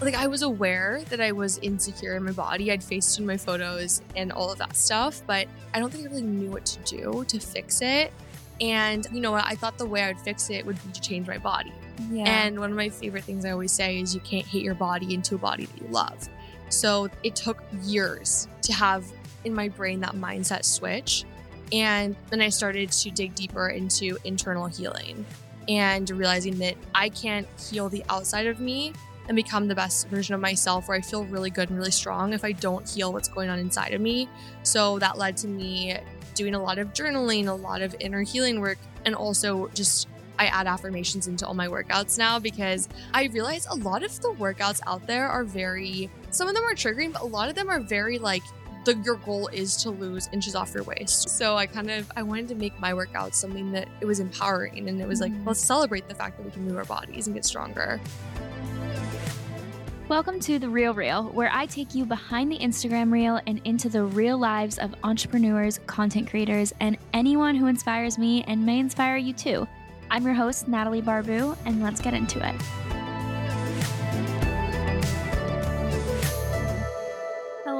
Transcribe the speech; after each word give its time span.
Like 0.00 0.14
I 0.14 0.26
was 0.26 0.42
aware 0.42 1.02
that 1.08 1.20
I 1.20 1.32
was 1.32 1.58
insecure 1.58 2.14
in 2.16 2.24
my 2.24 2.32
body. 2.32 2.70
I'd 2.70 2.82
Facetuned 2.82 3.26
my 3.26 3.38
photos 3.38 4.02
and 4.14 4.32
all 4.32 4.52
of 4.52 4.58
that 4.58 4.76
stuff, 4.76 5.22
but 5.26 5.48
I 5.72 5.80
don't 5.80 5.90
think 5.90 6.06
I 6.06 6.10
really 6.10 6.22
knew 6.22 6.50
what 6.50 6.66
to 6.66 6.78
do 6.80 7.24
to 7.28 7.40
fix 7.40 7.80
it. 7.80 8.12
And 8.60 9.06
you 9.12 9.20
know 9.20 9.32
what? 9.32 9.44
I 9.46 9.54
thought 9.54 9.78
the 9.78 9.86
way 9.86 10.02
I 10.02 10.08
would 10.08 10.20
fix 10.20 10.50
it 10.50 10.64
would 10.66 10.76
be 10.84 10.92
to 10.92 11.00
change 11.00 11.26
my 11.26 11.38
body. 11.38 11.72
Yeah. 12.10 12.24
And 12.24 12.60
one 12.60 12.70
of 12.70 12.76
my 12.76 12.88
favorite 12.88 13.24
things 13.24 13.44
I 13.44 13.50
always 13.50 13.72
say 13.72 14.00
is 14.00 14.14
you 14.14 14.20
can't 14.20 14.46
hate 14.46 14.62
your 14.62 14.74
body 14.74 15.14
into 15.14 15.34
a 15.34 15.38
body 15.38 15.66
that 15.66 15.80
you 15.80 15.88
love. 15.88 16.28
So 16.68 17.08
it 17.22 17.34
took 17.34 17.62
years 17.82 18.48
to 18.62 18.72
have 18.72 19.04
in 19.44 19.54
my 19.54 19.68
brain 19.68 20.00
that 20.00 20.14
mindset 20.14 20.64
switch. 20.64 21.24
And 21.74 22.14
then 22.30 22.40
I 22.40 22.50
started 22.50 22.92
to 22.92 23.10
dig 23.10 23.34
deeper 23.34 23.68
into 23.68 24.16
internal 24.22 24.66
healing 24.66 25.26
and 25.68 26.08
realizing 26.08 26.58
that 26.58 26.76
I 26.94 27.08
can't 27.08 27.48
heal 27.58 27.88
the 27.88 28.04
outside 28.08 28.46
of 28.46 28.60
me 28.60 28.92
and 29.26 29.34
become 29.34 29.66
the 29.66 29.74
best 29.74 30.08
version 30.08 30.34
of 30.34 30.40
myself 30.40 30.86
where 30.86 30.96
I 30.96 31.00
feel 31.00 31.24
really 31.24 31.50
good 31.50 31.70
and 31.70 31.78
really 31.78 31.90
strong 31.90 32.32
if 32.32 32.44
I 32.44 32.52
don't 32.52 32.88
heal 32.88 33.12
what's 33.12 33.28
going 33.28 33.48
on 33.48 33.58
inside 33.58 33.92
of 33.92 34.00
me. 34.00 34.28
So 34.62 35.00
that 35.00 35.18
led 35.18 35.36
to 35.38 35.48
me 35.48 35.96
doing 36.34 36.54
a 36.54 36.62
lot 36.62 36.78
of 36.78 36.92
journaling, 36.92 37.48
a 37.48 37.52
lot 37.52 37.82
of 37.82 37.96
inner 37.98 38.22
healing 38.22 38.60
work, 38.60 38.78
and 39.04 39.14
also 39.14 39.68
just 39.74 40.06
I 40.38 40.46
add 40.46 40.66
affirmations 40.66 41.26
into 41.26 41.46
all 41.46 41.54
my 41.54 41.68
workouts 41.68 42.18
now 42.18 42.38
because 42.38 42.88
I 43.12 43.24
realize 43.24 43.66
a 43.66 43.74
lot 43.74 44.04
of 44.04 44.20
the 44.20 44.28
workouts 44.28 44.80
out 44.86 45.06
there 45.06 45.28
are 45.28 45.44
very, 45.44 46.10
some 46.30 46.46
of 46.46 46.54
them 46.54 46.64
are 46.64 46.74
triggering, 46.74 47.12
but 47.12 47.22
a 47.22 47.26
lot 47.26 47.48
of 47.48 47.54
them 47.54 47.68
are 47.68 47.80
very 47.80 48.18
like, 48.18 48.42
the, 48.84 48.96
your 48.98 49.16
goal 49.16 49.48
is 49.48 49.76
to 49.78 49.90
lose 49.90 50.28
inches 50.32 50.54
off 50.54 50.74
your 50.74 50.82
waist. 50.84 51.30
So 51.30 51.56
I 51.56 51.66
kind 51.66 51.90
of 51.90 52.10
I 52.16 52.22
wanted 52.22 52.48
to 52.48 52.54
make 52.54 52.78
my 52.78 52.92
workouts 52.92 53.34
something 53.34 53.72
that 53.72 53.88
it 54.00 54.04
was 54.04 54.20
empowering 54.20 54.88
and 54.88 55.00
it 55.00 55.08
was 55.08 55.20
like 55.20 55.32
mm-hmm. 55.32 55.48
let's 55.48 55.60
celebrate 55.60 56.08
the 56.08 56.14
fact 56.14 56.36
that 56.36 56.44
we 56.44 56.50
can 56.50 56.66
move 56.66 56.76
our 56.76 56.84
bodies 56.84 57.26
and 57.26 57.34
get 57.34 57.44
stronger. 57.44 57.98
Welcome 60.06 60.38
to 60.40 60.58
The 60.58 60.68
Real 60.68 60.92
Reel, 60.92 61.24
where 61.30 61.48
I 61.50 61.64
take 61.64 61.94
you 61.94 62.04
behind 62.04 62.52
the 62.52 62.58
Instagram 62.58 63.10
reel 63.10 63.40
and 63.46 63.58
into 63.64 63.88
the 63.88 64.04
real 64.04 64.36
lives 64.36 64.78
of 64.78 64.94
entrepreneurs, 65.02 65.80
content 65.86 66.28
creators, 66.28 66.74
and 66.80 66.98
anyone 67.14 67.54
who 67.54 67.68
inspires 67.68 68.18
me 68.18 68.44
and 68.46 68.66
may 68.66 68.78
inspire 68.78 69.16
you 69.16 69.32
too. 69.32 69.66
I'm 70.10 70.24
your 70.24 70.34
host, 70.34 70.68
Natalie 70.68 71.00
Barbu, 71.00 71.56
and 71.64 71.82
let's 71.82 72.02
get 72.02 72.12
into 72.12 72.46
it. 72.46 72.54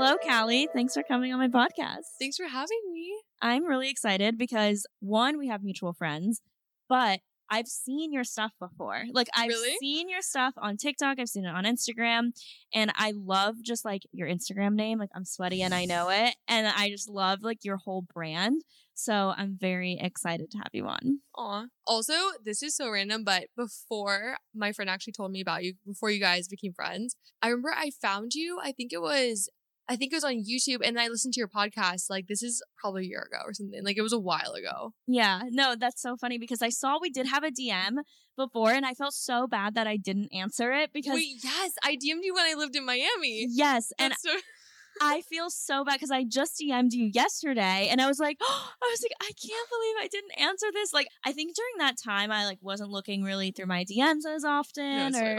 Hello, 0.04 0.18
Callie. 0.18 0.68
Thanks 0.70 0.92
for 0.92 1.02
coming 1.02 1.32
on 1.32 1.38
my 1.38 1.48
podcast. 1.48 2.02
Thanks 2.18 2.36
for 2.36 2.46
having 2.46 2.78
me. 2.92 3.10
I'm 3.40 3.64
really 3.64 3.88
excited 3.88 4.36
because 4.36 4.86
one, 5.00 5.38
we 5.38 5.48
have 5.48 5.62
mutual 5.64 5.94
friends, 5.94 6.42
but 6.90 7.20
I've 7.48 7.68
seen 7.68 8.12
your 8.12 8.24
stuff 8.24 8.52
before. 8.60 9.04
Like 9.14 9.28
I've 9.34 9.48
Really? 9.48 9.74
seen 9.80 10.10
your 10.10 10.20
stuff 10.20 10.52
on 10.58 10.76
TikTok, 10.76 11.18
I've 11.18 11.30
seen 11.30 11.46
it 11.46 11.54
on 11.54 11.64
Instagram, 11.64 12.32
and 12.74 12.92
I 12.96 13.14
love 13.16 13.54
just 13.64 13.86
like 13.86 14.02
your 14.12 14.28
Instagram 14.28 14.74
name. 14.74 14.98
Like 14.98 15.08
I'm 15.14 15.24
sweaty 15.24 15.62
and 15.62 15.72
I 15.72 15.86
know 15.86 16.10
it, 16.10 16.34
and 16.48 16.66
I 16.66 16.90
just 16.90 17.08
love 17.08 17.38
like 17.40 17.64
your 17.64 17.78
whole 17.78 18.02
brand. 18.02 18.60
So 18.92 19.32
I'm 19.34 19.56
very 19.58 19.96
excited 19.98 20.50
to 20.50 20.58
have 20.58 20.68
you 20.74 20.86
on. 20.86 21.20
Aw. 21.38 21.64
Also, 21.86 22.12
this 22.44 22.62
is 22.62 22.76
so 22.76 22.90
random, 22.90 23.24
but 23.24 23.44
before 23.56 24.36
my 24.54 24.70
friend 24.70 24.90
actually 24.90 25.14
told 25.14 25.32
me 25.32 25.40
about 25.40 25.64
you, 25.64 25.76
before 25.86 26.10
you 26.10 26.20
guys 26.20 26.46
became 26.46 26.74
friends, 26.74 27.16
I 27.40 27.48
remember 27.48 27.72
I 27.74 27.90
found 28.02 28.34
you. 28.34 28.58
I 28.62 28.70
think 28.72 28.92
it 28.92 29.00
was, 29.00 29.48
I 29.88 29.96
think 29.96 30.12
it 30.12 30.16
was 30.16 30.24
on 30.24 30.42
YouTube, 30.44 30.78
and 30.82 30.98
I 30.98 31.08
listened 31.08 31.34
to 31.34 31.40
your 31.40 31.48
podcast. 31.48 32.04
Like 32.08 32.26
this 32.26 32.42
is 32.42 32.62
probably 32.78 33.04
a 33.04 33.08
year 33.08 33.28
ago 33.30 33.42
or 33.44 33.52
something. 33.52 33.84
Like 33.84 33.98
it 33.98 34.02
was 34.02 34.12
a 34.12 34.18
while 34.18 34.52
ago. 34.52 34.94
Yeah, 35.06 35.42
no, 35.50 35.74
that's 35.78 36.00
so 36.00 36.16
funny 36.16 36.38
because 36.38 36.62
I 36.62 36.70
saw 36.70 36.98
we 37.00 37.10
did 37.10 37.26
have 37.26 37.44
a 37.44 37.50
DM 37.50 37.96
before, 38.36 38.72
and 38.72 38.86
I 38.86 38.94
felt 38.94 39.14
so 39.14 39.46
bad 39.46 39.74
that 39.74 39.86
I 39.86 39.96
didn't 39.96 40.30
answer 40.32 40.72
it 40.72 40.90
because 40.92 41.14
Wait, 41.14 41.36
yes, 41.42 41.72
I 41.84 41.92
DM'd 41.96 42.24
you 42.24 42.34
when 42.34 42.46
I 42.50 42.54
lived 42.56 42.76
in 42.76 42.84
Miami. 42.86 43.46
yes, 43.50 43.92
and 43.98 44.14
so- 44.18 44.30
I 45.00 45.20
feel 45.22 45.50
so 45.50 45.84
bad 45.84 45.94
because 45.94 46.10
I 46.10 46.24
just 46.24 46.60
DM'd 46.60 46.92
you 46.92 47.10
yesterday 47.12 47.88
and 47.90 48.00
I 48.00 48.06
was 48.06 48.18
like, 48.18 48.38
I 48.42 48.88
was 48.90 49.02
like, 49.02 49.12
I 49.20 49.30
can't 49.32 49.68
believe 49.70 49.94
I 50.00 50.08
didn't 50.10 50.40
answer 50.40 50.66
this. 50.72 50.92
Like, 50.92 51.08
I 51.24 51.32
think 51.32 51.54
during 51.54 51.72
that 51.78 51.96
time, 52.02 52.30
I 52.30 52.44
like 52.46 52.58
wasn't 52.60 52.90
looking 52.90 53.22
really 53.22 53.50
through 53.50 53.66
my 53.66 53.84
DMs 53.84 54.26
as 54.28 54.44
often 54.44 55.12
No, 55.12 55.18
or. 55.18 55.38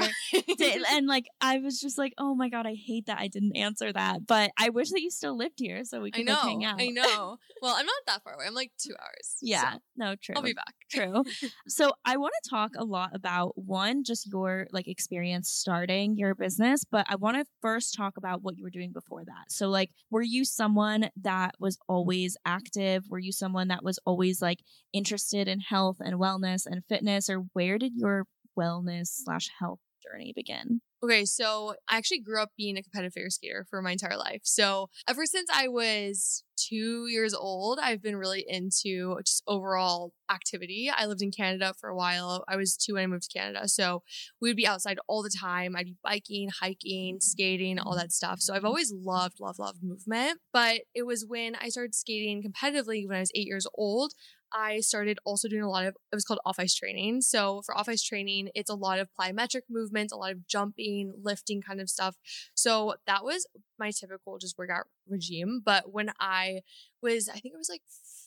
did- 0.58 0.84
and 0.92 1.08
like 1.08 1.26
I 1.42 1.60
was 1.60 1.80
just 1.80 1.98
like, 1.98 2.14
oh 2.18 2.36
my 2.36 2.50
god, 2.50 2.66
I 2.66 2.76
hate 2.76 3.06
that 3.08 3.20
I 3.20 3.28
didn't 3.28 3.56
answer 3.56 3.92
that. 3.92 4.26
But 4.28 4.52
I 4.58 4.70
wish 4.70 4.90
that 4.92 5.02
you 5.02 5.10
still 5.12 5.38
lived 5.38 5.60
here 5.60 5.84
so 5.84 6.02
we 6.02 6.10
I 6.14 6.18
could 6.18 6.26
know, 6.26 6.34
like, 6.34 6.42
hang 6.44 6.66
out. 6.66 6.82
I 6.82 6.88
know. 6.88 7.38
Well, 7.62 7.76
I'm 7.78 7.86
not 7.86 7.96
that 8.08 8.24
far 8.24 8.34
away. 8.34 8.46
I'm 8.48 8.54
like 8.54 8.72
two 8.78 8.94
hours. 9.00 9.36
Yeah, 9.42 9.74
so 9.74 9.80
no, 9.98 10.16
true. 10.16 10.36
I'll 10.36 10.44
be 10.44 10.54
back. 10.54 10.74
True. 10.92 11.24
so 11.68 11.92
I 12.06 12.18
want 12.18 12.34
to 12.44 12.50
talk 12.50 12.72
a 12.78 12.84
lot 12.84 13.12
about 13.14 13.58
one, 13.58 14.04
just 14.04 14.28
your 14.28 14.68
like 14.72 14.88
experience 14.88 15.50
starting 15.50 16.16
your 16.18 16.36
business, 16.36 16.84
but 16.84 17.06
I 17.10 17.16
want 17.16 17.38
to 17.38 17.46
first 17.62 17.96
talk 17.96 18.18
about 18.18 18.44
what 18.44 18.58
you 18.58 18.64
were 18.64 18.70
doing 18.70 18.92
before 18.92 19.24
that. 19.26 19.45
So 19.50 19.70
like, 19.70 19.92
were 20.10 20.22
you 20.22 20.46
someone 20.46 21.10
that 21.22 21.56
was 21.60 21.78
always 21.88 22.38
active? 22.46 23.06
Were 23.10 23.20
you 23.20 23.32
someone 23.32 23.68
that 23.70 23.84
was 23.84 24.00
always 24.06 24.42
like 24.42 24.60
interested 24.94 25.48
in 25.48 25.60
health 25.60 25.98
and 26.00 26.16
wellness 26.20 26.66
and 26.66 26.84
fitness, 26.88 27.30
or 27.30 27.46
where 27.54 27.78
did 27.78 27.94
your 27.96 28.26
wellness 28.58 29.08
slash 29.24 29.50
health 29.60 29.80
journey 30.04 30.34
begin? 30.36 30.82
Okay, 31.06 31.26
so 31.26 31.76
I 31.88 31.98
actually 31.98 32.22
grew 32.22 32.42
up 32.42 32.50
being 32.58 32.78
a 32.78 32.82
competitive 32.82 33.14
figure 33.14 33.30
skater 33.30 33.66
for 33.70 33.80
my 33.80 33.92
entire 33.92 34.18
life. 34.18 34.42
So 34.44 34.90
ever 35.08 35.28
since 35.28 35.48
I 35.54 35.68
was 35.68 36.44
two 36.58 37.06
years 37.08 37.36
old, 37.36 37.78
I've 37.80 38.02
been 38.02 38.16
really 38.16 38.44
into 38.48 39.20
just 39.24 39.44
overall 39.46 40.14
activity. 40.32 40.90
I 40.92 41.06
lived 41.06 41.22
in 41.22 41.30
Canada 41.30 41.76
for 41.80 41.90
a 41.90 41.96
while. 41.96 42.44
I 42.48 42.56
was 42.56 42.76
two 42.76 42.96
when 42.96 43.04
I 43.04 43.08
moved 43.08 43.30
to 43.30 43.38
Canada. 43.38 43.68
So 43.68 44.02
we 44.42 44.50
would 44.50 44.58
be 44.58 44.66
outside 44.66 44.98
all 45.08 45.22
the 45.22 45.30
time. 45.30 45.76
I'd 45.76 45.86
be 45.86 45.96
biking, 46.04 46.50
hiking, 46.60 47.20
skating, 47.20 47.78
all 47.78 47.96
that 47.96 48.12
stuff. 48.12 48.40
So 48.40 48.56
I've 48.56 48.66
always 48.66 48.92
loved, 48.92 49.40
loved, 49.40 49.60
loved 49.60 49.84
movement. 49.84 50.40
But 50.52 50.82
it 50.96 51.06
was 51.06 51.24
when 51.28 51.56
I 51.56 51.70
started 51.70 51.94
skating 51.94 52.42
competitively 52.42 53.08
when 53.08 53.18
I 53.18 53.22
was 53.22 53.32
eight 53.36 53.46
years 53.46 53.68
old. 53.76 54.14
I 54.54 54.80
started 54.80 55.20
also 55.26 55.48
doing 55.48 55.64
a 55.64 55.70
lot 55.70 55.86
of 55.86 55.96
it 56.12 56.16
was 56.16 56.24
called 56.24 56.40
off 56.46 56.60
ice 56.60 56.76
training. 56.76 57.22
So 57.22 57.62
for 57.66 57.78
off 57.78 57.90
ice 57.90 58.04
training, 58.04 58.50
it's 58.56 58.70
a 58.70 58.76
lot 58.76 59.00
of 59.00 59.10
plyometric 59.20 59.64
movements, 59.70 60.14
a 60.14 60.18
lot 60.18 60.32
of 60.32 60.48
jumping, 60.48 61.14
lifting 61.22 61.62
kind 61.62 61.82
of 61.82 61.90
stuff. 61.90 62.16
So 62.54 62.96
that 63.08 63.24
was 63.24 63.48
my 63.78 63.92
typical 63.92 64.38
just 64.38 64.58
workout 64.58 64.86
regime. 65.08 65.62
But 65.64 65.92
when 65.92 66.12
I 66.20 66.62
was, 67.02 67.30
I 67.30 67.40
think 67.40 67.54
it 67.54 67.58
was 67.58 67.70
like 67.70 67.84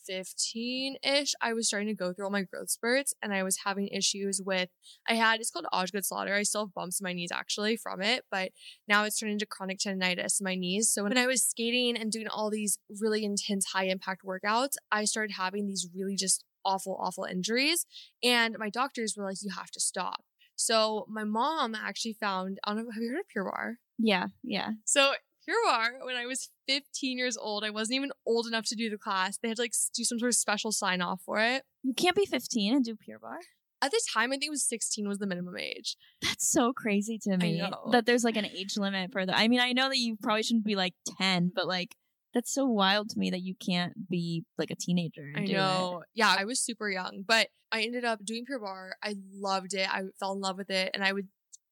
15 0.07 0.97
ish, 1.03 1.35
I 1.41 1.53
was 1.53 1.69
starting 1.69 1.89
to 1.89 1.95
go 1.95 2.13
through 2.13 2.25
all 2.25 2.31
my 2.31 2.43
growth 2.43 2.71
spurts 2.71 3.13
and 3.23 3.33
I 3.33 3.43
was 3.43 3.59
having 3.65 3.89
issues 3.89 4.41
with, 4.45 4.71
I 5.07 5.15
had, 5.15 5.41
it's 5.41 5.51
called 5.51 5.67
Osgood-Schlatter. 5.73 6.35
I 6.35 6.45
still 6.45 6.67
have 6.67 6.75
bumps 6.75 7.01
in 7.01 7.05
my 7.05 7.13
knees 7.13 7.33
actually 7.33 7.77
from 7.77 8.01
it, 8.01 8.25
but 8.31 8.53
now 8.87 9.05
it's 9.05 9.19
turned 9.19 9.33
into 9.33 9.47
chronic 9.47 9.79
tendonitis 9.79 10.41
in 10.41 10.45
my 10.45 10.55
knees. 10.55 10.91
So 10.91 11.03
when 11.03 11.19
I 11.19 11.27
was 11.27 11.45
skating 11.45 11.97
and 11.97 12.11
doing 12.11 12.29
all 12.29 12.51
these 12.51 12.79
really 13.01 13.25
intense 13.25 13.67
high 13.67 13.85
impact 13.85 14.23
workouts, 14.25 14.77
I 14.91 15.05
started 15.05 15.35
having 15.37 15.67
these 15.67 15.87
really 15.95 16.17
just 16.17 16.45
awful, 16.65 16.99
awful 17.01 17.25
injuries. 17.25 17.85
And 18.23 18.57
my 18.59 18.71
doctors 18.71 19.15
were 19.17 19.25
like, 19.25 19.37
you 19.43 19.51
have 19.57 19.71
to 19.73 19.81
stop. 19.81 20.23
So 20.57 21.07
my 21.09 21.25
mom 21.25 21.75
actually 21.75 22.15
found, 22.15 22.59
I 22.65 22.75
don't 22.75 22.85
know, 22.85 22.91
have 22.93 23.03
you 23.03 23.11
heard 23.11 23.21
of 23.21 23.29
Pure 23.29 23.45
Barre? 23.45 23.77
Yeah, 23.99 24.27
yeah. 24.43 24.71
So 24.85 25.13
Pure 25.49 25.65
Barre, 25.67 26.05
when 26.05 26.17
I 26.17 26.27
was 26.27 26.51
15 26.67 27.17
years 27.17 27.39
old, 27.39 27.65
I 27.65 27.71
wasn't 27.71 27.97
even 27.97 28.11
old 28.27 28.47
enough 28.47 28.67
to 28.67 28.75
do 28.75 28.91
the 28.91 28.99
class. 28.99 29.39
They 29.39 29.49
had 29.49 29.57
to 29.57 29.63
like 29.63 29.73
do 29.95 30.05
some 30.05 30.19
sort 30.19 30.29
of 30.29 30.35
special 30.35 30.73
sign 30.73 31.01
off 31.01 31.23
for 31.25 31.39
it. 31.39 31.63
You 31.83 31.95
can't 31.95 32.15
be 32.15 32.27
15 32.27 32.75
and 32.75 32.85
do 32.85 32.97
Pure 32.97 33.21
Barre. 33.21 33.39
At 33.81 33.93
the 33.93 34.01
time, 34.13 34.31
I 34.31 34.35
think 34.35 34.45
it 34.45 34.51
was 34.51 34.69
16 34.69 35.09
was 35.09 35.19
the 35.19 35.27
minimum 35.27 35.57
age. 35.57 35.97
That's 36.21 36.47
so 36.47 36.75
crazy 36.75 37.19
to 37.23 37.39
me 37.39 37.61
know. 37.61 37.89
that 37.93 38.05
there's 38.05 38.25
like 38.25 38.37
an 38.37 38.45
age 38.45 38.77
limit 38.77 39.11
for 39.11 39.25
that. 39.25 39.39
I 39.39 39.49
mean, 39.49 39.61
I 39.61 39.73
know 39.73 39.89
that 39.89 39.97
you 39.97 40.19
probably 40.23 40.43
shouldn't 40.43 40.67
be 40.67 40.77
like 40.77 40.93
10, 41.19 41.53
but 41.55 41.67
like 41.67 41.95
that's 42.35 42.53
so 42.53 42.67
wild 42.67 43.09
to 43.11 43.19
me 43.19 43.31
that 43.31 43.41
you 43.41 43.55
can't 43.55 44.09
be 44.09 44.45
like 44.59 44.71
a 44.71 44.77
teenager. 44.77 45.33
And 45.35 45.45
I 45.45 45.47
do 45.47 45.53
it. 45.53 45.57
know. 45.57 46.03
Yeah, 46.13 46.35
I 46.37 46.45
was 46.45 46.61
super 46.61 46.91
young, 46.91 47.25
but 47.27 47.49
I 47.73 47.83
ended 47.83 48.05
up 48.05 48.23
doing 48.25 48.45
Pure 48.45 48.61
Barre. 48.61 48.93
I 49.03 49.15
loved 49.33 49.73
it. 49.73 49.89
I 49.89 50.03
fell 50.19 50.33
in 50.33 50.41
love 50.41 50.59
with 50.59 50.71
it, 50.71 50.91
and 50.93 51.03
I 51.03 51.13
would 51.13 51.29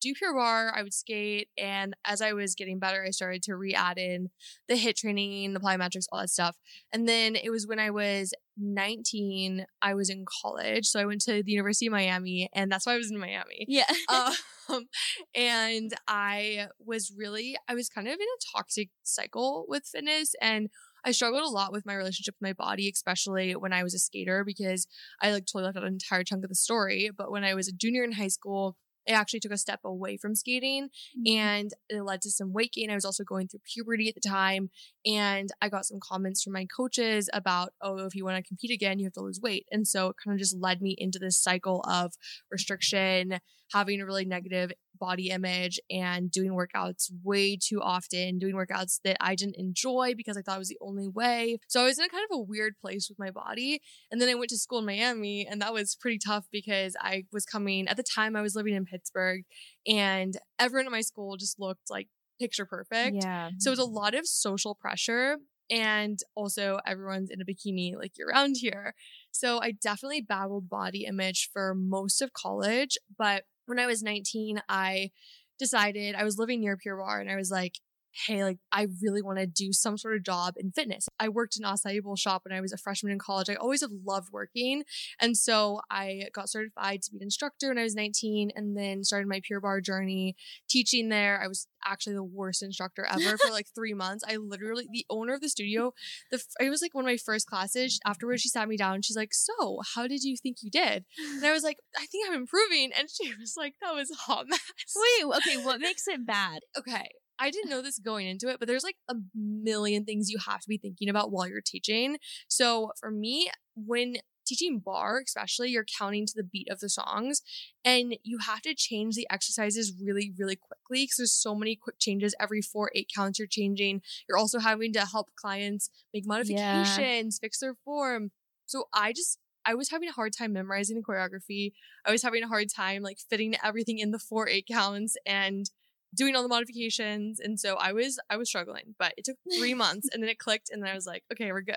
do 0.07 0.15
Pure 0.19 0.35
Barre, 0.35 0.73
I 0.75 0.83
would 0.83 0.95
skate. 0.95 1.49
And 1.59 1.95
as 2.05 2.21
I 2.21 2.33
was 2.33 2.55
getting 2.55 2.79
better, 2.79 3.05
I 3.05 3.11
started 3.11 3.43
to 3.45 3.57
re 3.57 3.75
add 3.75 3.99
in 3.99 4.31
the 4.69 4.75
HIIT 4.75 4.97
training, 4.97 5.53
the 5.53 5.61
plyometrics, 5.61 6.07
all 6.11 6.21
that 6.21 6.31
stuff. 6.31 6.57
And 6.93 7.09
then 7.09 7.37
it 7.37 7.51
was 7.51 7.67
when 7.67 7.79
I 7.79 7.91
was 7.91 8.33
19, 8.57 9.67
I 9.83 9.95
was 9.95 10.09
in 10.11 10.25
college. 10.43 10.87
So 10.87 11.01
I 11.01 11.05
went 11.05 11.21
to 11.23 11.43
the 11.43 11.53
University 11.53 11.87
of 11.87 11.93
Miami, 11.93 12.49
and 12.53 12.71
that's 12.71 12.87
why 12.87 12.95
I 12.95 12.99
was 12.99 13.11
in 13.11 13.19
Miami. 13.19 13.67
Yeah. 13.69 13.85
um, 14.69 14.87
and 15.35 15.93
I 16.09 16.69
was 16.85 17.13
really, 17.17 17.57
I 17.69 17.75
was 17.75 17.89
kind 17.89 18.09
of 18.09 18.15
in 18.15 18.21
a 18.21 18.57
toxic 18.57 18.91
cycle 19.03 19.65
with 19.69 19.85
fitness. 19.85 20.35
And 20.41 20.69
I 21.05 21.13
struggled 21.13 21.45
a 21.45 21.49
lot 21.49 21.73
with 21.73 21.87
my 21.87 21.95
relationship 21.95 22.35
with 22.41 22.49
my 22.49 22.53
body, 22.53 22.91
especially 22.93 23.55
when 23.55 23.73
I 23.73 23.85
was 23.85 23.95
a 23.95 23.99
skater, 23.99 24.43
because 24.45 24.89
I 25.23 25.31
like 25.31 25.47
totally 25.47 25.65
left 25.65 25.77
out 25.77 25.85
an 25.85 25.93
entire 25.93 26.25
chunk 26.25 26.43
of 26.43 26.49
the 26.49 26.57
story. 26.57 27.11
But 27.17 27.31
when 27.31 27.45
I 27.45 27.55
was 27.55 27.69
a 27.69 27.73
junior 27.73 28.03
in 28.03 28.13
high 28.13 28.29
school, 28.29 28.77
I 29.09 29.13
actually 29.13 29.41
took 29.41 29.53
a 29.53 29.59
step 29.59 29.81
away 29.85 30.17
from 30.17 30.35
skating 30.35 30.89
mm-hmm. 30.89 31.39
and 31.39 31.71
it 31.89 32.03
led 32.03 32.23
to 32.23 32.31
some 32.31 32.53
weight 32.53 32.73
gain. 32.73 32.91
I 32.91 32.95
was 32.95 33.05
also 33.05 33.25
going 33.25 33.49
through 33.49 33.61
puberty 33.65 34.09
at 34.09 34.15
the 34.15 34.29
time 34.29 34.71
and 35.05 35.51
I 35.61 35.69
got 35.69 35.87
some 35.87 35.99
comments 36.03 36.43
from 36.43 36.53
my 36.53 36.67
coaches 36.67 37.29
about, 37.33 37.73
oh, 37.81 38.07
if 38.07 38.15
you 38.15 38.25
want 38.25 38.37
to 38.37 38.49
compete 38.49 38.71
again, 38.71 38.99
you 38.99 39.07
have 39.07 39.15
to 39.15 39.21
lose 39.21 39.41
weight. 39.41 39.67
And 39.71 39.87
so 39.87 40.09
it 40.09 40.17
kind 40.23 40.35
of 40.35 40.39
just 40.39 40.57
led 40.57 40.81
me 40.81 40.95
into 40.99 41.19
this 41.19 41.41
cycle 41.41 41.85
of 41.89 42.15
restriction, 42.51 43.39
having 43.73 44.01
a 44.01 44.07
really 44.07 44.25
negative 44.25 44.73
body 44.99 45.31
image 45.31 45.81
and 45.91 46.31
doing 46.31 46.51
workouts 46.51 47.11
way 47.23 47.57
too 47.57 47.81
often, 47.83 48.39
doing 48.39 48.55
workouts 48.55 49.01
that 49.05 49.17
I 49.21 49.35
didn't 49.35 49.57
enjoy 49.57 50.15
because 50.17 50.37
I 50.37 50.43
thought 50.43 50.57
it 50.57 50.61
was 50.61 50.69
the 50.69 50.79
only 50.81 51.09
way. 51.09 51.59
So 51.69 51.81
I 51.81 51.85
was 51.85 51.99
in 51.99 52.05
a 52.05 52.09
kind 52.09 52.25
of 52.31 52.37
a 52.37 52.43
weird 52.43 52.75
place 52.81 53.09
with 53.09 53.19
my 53.19 53.31
body. 53.31 53.81
And 54.11 54.21
then 54.21 54.29
I 54.29 54.35
went 54.35 54.51
to 54.51 54.59
school 54.59 54.79
in 54.81 54.87
Miami, 54.87 55.47
and 55.47 55.61
that 55.63 55.73
was 55.73 55.97
pretty 55.97 56.19
tough 56.19 56.47
because 56.51 56.97
I 57.01 57.25
was 57.33 57.45
coming 57.45 57.89
at 57.89 57.97
the 57.97 58.03
time 58.03 58.37
I 58.37 58.43
was 58.43 58.55
living 58.55 58.75
in 58.75 58.85
Pittsburgh, 58.85 59.45
and 59.87 60.35
everyone 60.59 60.87
at 60.87 60.93
my 60.93 61.01
school 61.01 61.37
just 61.37 61.61
looked 61.61 61.91
like 61.91 62.09
picture 62.39 62.67
perfect. 62.67 63.17
Yeah. 63.23 63.51
So 63.59 63.71
it 63.71 63.73
was 63.73 63.79
a 63.79 63.85
lot 63.85 64.15
of 64.15 64.27
social 64.27 64.75
pressure. 64.75 65.39
And 65.69 66.21
also, 66.37 66.79
everyone's 66.87 67.31
in 67.31 67.41
a 67.41 67.45
bikini 67.45 67.97
like 67.97 68.13
you're 68.17 68.29
around 68.29 68.55
here. 68.61 68.95
So 69.33 69.61
I 69.61 69.73
definitely 69.73 70.21
battled 70.21 70.69
body 70.69 71.07
image 71.07 71.51
for 71.53 71.75
most 71.75 72.23
of 72.23 72.33
college, 72.33 72.97
but 73.19 73.43
when 73.67 73.79
I 73.79 73.87
was 73.87 74.03
19, 74.03 74.63
I 74.69 75.11
decided 75.59 76.15
I 76.15 76.25
was 76.25 76.39
living 76.39 76.61
near 76.61 76.77
Pure 76.77 76.97
Barre 76.97 77.21
and 77.21 77.31
I 77.31 77.37
was 77.37 77.51
like, 77.51 77.79
hey, 78.27 78.45
like 78.45 78.59
I 78.73 78.87
really 79.03 79.23
want 79.23 79.39
to 79.39 79.47
do 79.47 79.73
some 79.73 79.99
sort 79.99 80.17
of 80.17 80.25
job 80.25 80.55
in 80.57 80.73
fitness. 80.73 81.09
I 81.19 81.29
worked 81.29 81.57
in 81.57 81.65
acai 81.65 82.03
bowl 82.03 82.17
shop 82.17 82.43
when 82.45 82.57
I 82.57 82.61
was 82.61 82.73
a 82.73 82.79
freshman 82.79 83.13
in 83.13 83.19
college. 83.19 83.49
I 83.51 83.55
always 83.55 83.83
have 83.83 83.91
loved 84.07 84.29
working. 84.33 84.85
And 85.21 85.37
so 85.37 85.81
I 85.91 86.25
got 86.33 86.49
certified 86.49 87.03
to 87.03 87.11
be 87.11 87.19
an 87.19 87.25
instructor 87.25 87.69
when 87.69 87.79
I 87.79 87.83
was 87.83 87.95
19 87.95 88.53
and 88.55 88.77
then 88.77 89.05
started 89.05 89.29
my 89.29 89.41
Pure 89.43 89.61
Barre 89.61 89.83
journey 89.83 90.37
teaching 90.69 91.09
there. 91.09 91.41
I 91.43 91.49
was 91.49 91.67
actually 91.85 92.15
the 92.15 92.25
worst 92.25 92.63
instructor 92.63 93.07
ever 93.07 93.37
for 93.39 93.51
like 93.51 93.67
three 93.75 93.95
months. 93.95 94.25
I 94.27 94.37
literally, 94.37 94.87
the 94.91 95.07
owner 95.11 95.35
of 95.35 95.41
the 95.41 95.49
studio, 95.49 95.93
the 96.31 96.43
it 96.61 96.71
was 96.71 96.83
like 96.83 96.95
one 96.95 97.05
of 97.05 97.11
my 97.11 97.17
first 97.17 97.47
classes. 97.47 98.01
Afterwards, 98.07 98.43
she 98.43 98.49
sat 98.49 98.69
me 98.69 98.77
down. 98.77 99.03
She's 99.03 99.17
like, 99.17 99.35
so 99.35 99.81
how 99.95 100.07
did 100.07 100.23
you 100.23 100.37
think 100.37 100.59
you 100.63 100.71
did? 100.71 101.05
And 101.19 101.45
I 101.45 101.53
was 101.53 101.63
like, 101.63 101.79
I 101.97 102.07
think 102.07 102.29
I'm 102.29 102.35
improving. 102.35 102.91
And 102.99 103.09
she 103.11 103.33
was 103.39 103.55
like, 103.57 103.75
that 103.83 103.95
was 103.95 104.11
a 104.11 104.15
hot 104.15 104.47
mess. 104.49 104.61
Wait, 104.97 105.37
okay, 105.37 105.63
what 105.63 105.81
makes 105.81 106.07
it 106.09 106.27
bad? 106.27 106.61
Okay. 106.79 107.11
I 107.39 107.51
didn't 107.51 107.71
know 107.71 107.83
this 107.83 107.99
going 107.99 108.27
into 108.27 108.49
it, 108.49 108.59
but 108.59 108.69
there's 108.69 108.85
like 108.85 108.97
a 109.09 109.15
million 109.35 110.05
things 110.05 110.31
you 110.31 110.39
have 110.47 110.61
to 110.61 110.69
be 110.69 110.79
thinking 110.79 111.09
about 111.09 111.31
while 111.31 111.49
you're 111.49 111.61
teaching. 111.61 112.19
So 112.49 112.93
for 112.99 113.11
me, 113.11 113.51
when 113.75 114.17
teaching 114.47 114.79
barre, 114.79 115.23
especially, 115.25 115.71
you're 115.71 115.85
counting 115.85 116.25
to 116.27 116.33
the 116.35 116.45
beat 116.45 116.69
of 116.71 116.81
the 116.81 116.89
songs 116.89 117.43
and 117.85 118.17
you 118.23 118.39
have 118.39 118.63
to 118.63 118.75
change 118.75 119.17
the 119.17 119.27
exercises 119.31 119.93
really, 120.01 120.33
really 120.39 120.57
quickly 120.57 121.03
because 121.03 121.17
there's 121.19 121.33
so 121.33 121.55
many 121.55 121.77
quick 121.77 121.99
changes. 121.99 122.35
Every 122.41 122.63
four, 122.63 122.91
eight 122.95 123.11
counts 123.15 123.39
you're 123.39 123.49
changing. 123.49 124.03
You're 124.29 124.39
also 124.39 124.61
having 124.61 124.93
to 124.95 125.05
help 125.05 125.29
clients 125.37 125.91
make 126.15 126.27
modifications, 126.27 126.99
yeah. 126.99 127.23
fix 127.41 127.59
their 127.59 127.75
form. 127.85 128.31
So 128.67 128.85
I 128.95 129.13
just 129.13 129.39
I 129.65 129.75
was 129.75 129.91
having 129.91 130.09
a 130.09 130.13
hard 130.13 130.33
time 130.33 130.53
memorizing 130.53 130.97
the 130.97 131.03
choreography. 131.03 131.73
I 132.05 132.13
was 132.13 132.23
having 132.23 132.45
a 132.45 132.49
hard 132.49 132.69
time 132.75 133.03
like 133.03 133.19
fitting 133.19 133.57
everything 133.65 133.99
in 133.99 134.13
the 134.13 134.19
four 134.19 134.49
eight 134.49 134.69
counts 134.71 135.17
and 135.27 135.69
doing 136.15 136.35
all 136.37 136.43
the 136.43 136.49
modifications. 136.49 137.41
And 137.41 137.59
so 137.59 137.77
I 137.77 137.93
was 137.93 138.19
I 138.31 138.37
was 138.37 138.49
struggling, 138.49 138.95
but 138.99 139.15
it 139.17 139.25
took 139.25 139.37
three 139.59 139.75
months 139.85 140.09
and 140.13 140.23
then 140.23 140.31
it 140.31 140.39
clicked 140.39 140.71
and 140.71 140.83
then 140.83 140.91
I 140.91 140.95
was 140.95 141.07
like, 141.07 141.25
okay, 141.33 141.53
we're 141.53 141.63
good. 141.63 141.77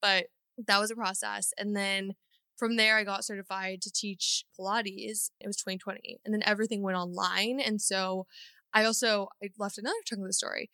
But 0.00 0.26
that 0.66 0.78
was 0.78 0.90
a 0.90 0.96
process. 0.96 1.52
And 1.58 1.76
then 1.76 2.14
from 2.56 2.76
there 2.76 2.96
I 2.96 3.04
got 3.04 3.24
certified 3.24 3.82
to 3.82 3.92
teach 3.92 4.44
Pilates. 4.58 5.30
It 5.40 5.46
was 5.46 5.56
2020. 5.56 6.20
And 6.24 6.32
then 6.32 6.42
everything 6.44 6.82
went 6.82 6.98
online. 6.98 7.60
And 7.60 7.80
so 7.80 8.26
I 8.72 8.84
also 8.84 9.28
I 9.42 9.48
left 9.58 9.78
another 9.78 9.96
chunk 10.04 10.20
of 10.20 10.26
the 10.26 10.32
story. 10.32 10.70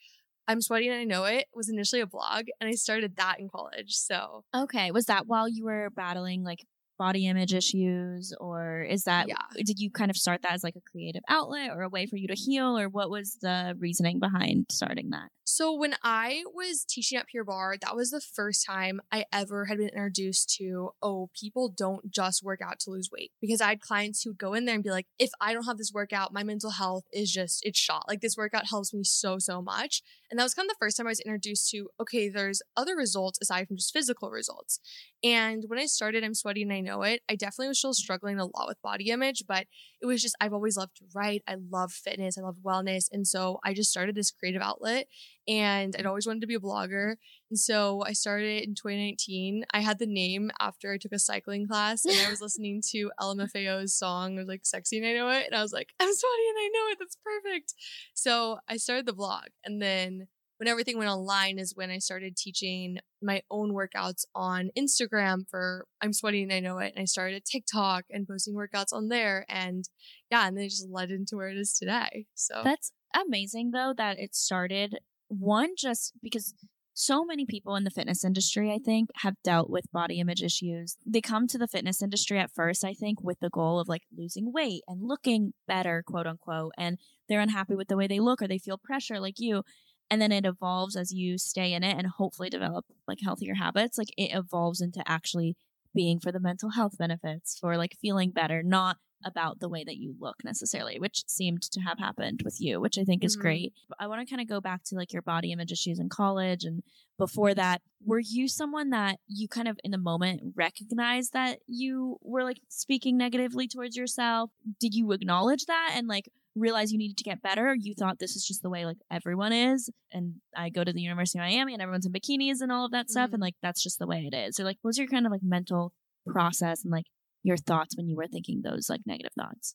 I'm 0.49 0.61
sweaty 0.61 0.89
and 0.89 0.99
I 0.99 1.05
know 1.05 1.25
it 1.25 1.47
was 1.55 1.69
initially 1.69 2.01
a 2.01 2.07
blog 2.07 2.47
and 2.61 2.69
I 2.69 2.73
started 2.73 3.17
that 3.17 3.39
in 3.39 3.49
college. 3.49 3.93
So 3.95 4.45
Okay. 4.55 4.91
Was 4.91 5.07
that 5.07 5.27
while 5.27 5.49
you 5.49 5.65
were 5.65 5.91
battling 5.91 6.43
like 6.43 6.67
body 7.01 7.27
image 7.27 7.55
issues 7.55 8.35
or 8.39 8.83
is 8.83 9.05
that 9.05 9.27
yeah. 9.27 9.37
did 9.65 9.79
you 9.79 9.91
kind 9.91 10.11
of 10.11 10.19
start 10.19 10.43
that 10.43 10.53
as 10.53 10.63
like 10.63 10.77
a 10.77 10.91
creative 10.93 11.23
outlet 11.31 11.71
or 11.71 11.81
a 11.81 11.89
way 11.89 12.05
for 12.05 12.19
you 12.19 12.29
to 12.29 12.35
heal 12.35 12.79
or 12.79 12.91
what 12.91 13.09
was 13.09 13.39
the 13.41 13.75
reasoning 13.79 14.21
behind 14.21 14.67
starting 14.71 15.09
that 15.09 15.31
so 15.61 15.75
when 15.75 15.95
i 16.03 16.43
was 16.55 16.87
teaching 16.89 17.19
at 17.19 17.27
Pure 17.27 17.45
Barre, 17.45 17.77
that 17.83 17.95
was 17.95 18.11
the 18.11 18.21
first 18.21 18.65
time 18.67 18.99
i 19.13 19.27
ever 19.31 19.67
had 19.67 19.77
been 19.77 19.89
introduced 19.89 20.55
to 20.57 20.91
oh 21.03 21.29
people 21.39 21.69
don't 21.69 22.11
just 22.11 22.43
work 22.43 22.61
out 22.63 22.81
to 22.81 22.91
lose 22.91 23.11
weight 23.13 23.31
because 23.43 23.61
i 23.61 23.69
had 23.69 23.81
clients 23.83 24.23
who 24.23 24.31
would 24.31 24.39
go 24.39 24.55
in 24.55 24.65
there 24.65 24.75
and 24.75 24.83
be 24.83 24.91
like 24.91 25.07
if 25.19 25.31
i 25.39 25.53
don't 25.53 25.67
have 25.67 25.77
this 25.77 25.93
workout 25.93 26.33
my 26.33 26.43
mental 26.43 26.71
health 26.71 27.05
is 27.13 27.31
just 27.31 27.61
it's 27.63 27.79
shot 27.79 28.07
like 28.09 28.23
this 28.23 28.39
workout 28.39 28.71
helps 28.71 28.95
me 28.95 29.05
so 29.05 29.39
so 29.39 29.61
much 29.61 30.03
and 30.31 30.39
that 30.39 30.45
was 30.45 30.55
kind 30.55 30.65
of 30.65 30.71
the 30.71 30.79
first 30.81 30.97
time 30.97 31.07
i 31.07 31.11
was 31.11 31.21
introduced 31.21 31.69
to 31.69 31.89
okay 32.01 32.31
there's 32.31 32.63
other 32.75 32.97
results 32.97 33.39
aside 33.43 33.69
from 33.69 33.77
just 33.77 33.93
physical 33.93 34.31
results 34.31 34.81
and 35.23 35.65
when 35.67 35.79
I 35.79 35.85
started, 35.85 36.25
I'm 36.25 36.35
sweaty 36.35 36.63
and 36.63 36.73
I 36.73 36.81
know 36.81 37.03
it. 37.03 37.21
I 37.29 37.37
definitely 37.37 37.69
was 37.69 37.79
still 37.79 37.93
struggling 37.93 38.39
a 38.39 38.45
lot 38.45 38.67
with 38.67 38.81
body 38.83 39.11
image, 39.11 39.45
but 39.47 39.67
it 40.01 40.07
was 40.07 40.23
just, 40.23 40.35
I've 40.41 40.55
always 40.55 40.79
loved 40.79 40.97
to 40.97 41.05
write. 41.15 41.43
I 41.47 41.57
love 41.71 41.93
fitness. 41.93 42.39
I 42.39 42.43
love 42.43 42.57
wellness. 42.65 43.05
And 43.13 43.27
so 43.27 43.61
I 43.63 43.75
just 43.75 43.91
started 43.91 44.15
this 44.15 44.31
creative 44.31 44.63
outlet 44.63 45.09
and 45.51 45.97
I'd 45.99 46.07
always 46.07 46.29
wanted 46.29 46.43
to 46.43 46.47
be 46.47 46.55
a 46.55 46.61
blogger. 46.61 47.17
And 47.51 47.59
so 47.59 48.05
I 48.07 48.13
started 48.13 48.63
in 48.63 48.77
2019. 48.77 49.65
I 49.73 49.81
had 49.81 49.99
the 49.99 50.07
name 50.07 50.53
after 50.61 50.93
I 50.93 50.97
took 50.97 51.11
a 51.11 51.19
cycling 51.19 51.67
class 51.67 52.05
and 52.05 52.15
I 52.25 52.31
was 52.31 52.41
listening 52.41 52.81
to 52.93 53.11
LMFAO's 53.21 53.99
song. 53.99 54.37
It 54.37 54.39
was 54.39 54.49
like 54.49 54.61
sexy 54.63 54.99
and 54.99 55.07
I 55.07 55.13
know 55.15 55.29
it. 55.29 55.47
And 55.47 55.57
I 55.57 55.63
was 55.63 55.73
like, 55.73 55.89
I'm 55.99 56.07
sweaty 56.07 56.49
and 56.49 56.59
I 56.59 56.71
know 56.73 56.93
it. 56.93 56.99
That's 57.01 57.17
perfect. 57.25 57.75
So 58.15 58.59
I 58.69 58.77
started 58.77 59.07
the 59.07 59.13
blog 59.13 59.47
and 59.65 59.83
then 59.83 60.29
when 60.59 60.69
everything 60.69 60.99
went 60.99 61.11
online 61.11 61.59
is 61.59 61.75
when 61.75 61.91
I 61.91 61.99
started 61.99 62.37
teaching 62.37 62.99
my 63.23 63.43
own 63.51 63.73
workouts 63.73 64.27
on 64.35 64.71
Instagram 64.79 65.49
for 65.51 65.87
I'm 66.03 66.13
sweaty 66.13 66.43
and 66.43 66.53
I 66.53 66.61
know 66.61 66.79
it. 66.79 66.93
And 66.95 67.03
I 67.03 67.07
started 67.07 67.39
a 67.39 67.41
TikTok 67.41 68.05
and 68.11 68.29
posting 68.29 68.55
workouts 68.55 68.93
on 68.93 69.09
there. 69.09 69.47
And 69.49 69.89
yeah, 70.31 70.47
and 70.47 70.57
then 70.57 70.65
it 70.65 70.69
just 70.69 70.91
led 70.91 71.11
into 71.11 71.37
where 71.37 71.49
it 71.49 71.57
is 71.57 71.73
today. 71.73 72.27
So 72.35 72.61
that's 72.63 72.93
amazing 73.17 73.71
though 73.71 73.95
that 73.97 74.19
it 74.19 74.35
started 74.35 75.01
one 75.31 75.71
just 75.77 76.13
because 76.23 76.55
so 76.93 77.25
many 77.25 77.47
people 77.47 77.77
in 77.77 77.85
the 77.85 77.91
fitness 77.91 78.25
industry, 78.25 78.71
I 78.71 78.79
think, 78.79 79.09
have 79.23 79.37
dealt 79.43 79.71
with 79.71 79.91
body 79.93 80.21
image 80.21 80.43
issues. 80.43 80.99
They 81.07 81.21
come 81.21 81.47
to 81.47 81.57
the 81.57 81.69
fitness 81.69 82.03
industry 82.03 82.39
at 82.39 82.53
first, 82.53 82.85
I 82.85 82.93
think, 82.93 83.23
with 83.23 83.41
the 83.41 83.49
goal 83.49 83.81
of 83.81 83.89
like 83.89 84.03
losing 84.15 84.53
weight 84.53 84.83
and 84.87 85.01
looking 85.03 85.55
better, 85.67 86.03
quote 86.07 86.27
unquote, 86.27 86.73
and 86.77 86.99
they're 87.29 87.41
unhappy 87.41 87.75
with 87.75 87.89
the 87.89 87.97
way 87.97 88.07
they 88.07 88.21
look 88.21 88.43
or 88.43 88.49
they 88.49 88.59
feel 88.59 88.77
pressure 88.77 89.19
like 89.21 89.39
you 89.39 89.63
and 90.11 90.21
then 90.21 90.33
it 90.33 90.45
evolves 90.45 90.97
as 90.97 91.13
you 91.13 91.39
stay 91.39 91.73
in 91.73 91.85
it 91.85 91.97
and 91.97 92.09
hopefully 92.19 92.51
develop 92.51 92.85
like 93.07 93.19
healthier 93.23 93.55
habits 93.55 93.97
like 93.97 94.13
it 94.19 94.35
evolves 94.35 94.81
into 94.81 95.03
actually 95.07 95.57
being 95.95 96.19
for 96.19 96.33
the 96.33 96.41
mental 96.41 96.71
health 96.71 96.99
benefits 96.99 97.57
for 97.59 97.77
like 97.77 97.97
feeling 98.01 98.31
better 98.31 98.63
not 98.63 98.97
about 99.25 99.61
the 99.61 99.69
way 99.69 99.85
that 99.85 99.97
you 99.97 100.15
look 100.19 100.37
necessarily 100.45 100.99
which 100.99 101.25
seemed 101.27 101.63
to 101.63 101.81
have 101.81 101.99
happened 101.99 102.41
with 102.45 102.61
you 102.61 102.81
which 102.81 102.99
i 102.99 103.05
think 103.05 103.25
is 103.25 103.37
mm-hmm. 103.37 103.43
great 103.43 103.73
i 103.99 104.07
want 104.07 104.21
to 104.21 104.31
kind 104.31 104.43
of 104.43 104.49
go 104.49 104.61
back 104.61 104.83
to 104.85 104.95
like 104.95 105.13
your 105.13 105.23
body 105.23 105.53
image 105.53 105.73
issues 105.73 105.99
in 105.99 106.09
college 106.09 106.65
and 106.65 106.83
before 107.19 107.55
that 107.55 107.83
were 108.05 108.21
you 108.21 108.49
someone 108.49 108.91
that 108.91 109.19
you 109.27 109.47
kind 109.47 109.69
of 109.69 109.79
in 109.85 109.91
the 109.91 109.99
moment 109.99 110.41
recognized 110.57 111.33
that 111.33 111.59
you 111.67 112.17
were 112.23 112.45
like 112.45 112.61
speaking 112.69 113.17
negatively 113.17 113.69
towards 113.69 113.97
yourself 113.97 114.51
did 114.81 114.95
you 114.95 115.13
acknowledge 115.13 115.67
that 115.67 115.93
and 115.95 116.09
like 116.09 116.31
realize 116.57 116.93
you 116.93 116.99
needed 116.99 117.17
to 117.19 117.25
get 117.25 117.43
better. 117.43 117.75
You 117.75 117.95
thought 117.95 118.19
this 118.19 118.37
is 118.37 118.45
just 118.45 118.63
the 118.63 118.71
way 118.71 118.85
like 118.85 118.99
everyone 119.11 119.53
is. 119.53 119.91
And 120.13 120.37
I 120.57 120.69
go 120.69 120.85
to 120.85 120.93
the 120.93 121.01
University 121.01 121.39
of 121.39 121.45
Miami 121.45 121.73
and 121.73 121.83
everyone's 121.83 122.07
in 122.07 122.13
bikinis 122.13 122.61
and 122.61 122.73
all 122.73 122.85
of 122.85 122.93
that 122.93 123.07
mm-hmm. 123.07 123.13
stuff. 123.13 123.31
And 123.33 123.41
like, 123.41 123.55
that's 123.63 123.83
just 123.83 123.99
the 123.99 124.07
way 124.07 124.29
it 124.31 124.37
is. 124.37 124.57
So 124.57 124.65
like, 124.65 124.79
what 124.83 124.91
was 124.91 124.99
your 124.99 125.09
kind 125.09 125.27
of 125.27 125.33
like 125.33 125.43
mental 125.43 125.93
process 126.27 126.85
and 126.85 126.93
like 126.93 127.07
your 127.43 127.57
thoughts 127.57 127.97
when 127.97 128.09
you 128.09 128.17
were 128.17 128.27
thinking 128.27 128.63
those 128.63 128.89
like 128.89 129.01
negative 129.07 129.33
thoughts? 129.39 129.75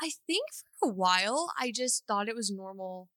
I 0.00 0.10
think 0.26 0.44
for 0.80 0.90
a 0.90 0.92
while, 0.92 1.52
I 1.58 1.72
just 1.74 2.04
thought 2.06 2.28
it 2.28 2.36
was 2.36 2.50
normal. 2.50 3.08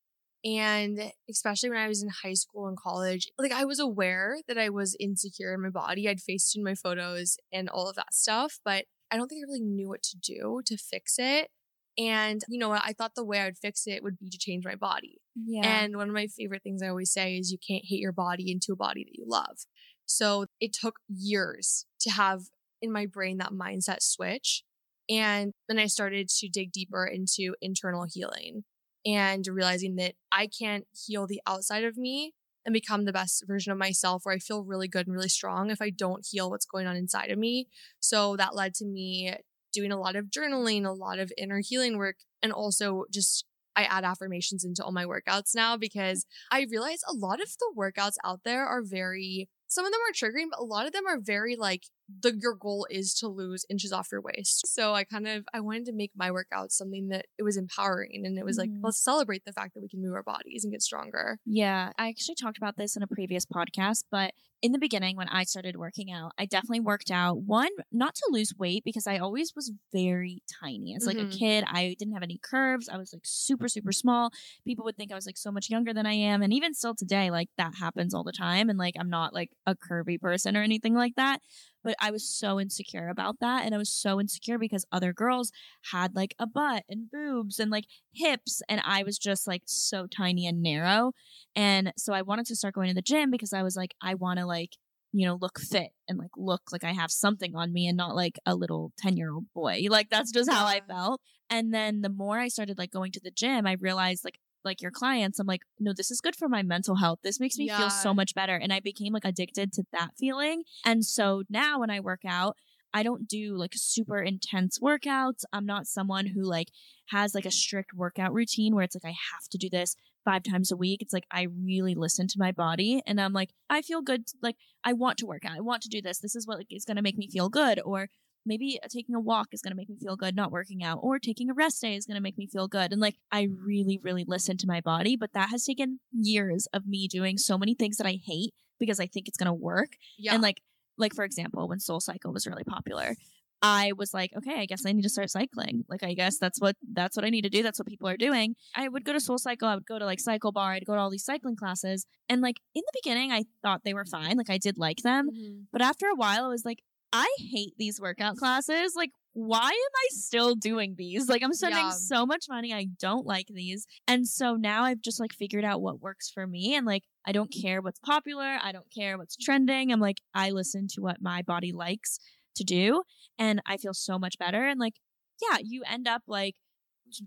And 0.45 1.11
especially 1.29 1.69
when 1.69 1.79
I 1.79 1.87
was 1.87 2.03
in 2.03 2.09
high 2.23 2.35
school 2.35 2.67
and 2.67 2.77
college, 2.77 3.27
like 3.39 3.51
I 3.51 3.65
was 3.65 3.79
aware 3.79 4.37
that 4.47 4.57
I 4.57 4.69
was 4.69 4.95
insecure 4.99 5.53
in 5.53 5.61
my 5.61 5.69
body. 5.69 6.07
I'd 6.07 6.19
Facetuned 6.19 6.63
my 6.63 6.75
photos 6.75 7.37
and 7.51 7.67
all 7.69 7.89
of 7.89 7.95
that 7.95 8.13
stuff, 8.13 8.59
but 8.63 8.85
I 9.09 9.17
don't 9.17 9.27
think 9.27 9.41
I 9.41 9.49
really 9.49 9.63
knew 9.63 9.89
what 9.89 10.03
to 10.03 10.17
do 10.17 10.61
to 10.65 10.77
fix 10.77 11.15
it. 11.17 11.49
And, 11.97 12.41
you 12.47 12.59
know, 12.59 12.71
I 12.71 12.93
thought 12.95 13.15
the 13.15 13.25
way 13.25 13.39
I 13.39 13.45
would 13.45 13.57
fix 13.57 13.87
it 13.87 14.03
would 14.03 14.19
be 14.19 14.29
to 14.29 14.37
change 14.37 14.63
my 14.63 14.75
body. 14.75 15.17
Yeah. 15.35 15.65
And 15.65 15.97
one 15.97 16.07
of 16.07 16.13
my 16.13 16.27
favorite 16.27 16.61
things 16.61 16.83
I 16.83 16.89
always 16.89 17.11
say 17.11 17.37
is 17.37 17.51
you 17.51 17.57
can't 17.57 17.85
hate 17.85 17.99
your 17.99 18.11
body 18.11 18.51
into 18.51 18.73
a 18.73 18.75
body 18.75 19.03
that 19.03 19.17
you 19.17 19.25
love. 19.27 19.57
So 20.05 20.45
it 20.59 20.73
took 20.73 20.97
years 21.09 21.85
to 22.01 22.11
have 22.11 22.43
in 22.81 22.91
my 22.91 23.05
brain 23.05 23.37
that 23.37 23.51
mindset 23.51 24.01
switch. 24.01 24.63
And 25.09 25.53
then 25.67 25.79
I 25.79 25.87
started 25.87 26.29
to 26.29 26.49
dig 26.49 26.71
deeper 26.71 27.05
into 27.05 27.55
internal 27.61 28.05
healing 28.11 28.63
and 29.05 29.45
realizing 29.47 29.95
that 29.95 30.15
I 30.31 30.47
can't 30.47 30.85
heal 30.93 31.27
the 31.27 31.41
outside 31.47 31.85
of 31.85 31.97
me 31.97 32.33
and 32.65 32.73
become 32.73 33.05
the 33.05 33.13
best 33.13 33.45
version 33.47 33.71
of 33.71 33.77
myself 33.77 34.23
where 34.25 34.35
I 34.35 34.39
feel 34.39 34.65
really 34.65 34.89
good 34.89 35.07
and 35.07 35.15
really 35.15 35.29
strong 35.29 35.71
if 35.71 35.81
I 35.81 35.89
don't 35.89 36.27
heal 36.29 36.49
what's 36.49 36.65
going 36.65 36.85
on 36.85 36.97
inside 36.97 37.31
of 37.31 37.39
me. 37.39 37.69
So 38.01 38.35
that 38.35 38.55
led 38.55 38.73
to 38.75 38.85
me 38.85 39.33
doing 39.73 39.93
a 39.93 39.99
lot 39.99 40.17
of 40.17 40.25
journaling, 40.25 40.85
a 40.85 40.91
lot 40.91 41.19
of 41.19 41.31
inner 41.37 41.61
healing 41.63 41.97
work, 41.97 42.17
and 42.43 42.51
also 42.51 43.05
just 43.11 43.45
I 43.77 43.83
add 43.83 44.03
affirmations 44.03 44.65
into 44.65 44.83
all 44.83 44.91
my 44.91 45.05
workouts 45.05 45.55
now 45.55 45.77
because 45.77 46.25
I 46.51 46.65
realize 46.69 46.99
a 47.07 47.13
lot 47.13 47.39
of 47.41 47.49
the 47.59 47.73
workouts 47.77 48.15
out 48.25 48.41
there 48.43 48.65
are 48.65 48.81
very 48.83 49.49
some 49.67 49.85
of 49.85 49.91
them 49.91 50.01
are 50.01 50.13
triggering, 50.13 50.47
but 50.49 50.59
a 50.59 50.63
lot 50.63 50.87
of 50.87 50.93
them 50.93 51.05
are 51.07 51.19
very 51.19 51.55
like 51.55 51.83
the 52.21 52.33
your 52.41 52.55
goal 52.55 52.87
is 52.89 53.13
to 53.15 53.27
lose 53.27 53.65
inches 53.69 53.91
off 53.91 54.09
your 54.11 54.21
waist. 54.21 54.65
So 54.67 54.93
I 54.93 55.03
kind 55.03 55.27
of 55.27 55.45
I 55.53 55.59
wanted 55.59 55.85
to 55.87 55.93
make 55.93 56.11
my 56.15 56.31
workout 56.31 56.71
something 56.71 57.09
that 57.09 57.25
it 57.37 57.43
was 57.43 57.57
empowering 57.57 58.25
and 58.25 58.37
it 58.37 58.45
was 58.45 58.57
like 58.57 58.69
Mhm. 58.69 58.79
let's 58.83 59.03
celebrate 59.03 59.43
the 59.45 59.51
fact 59.53 59.73
that 59.73 59.81
we 59.81 59.89
can 59.89 60.01
move 60.01 60.13
our 60.13 60.23
bodies 60.23 60.63
and 60.63 60.71
get 60.71 60.81
stronger. 60.81 61.39
Yeah, 61.45 61.91
I 61.97 62.07
actually 62.09 62.35
talked 62.35 62.57
about 62.57 62.77
this 62.77 62.95
in 62.95 63.03
a 63.03 63.07
previous 63.07 63.45
podcast, 63.45 64.05
but 64.09 64.33
in 64.63 64.71
the 64.71 64.79
beginning 64.79 65.15
when 65.17 65.27
I 65.29 65.43
started 65.43 65.75
working 65.75 66.11
out, 66.11 66.31
I 66.37 66.45
definitely 66.47 66.79
worked 66.79 67.11
out 67.11 67.41
one 67.43 67.69
not 67.91 68.15
to 68.15 68.27
lose 68.31 68.53
weight 68.57 68.83
because 68.83 69.05
I 69.05 69.17
always 69.19 69.53
was 69.55 69.71
very 69.91 70.41
tiny. 70.61 70.95
As 70.95 71.05
like 71.05 71.17
Mhm. 71.17 71.27
a 71.33 71.37
kid, 71.37 71.63
I 71.67 71.95
didn't 71.99 72.13
have 72.15 72.23
any 72.23 72.39
curves. 72.41 72.89
I 72.89 72.97
was 72.97 73.13
like 73.13 73.25
super 73.25 73.67
super 73.67 73.91
small. 73.91 74.31
People 74.65 74.85
would 74.85 74.95
think 74.97 75.11
I 75.11 75.15
was 75.15 75.25
like 75.27 75.37
so 75.37 75.51
much 75.51 75.69
younger 75.69 75.93
than 75.93 76.05
I 76.05 76.13
am, 76.13 76.41
and 76.41 76.53
even 76.53 76.73
still 76.73 76.95
today 76.95 77.29
like 77.29 77.49
that 77.57 77.75
happens 77.75 78.13
all 78.13 78.23
the 78.23 78.31
time 78.31 78.69
and 78.69 78.79
like 78.79 78.95
I'm 78.99 79.09
not 79.09 79.33
like 79.33 79.51
a 79.65 79.75
curvy 79.75 80.19
person 80.19 80.55
or 80.57 80.63
anything 80.63 80.93
like 80.95 81.15
that. 81.15 81.41
But 81.87 81.95
I 82.01 82.11
was 82.11 82.27
so 82.27 82.59
insecure 82.59 83.07
about 83.07 83.39
that. 83.39 83.65
And 83.65 83.73
I 83.73 83.77
was 83.77 83.89
so 83.89 84.19
insecure 84.19 84.57
because 84.57 84.85
other 84.91 85.13
girls 85.13 85.53
had 85.93 86.17
like 86.17 86.35
a 86.37 86.45
butt 86.45 86.83
and 86.89 87.09
boobs 87.09 87.59
and 87.59 87.71
like 87.71 87.85
hips. 88.13 88.61
And 88.67 88.81
I 88.83 89.03
was 89.03 89.17
just 89.17 89.47
like 89.47 89.61
so 89.67 90.05
tiny 90.05 90.45
and 90.45 90.61
narrow. 90.61 91.13
And 91.55 91.93
so 91.95 92.11
I 92.11 92.23
wanted 92.23 92.45
to 92.47 92.57
start 92.57 92.73
going 92.73 92.89
to 92.89 92.93
the 92.93 93.01
gym 93.01 93.31
because 93.31 93.53
I 93.53 93.63
was 93.63 93.77
like, 93.77 93.95
I 94.01 94.15
want 94.15 94.37
to 94.37 94.45
like, 94.45 94.71
you 95.13 95.25
know, 95.25 95.37
look 95.41 95.61
fit 95.61 95.91
and 96.09 96.19
like 96.19 96.31
look 96.35 96.63
like 96.73 96.83
I 96.83 96.91
have 96.91 97.09
something 97.09 97.55
on 97.55 97.71
me 97.71 97.87
and 97.87 97.95
not 97.95 98.17
like 98.17 98.37
a 98.45 98.53
little 98.53 98.91
10 98.99 99.15
year 99.15 99.31
old 99.31 99.45
boy. 99.55 99.85
Like 99.89 100.09
that's 100.09 100.33
just 100.33 100.51
how 100.51 100.65
I 100.65 100.81
felt. 100.85 101.21
And 101.49 101.73
then 101.73 102.01
the 102.01 102.09
more 102.09 102.37
I 102.37 102.49
started 102.49 102.77
like 102.77 102.91
going 102.91 103.13
to 103.13 103.21
the 103.23 103.31
gym, 103.31 103.65
I 103.65 103.77
realized 103.79 104.25
like, 104.25 104.39
like 104.63 104.81
your 104.81 104.91
clients, 104.91 105.39
I'm 105.39 105.47
like, 105.47 105.61
no, 105.79 105.93
this 105.95 106.11
is 106.11 106.21
good 106.21 106.35
for 106.35 106.49
my 106.49 106.63
mental 106.63 106.95
health. 106.95 107.19
This 107.23 107.39
makes 107.39 107.57
me 107.57 107.69
feel 107.69 107.89
so 107.89 108.13
much 108.13 108.33
better. 108.33 108.55
And 108.55 108.73
I 108.73 108.79
became 108.79 109.13
like 109.13 109.25
addicted 109.25 109.71
to 109.73 109.83
that 109.93 110.11
feeling. 110.19 110.63
And 110.85 111.05
so 111.05 111.43
now 111.49 111.79
when 111.79 111.89
I 111.89 111.99
work 111.99 112.21
out, 112.27 112.57
I 112.93 113.03
don't 113.03 113.27
do 113.27 113.55
like 113.57 113.73
super 113.75 114.21
intense 114.21 114.79
workouts. 114.79 115.43
I'm 115.53 115.65
not 115.65 115.87
someone 115.87 116.27
who 116.27 116.43
like 116.43 116.69
has 117.09 117.35
like 117.35 117.45
a 117.45 117.51
strict 117.51 117.93
workout 117.93 118.33
routine 118.33 118.73
where 118.73 118.83
it's 118.83 118.95
like 118.95 119.05
I 119.05 119.15
have 119.33 119.47
to 119.51 119.57
do 119.57 119.69
this 119.69 119.95
five 120.25 120.43
times 120.43 120.71
a 120.71 120.77
week. 120.77 121.01
It's 121.01 121.13
like 121.13 121.27
I 121.31 121.47
really 121.63 121.95
listen 121.95 122.27
to 122.27 122.39
my 122.39 122.51
body 122.51 123.01
and 123.05 123.19
I'm 123.19 123.33
like, 123.33 123.51
I 123.69 123.81
feel 123.81 124.01
good. 124.01 124.23
Like 124.41 124.55
I 124.83 124.93
want 124.93 125.17
to 125.19 125.25
work 125.25 125.45
out. 125.45 125.57
I 125.57 125.61
want 125.61 125.81
to 125.83 125.89
do 125.89 126.01
this. 126.01 126.19
This 126.19 126.35
is 126.35 126.47
what 126.47 126.57
like, 126.57 126.67
is 126.69 126.85
going 126.85 126.97
to 126.97 127.03
make 127.03 127.17
me 127.17 127.29
feel 127.29 127.49
good. 127.49 127.79
Or 127.85 128.09
maybe 128.47 128.79
taking 128.89 129.15
a 129.15 129.19
walk 129.19 129.49
is 129.51 129.61
going 129.61 129.71
to 129.71 129.75
make 129.75 129.89
me 129.89 129.97
feel 130.01 130.15
good, 130.15 130.35
not 130.35 130.51
working 130.51 130.83
out. 130.83 130.99
Or 131.01 131.19
taking 131.19 131.49
a 131.49 131.53
rest 131.53 131.81
day 131.81 131.95
is 131.95 132.05
going 132.05 132.15
to 132.15 132.21
make 132.21 132.37
me 132.37 132.47
feel 132.47 132.67
good. 132.67 132.91
And 132.91 133.01
like 133.01 133.17
I 133.31 133.49
really, 133.63 133.99
really 134.01 134.23
listen 134.27 134.57
to 134.57 134.67
my 134.67 134.81
body. 134.81 135.15
But 135.15 135.33
that 135.33 135.49
has 135.49 135.65
taken 135.65 135.99
years 136.11 136.67
of 136.73 136.87
me 136.87 137.07
doing 137.07 137.37
so 137.37 137.57
many 137.57 137.75
things 137.75 137.97
that 137.97 138.07
I 138.07 138.19
hate 138.23 138.53
because 138.79 138.99
I 138.99 139.07
think 139.07 139.27
it's 139.27 139.37
going 139.37 139.47
to 139.47 139.53
work. 139.53 139.89
Yeah. 140.17 140.33
And 140.33 140.41
like, 140.41 140.61
like 140.97 141.13
for 141.13 141.23
example, 141.23 141.67
when 141.67 141.79
SoulCycle 141.79 142.33
was 142.33 142.47
really 142.47 142.63
popular, 142.63 143.15
I 143.61 143.93
was 143.97 144.13
like, 144.13 144.31
okay, 144.37 144.59
I 144.59 144.65
guess 144.65 144.85
I 144.85 144.91
need 144.91 145.01
to 145.01 145.09
start 145.09 145.31
cycling. 145.31 145.83
Like, 145.89 146.03
I 146.03 146.13
guess 146.13 146.37
that's 146.37 146.61
what 146.61 146.75
that's 146.93 147.15
what 147.15 147.25
I 147.25 147.29
need 147.29 147.41
to 147.41 147.49
do. 147.49 147.63
That's 147.63 147.79
what 147.79 147.87
people 147.87 148.07
are 148.07 148.17
doing. 148.17 148.55
I 148.75 148.87
would 148.87 149.03
go 149.03 149.13
to 149.13 149.19
SoulCycle. 149.19 149.63
I 149.63 149.75
would 149.75 149.87
go 149.87 149.97
to 149.97 150.05
like 150.05 150.19
CycleBar. 150.19 150.75
I'd 150.75 150.85
go 150.85 150.93
to 150.93 150.99
all 150.99 151.09
these 151.09 151.25
cycling 151.25 151.55
classes. 151.55 152.05
And 152.29 152.41
like 152.41 152.57
in 152.75 152.83
the 152.85 152.99
beginning, 153.03 153.31
I 153.31 153.45
thought 153.63 153.81
they 153.83 153.95
were 153.95 154.05
fine. 154.05 154.37
Like 154.37 154.49
I 154.51 154.59
did 154.59 154.77
like 154.77 154.97
them. 154.97 155.29
Mhm. 155.31 155.63
But 155.71 155.81
after 155.81 156.05
a 156.05 156.15
while, 156.15 156.45
I 156.45 156.49
was 156.49 156.65
like, 156.65 156.83
I 157.13 157.27
hate 157.39 157.73
these 157.77 157.99
workout 158.01 158.37
classes. 158.37 158.93
Like, 158.95 159.11
why 159.33 159.67
am 159.67 159.69
I 159.69 160.07
still 160.09 160.55
doing 160.55 160.95
these? 160.97 161.29
Like, 161.29 161.43
I'm 161.43 161.53
spending 161.53 161.79
Yeah. 161.85 161.91
so 161.91 162.25
much 162.25 162.45
money. 162.49 162.73
I 162.73 162.87
don't 162.99 163.25
like 163.25 163.47
these. 163.47 163.85
And 164.07 164.27
so 164.27 164.55
now 164.55 164.83
I've 164.83 165.01
just 165.01 165.19
like 165.19 165.31
figured 165.31 165.63
out 165.63 165.81
what 165.81 166.01
works 166.01 166.29
for 166.29 166.47
me. 166.47 166.75
And 166.75 166.85
like, 166.85 167.03
I 167.25 167.31
don't 167.31 167.51
care 167.53 167.81
what's 167.81 167.99
popular. 167.99 168.57
I 168.61 168.71
don't 168.71 168.91
care 168.93 169.17
what's 169.17 169.37
trending. 169.37 169.91
I'm 169.91 169.99
like, 169.99 170.17
I 170.33 170.49
listen 170.49 170.87
to 170.95 171.01
what 171.01 171.21
my 171.21 171.41
body 171.43 171.71
likes 171.71 172.19
to 172.55 172.63
do. 172.63 173.03
And 173.37 173.61
I 173.65 173.77
feel 173.77 173.93
so 173.93 174.17
much 174.17 174.37
better. 174.39 174.65
And 174.65 174.79
like, 174.79 174.95
yeah, 175.41 175.57
you 175.63 175.83
end 175.87 176.07
up 176.07 176.23
like 176.27 176.55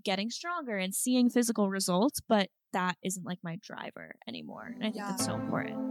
getting 0.03 0.29
stronger 0.29 0.77
and 0.77 0.93
seeing 0.93 1.29
physical 1.29 1.69
results, 1.69 2.19
but 2.27 2.49
that 2.73 2.97
isn't 3.03 3.25
like 3.25 3.39
my 3.41 3.57
driver 3.63 4.15
anymore. 4.27 4.71
And 4.75 4.83
I 4.83 4.91
think 4.91 5.05
that's 5.05 5.25
so 5.25 5.33
important. 5.35 5.90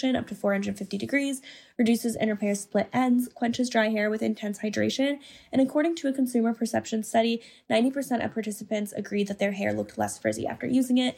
up 0.15 0.27
to 0.27 0.35
450 0.35 0.97
degrees, 0.97 1.41
reduces 1.77 2.15
and 2.15 2.29
repairs 2.29 2.61
split 2.61 2.89
ends, 2.91 3.29
quenches 3.33 3.69
dry 3.69 3.89
hair 3.89 4.09
with 4.09 4.21
intense 4.21 4.59
hydration, 4.59 5.19
and 5.51 5.61
according 5.61 5.95
to 5.97 6.07
a 6.07 6.13
consumer 6.13 6.53
perception 6.53 7.03
study, 7.03 7.41
90% 7.69 8.23
of 8.23 8.33
participants 8.33 8.91
agreed 8.93 9.27
that 9.27 9.39
their 9.39 9.51
hair 9.51 9.73
looked 9.73 9.97
less 9.97 10.17
frizzy 10.17 10.47
after 10.47 10.67
using 10.67 10.97
it. 10.97 11.17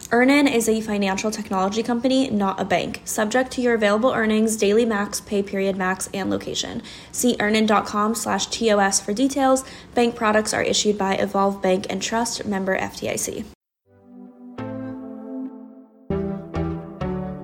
Earnin 0.13 0.45
is 0.45 0.67
a 0.67 0.81
financial 0.81 1.31
technology 1.31 1.81
company, 1.81 2.29
not 2.29 2.59
a 2.59 2.65
bank. 2.65 3.01
Subject 3.05 3.49
to 3.51 3.61
your 3.61 3.75
available 3.75 4.11
earnings, 4.11 4.57
daily 4.57 4.83
max, 4.85 5.21
pay 5.21 5.41
period 5.41 5.77
max, 5.77 6.09
and 6.13 6.29
location. 6.29 6.81
See 7.13 7.37
earnin.com 7.39 8.15
slash 8.15 8.47
TOS 8.47 8.99
for 8.99 9.13
details. 9.13 9.63
Bank 9.95 10.15
products 10.15 10.53
are 10.53 10.63
issued 10.63 10.97
by 10.97 11.15
Evolve 11.15 11.61
Bank 11.61 11.85
and 11.89 12.01
Trust, 12.01 12.45
member 12.45 12.77
FDIC. 12.77 13.45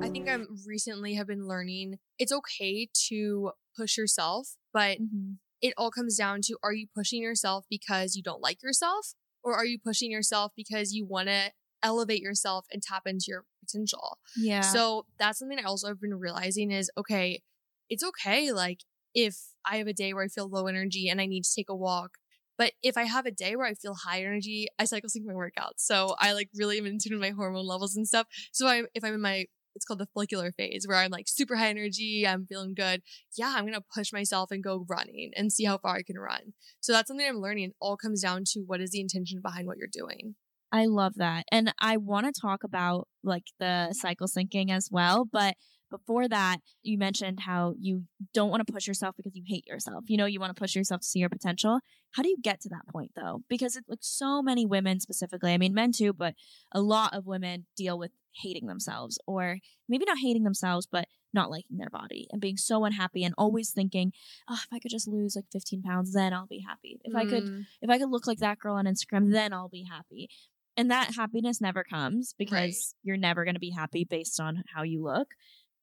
I 0.04 0.10
think 0.10 0.28
I 0.30 0.38
recently 0.68 1.14
have 1.14 1.28
been 1.28 1.48
learning 1.48 2.00
it's 2.20 2.34
okay 2.34 2.90
to 3.08 3.52
push 3.78 3.98
yourself, 3.98 4.56
but 4.74 4.98
Mm-hmm. 4.98 5.34
it 5.62 5.74
all 5.78 5.92
comes 5.92 6.18
down 6.18 6.42
to 6.44 6.58
are 6.62 6.74
you 6.74 6.88
pushing 6.94 7.22
yourself 7.22 7.66
because 7.70 8.16
you 8.16 8.24
don't 8.24 8.42
like 8.42 8.62
yourself 8.62 9.14
or 9.44 9.56
are 9.56 9.66
you 9.66 9.78
pushing 9.80 10.12
yourself 10.12 10.52
because 10.58 10.92
you 10.94 11.06
want 11.06 11.30
to 11.30 11.52
elevate 11.84 12.22
yourself 12.22 12.66
and 12.72 12.82
tap 12.82 13.04
into 13.06 13.26
your 13.28 13.46
potential? 13.60 14.18
Yeah. 14.36 14.62
So 14.62 15.06
that's 15.20 15.40
something 15.40 15.60
I 15.60 15.64
also 15.64 15.88
have 15.88 16.02
been 16.02 16.16
realizing 16.16 16.72
is 16.72 16.92
okay, 16.98 17.42
it's 17.90 18.04
okay. 18.04 18.52
Like 18.52 18.82
if 19.14 19.38
I 19.66 19.78
have 19.78 19.88
a 19.88 19.94
day 19.94 20.14
where 20.14 20.24
I 20.24 20.28
feel 20.28 20.50
low 20.50 20.68
energy 20.68 21.10
and 21.10 21.20
I 21.20 21.26
need 21.26 21.44
to 21.44 21.56
take 21.56 21.70
a 21.70 21.76
walk, 21.76 22.12
but 22.58 22.74
if 22.82 22.98
I 22.98 23.04
have 23.04 23.26
a 23.26 23.32
day 23.32 23.56
where 23.56 23.68
I 23.68 23.74
feel 23.74 23.94
high 23.94 24.22
energy, 24.22 24.68
I 24.80 24.86
cycle 24.86 25.10
sync 25.10 25.26
my 25.26 25.34
workouts. 25.34 25.78
So 25.78 26.16
I 26.20 26.34
like 26.34 26.50
really 26.56 26.78
am 26.78 26.86
in 26.86 26.98
tune 27.00 27.14
with 27.14 27.22
my 27.22 27.36
hormone 27.36 27.68
levels 27.68 27.96
and 27.96 28.08
stuff. 28.08 28.28
So 28.52 28.68
I, 28.68 28.84
if 28.96 29.04
I'm 29.04 29.14
in 29.14 29.22
my, 29.22 29.46
it's 29.76 29.86
called 29.86 30.00
the 30.00 30.08
follicular 30.08 30.52
phase 30.52 30.86
where 30.88 30.98
I'm 30.98 31.12
like 31.12 31.28
super 31.28 31.56
high 31.56 31.70
energy, 31.70 32.26
I'm 32.28 32.48
feeling 32.48 32.74
good. 32.74 33.04
Yeah, 33.38 33.54
I'm 33.56 33.64
going 33.64 33.74
to 33.76 33.84
push 33.94 34.12
myself 34.12 34.50
and 34.50 34.64
go 34.64 34.86
running 34.90 35.32
and 35.36 35.54
see 35.54 35.66
how 35.66 35.78
far 35.78 35.96
I 35.96 36.02
can 36.02 36.18
run. 36.18 36.54
So 36.80 36.94
that's 36.94 37.08
something 37.08 37.28
I'm 37.28 37.42
learning. 37.42 37.66
It 37.66 37.76
all 37.80 37.96
comes 37.96 38.24
down 38.24 38.44
to 38.54 38.62
what 38.62 38.82
is 38.82 38.90
the 38.90 39.02
intention 39.02 39.40
behind 39.42 39.68
what 39.68 39.78
you're 39.78 39.88
doing. 39.92 40.36
I 40.72 40.86
love 40.86 41.14
that. 41.16 41.46
And 41.52 41.74
I 41.80 41.98
want 41.98 42.34
to 42.34 42.42
talk 42.42 42.64
about 42.64 43.08
like 43.24 43.46
the 43.60 43.94
cycle 43.94 44.28
syncing 44.28 44.70
as 44.70 44.90
well. 44.92 45.26
But 45.26 45.56
before 45.90 46.28
that, 46.28 46.58
you 46.84 46.98
mentioned 46.98 47.42
how 47.42 47.74
you 47.80 48.04
don't 48.34 48.50
want 48.50 48.66
to 48.66 48.74
push 48.74 48.88
yourself 48.88 49.16
because 49.16 49.36
you 49.36 49.44
hate 49.48 49.66
yourself. 49.68 50.04
You 50.08 50.18
know, 50.18 50.26
you 50.26 50.40
want 50.40 50.54
to 50.54 50.60
push 50.60 50.76
yourself 50.76 51.02
to 51.02 51.08
see 51.08 51.20
your 51.20 51.30
potential. 51.30 51.80
How 52.12 52.24
do 52.24 52.30
you 52.30 52.38
get 52.42 52.60
to 52.62 52.70
that 52.70 52.88
point 52.92 53.12
though? 53.16 53.44
Because 53.48 53.76
it's 53.76 53.88
like 53.88 54.00
so 54.02 54.42
many 54.42 54.66
women 54.66 55.00
specifically, 55.00 55.54
I 55.54 55.58
mean, 55.58 55.74
men 55.74 55.92
too, 55.94 56.12
but 56.14 56.36
a 56.74 56.82
lot 56.82 57.14
of 57.14 57.26
women 57.26 57.66
deal 57.76 57.98
with 57.98 58.12
hating 58.42 58.68
themselves 58.68 59.18
or 59.26 59.60
maybe 59.88 60.06
not 60.06 60.18
hating 60.22 60.44
themselves, 60.44 60.88
but 60.92 61.08
not 61.34 61.50
liking 61.50 61.78
their 61.78 61.90
body 61.90 62.28
and 62.32 62.42
being 62.42 62.58
so 62.58 62.84
unhappy 62.86 63.24
and 63.24 63.34
always 63.38 63.72
thinking, 63.72 64.12
oh, 64.50 64.60
if 64.62 64.74
I 64.74 64.80
could 64.80 64.92
just 64.92 65.08
lose 65.08 65.36
like 65.36 65.46
15 65.52 65.84
pounds, 65.84 66.14
then 66.14 66.34
I'll 66.34 66.48
be 66.48 66.64
happy. 66.68 67.00
If 67.04 67.16
I 67.16 67.26
could 67.26 67.44
Mm, 67.44 67.66
if 67.82 67.90
I 67.90 67.98
could 68.00 68.10
look 68.10 68.28
like 68.28 68.40
that 68.40 68.60
girl 68.60 68.76
on 68.76 68.86
Instagram, 68.86 69.32
then 69.32 69.54
I'll 69.54 69.70
be 69.70 69.84
happy. 69.90 70.30
And 70.78 70.92
that 70.92 71.16
happiness 71.16 71.60
never 71.60 71.84
comes 71.84 72.34
because 72.38 72.54
Right. 72.54 72.98
you're 73.04 73.18
never 73.18 73.44
going 73.44 73.56
to 73.56 73.60
be 73.60 73.72
happy 73.72 74.06
based 74.06 74.40
on 74.40 74.64
how 74.74 74.84
you 74.84 75.04
look. 75.04 75.30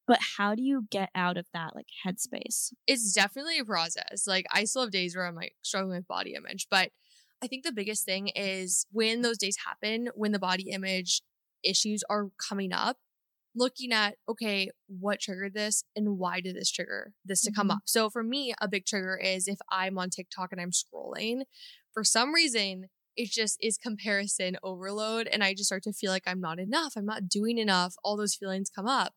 But 0.07 0.21
how 0.39 0.55
do 0.55 0.63
you 0.63 0.87
get 0.91 1.11
out 1.15 1.37
of 1.37 1.47
that 1.55 1.75
like 1.75 1.89
headspace? 2.07 2.73
it's 2.87 3.13
definitely 3.13 3.59
a 3.59 3.65
process. 3.65 4.27
Like 4.27 4.47
I 4.53 4.65
still 4.65 4.83
have 4.83 4.91
days 4.91 5.17
where 5.17 5.27
I'm 5.27 5.35
like 5.35 5.57
struggling 5.63 5.97
with 5.99 6.07
body 6.07 6.35
image, 6.35 6.67
but 6.71 6.91
I 7.43 7.47
think 7.47 7.65
the 7.65 7.73
biggest 7.73 8.05
thing 8.05 8.29
is 8.29 8.87
when 8.91 9.23
those 9.23 9.39
days 9.39 9.57
happen, 9.67 10.09
when 10.15 10.33
the 10.33 10.39
body 10.39 10.71
image 10.71 11.23
issues 11.63 12.03
are 12.09 12.29
coming 12.49 12.73
up, 12.73 12.99
looking 13.57 13.93
at, 13.93 14.17
okay, 14.29 14.71
what 14.89 15.21
triggered 15.21 15.55
this 15.55 15.85
and 15.97 16.19
why 16.19 16.41
did 16.41 16.57
this 16.57 16.71
trigger 16.71 17.15
this 17.25 17.43
to 17.45 17.53
come 17.53 17.71
Mhm. 17.71 17.73
up? 17.73 17.83
So 17.87 18.11
for 18.11 18.23
me, 18.23 18.55
a 18.61 18.69
big 18.69 18.87
trigger 18.87 19.17
is 19.17 19.49
if 19.49 19.59
I'm 19.71 19.99
on 19.99 20.11
TikTok 20.11 20.53
and 20.53 20.61
I'm 20.61 20.73
scrolling, 20.73 21.43
for 21.93 22.05
some 22.05 22.35
reason, 22.35 22.87
it 23.17 23.31
just 23.31 23.59
is 23.61 23.79
comparison 23.79 24.57
overload. 24.63 25.27
And 25.27 25.43
I 25.43 25.55
just 25.55 25.67
start 25.67 25.83
to 25.85 25.93
feel 25.93 26.11
like 26.11 26.25
I'm 26.27 26.41
not 26.41 26.59
enough. 26.59 26.95
I'm 26.97 27.07
not 27.07 27.29
doing 27.29 27.59
enough. 27.59 27.95
All 28.03 28.17
those 28.17 28.35
feelings 28.35 28.71
come 28.75 28.87
up. 28.87 29.15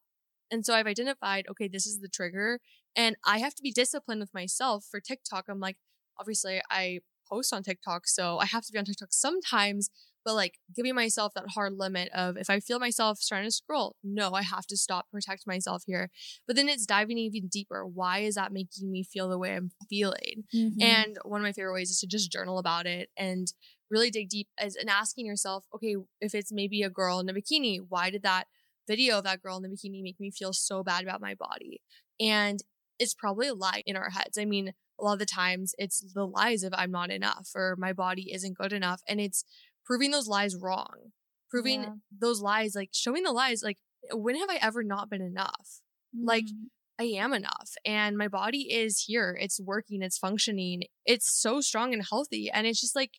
And 0.51 0.65
so 0.65 0.73
I've 0.73 0.87
identified, 0.87 1.45
okay, 1.49 1.67
this 1.67 1.85
is 1.85 1.99
the 1.99 2.07
trigger. 2.07 2.59
And 2.95 3.15
I 3.25 3.39
have 3.39 3.53
to 3.55 3.63
be 3.63 3.71
disciplined 3.71 4.21
with 4.21 4.33
myself 4.33 4.85
for 4.89 4.99
TikTok. 4.99 5.45
I'm 5.49 5.59
like, 5.59 5.77
obviously, 6.19 6.61
I 6.69 6.99
post 7.29 7.53
on 7.53 7.63
TikTok, 7.63 8.07
so 8.07 8.37
I 8.39 8.45
have 8.45 8.65
to 8.65 8.71
be 8.71 8.79
on 8.79 8.85
TikTok 8.85 9.09
sometimes, 9.11 9.89
but 10.27 10.35
like 10.35 10.55
giving 10.75 10.93
myself 10.93 11.33
that 11.35 11.45
hard 11.55 11.77
limit 11.77 12.09
of 12.13 12.35
if 12.35 12.49
I 12.49 12.59
feel 12.59 12.79
myself 12.79 13.19
starting 13.19 13.47
to 13.47 13.51
scroll, 13.51 13.95
no, 14.03 14.33
I 14.33 14.41
have 14.41 14.67
to 14.67 14.75
stop, 14.75 15.05
protect 15.09 15.47
myself 15.47 15.83
here. 15.87 16.09
But 16.45 16.57
then 16.57 16.67
it's 16.67 16.85
diving 16.85 17.17
even 17.17 17.47
deeper. 17.47 17.85
Why 17.87 18.19
is 18.19 18.35
that 18.35 18.51
making 18.51 18.91
me 18.91 19.05
feel 19.05 19.29
the 19.29 19.37
way 19.37 19.55
I'm 19.55 19.71
feeling? 19.89 20.43
Mm-hmm. 20.53 20.81
And 20.81 21.17
one 21.23 21.39
of 21.39 21.45
my 21.45 21.53
favorite 21.53 21.75
ways 21.75 21.91
is 21.91 22.01
to 22.01 22.07
just 22.07 22.29
journal 22.29 22.57
about 22.57 22.85
it 22.85 23.07
and 23.15 23.47
really 23.89 24.11
dig 24.11 24.27
deep 24.27 24.49
as 24.59 24.75
and 24.75 24.89
asking 24.89 25.25
yourself, 25.25 25.63
okay, 25.73 25.95
if 26.19 26.35
it's 26.35 26.51
maybe 26.51 26.83
a 26.83 26.89
girl 26.89 27.21
in 27.21 27.29
a 27.29 27.33
bikini, 27.33 27.79
why 27.87 28.09
did 28.09 28.23
that 28.23 28.47
video 28.85 29.19
of 29.19 29.23
that 29.23 29.41
girl 29.41 29.55
in 29.55 29.63
the 29.63 29.69
bikini 29.69 30.03
make 30.03 30.19
me 30.19 30.29
feel 30.29 30.51
so 30.51 30.83
bad 30.83 31.03
about 31.03 31.21
my 31.21 31.35
body? 31.35 31.81
And 32.19 32.59
it's 32.99 33.13
probably 33.13 33.47
a 33.47 33.53
lie 33.53 33.81
in 33.85 33.95
our 33.95 34.09
heads. 34.09 34.37
I 34.37 34.43
mean, 34.43 34.73
a 34.99 35.03
lot 35.03 35.13
of 35.13 35.19
the 35.19 35.25
times 35.25 35.73
it's 35.77 36.03
the 36.13 36.25
lies 36.25 36.63
of 36.63 36.73
I'm 36.75 36.91
not 36.91 37.11
enough 37.11 37.49
or 37.55 37.75
my 37.77 37.93
body 37.93 38.31
isn't 38.33 38.57
good 38.57 38.73
enough. 38.73 39.01
And 39.07 39.19
it's 39.19 39.43
proving 39.87 40.11
those 40.11 40.27
lies 40.27 40.55
wrong, 40.55 41.13
proving 41.49 41.83
Yeah. 41.83 41.93
those 42.11 42.41
lies, 42.41 42.75
like 42.75 42.89
showing 42.93 43.23
the 43.23 43.31
lies, 43.31 43.63
like, 43.63 43.79
when 44.11 44.35
have 44.35 44.49
I 44.51 44.57
ever 44.61 44.83
not 44.83 45.09
been 45.09 45.21
enough? 45.23 45.81
like, 46.13 46.45
Mm-hmm. 46.45 46.65
I 46.99 47.03
am 47.21 47.33
enough 47.33 47.71
and 47.85 48.17
my 48.17 48.27
body 48.27 48.73
is 48.73 49.03
here. 49.07 49.37
It's 49.39 49.59
working, 49.61 50.01
it's 50.01 50.17
functioning. 50.17 50.83
It's 51.05 51.29
so 51.31 51.61
strong 51.61 51.93
and 51.93 52.03
healthy. 52.09 52.49
And 52.51 52.65
it's 52.67 52.81
just 52.81 52.95
like 52.95 53.11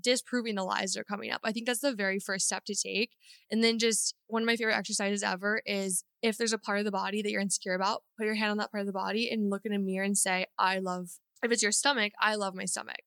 disproving 0.00 0.54
the 0.54 0.64
lies 0.64 0.92
that 0.94 1.00
are 1.00 1.04
coming 1.04 1.30
up. 1.30 1.42
I 1.44 1.52
think 1.52 1.66
that's 1.66 1.80
the 1.80 1.94
very 1.94 2.18
first 2.18 2.46
step 2.46 2.64
to 2.66 2.74
take. 2.74 3.10
And 3.50 3.62
then 3.62 3.78
just 3.78 4.14
one 4.28 4.42
of 4.42 4.46
my 4.46 4.56
favorite 4.56 4.76
exercises 4.76 5.22
ever 5.22 5.62
is 5.66 6.04
if 6.22 6.38
there's 6.38 6.54
a 6.54 6.58
part 6.58 6.78
of 6.78 6.84
the 6.86 6.90
body 6.90 7.22
that 7.22 7.30
you're 7.30 7.40
insecure 7.42 7.74
about, 7.74 8.02
put 8.16 8.26
your 8.26 8.34
hand 8.36 8.52
on 8.52 8.56
that 8.58 8.70
part 8.70 8.80
of 8.82 8.86
the 8.86 8.92
body 8.94 9.30
and 9.30 9.50
look 9.50 9.66
in 9.66 9.74
a 9.74 9.78
mirror 9.78 10.04
and 10.06 10.16
say, 10.16 10.46
I 10.58 10.78
love, 10.78 11.10
if 11.42 11.52
it's 11.52 11.62
your 11.62 11.72
stomach, 11.72 12.12
I 12.20 12.36
love 12.36 12.54
my 12.54 12.64
stomach. 12.64 13.00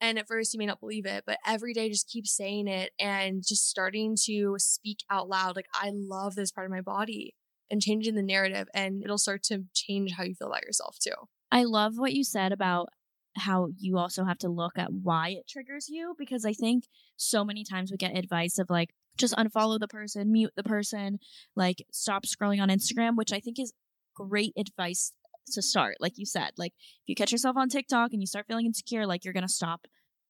And 0.00 0.18
at 0.18 0.28
first 0.28 0.52
you 0.52 0.58
may 0.58 0.66
not 0.66 0.80
believe 0.80 1.06
it, 1.06 1.24
but 1.26 1.38
every 1.46 1.72
day 1.72 1.88
just 1.88 2.08
keep 2.08 2.26
saying 2.26 2.68
it 2.68 2.92
and 2.98 3.42
just 3.46 3.68
starting 3.68 4.16
to 4.24 4.56
speak 4.58 4.98
out 5.10 5.28
loud. 5.28 5.56
Like, 5.56 5.68
I 5.72 5.90
love 5.94 6.34
this 6.34 6.50
part 6.50 6.66
of 6.66 6.72
my 6.72 6.80
body 6.80 7.34
and 7.70 7.80
changing 7.80 8.14
the 8.14 8.22
narrative 8.22 8.68
and 8.74 9.02
it'll 9.02 9.18
start 9.18 9.42
to 9.44 9.64
change 9.72 10.12
how 10.12 10.24
you 10.24 10.34
feel 10.34 10.48
about 10.48 10.64
yourself 10.64 10.98
too. 11.02 11.14
I 11.50 11.64
love 11.64 11.94
what 11.96 12.12
you 12.12 12.24
said 12.24 12.52
about 12.52 12.88
how 13.36 13.68
you 13.78 13.98
also 13.98 14.24
have 14.24 14.38
to 14.38 14.48
look 14.48 14.78
at 14.78 14.92
why 14.92 15.30
it 15.30 15.48
triggers 15.48 15.88
you 15.88 16.14
because 16.18 16.44
I 16.44 16.52
think 16.52 16.84
so 17.16 17.44
many 17.44 17.64
times 17.64 17.90
we 17.90 17.96
get 17.96 18.16
advice 18.16 18.58
of 18.58 18.70
like 18.70 18.90
just 19.16 19.34
unfollow 19.34 19.78
the 19.78 19.88
person, 19.88 20.30
mute 20.32 20.52
the 20.56 20.62
person, 20.62 21.18
like 21.56 21.84
stop 21.92 22.26
scrolling 22.26 22.60
on 22.60 22.68
Instagram, 22.68 23.16
which 23.16 23.32
I 23.32 23.40
think 23.40 23.58
is 23.58 23.72
great 24.14 24.52
advice 24.56 25.12
to 25.52 25.62
start, 25.62 25.96
like 26.00 26.14
you 26.16 26.26
said. 26.26 26.52
Like 26.56 26.72
if 26.76 27.08
you 27.08 27.14
catch 27.14 27.32
yourself 27.32 27.56
on 27.56 27.68
TikTok 27.68 28.12
and 28.12 28.22
you 28.22 28.26
start 28.26 28.46
feeling 28.46 28.66
insecure, 28.66 29.06
like 29.06 29.24
you're 29.24 29.34
gonna 29.34 29.48
stop 29.48 29.86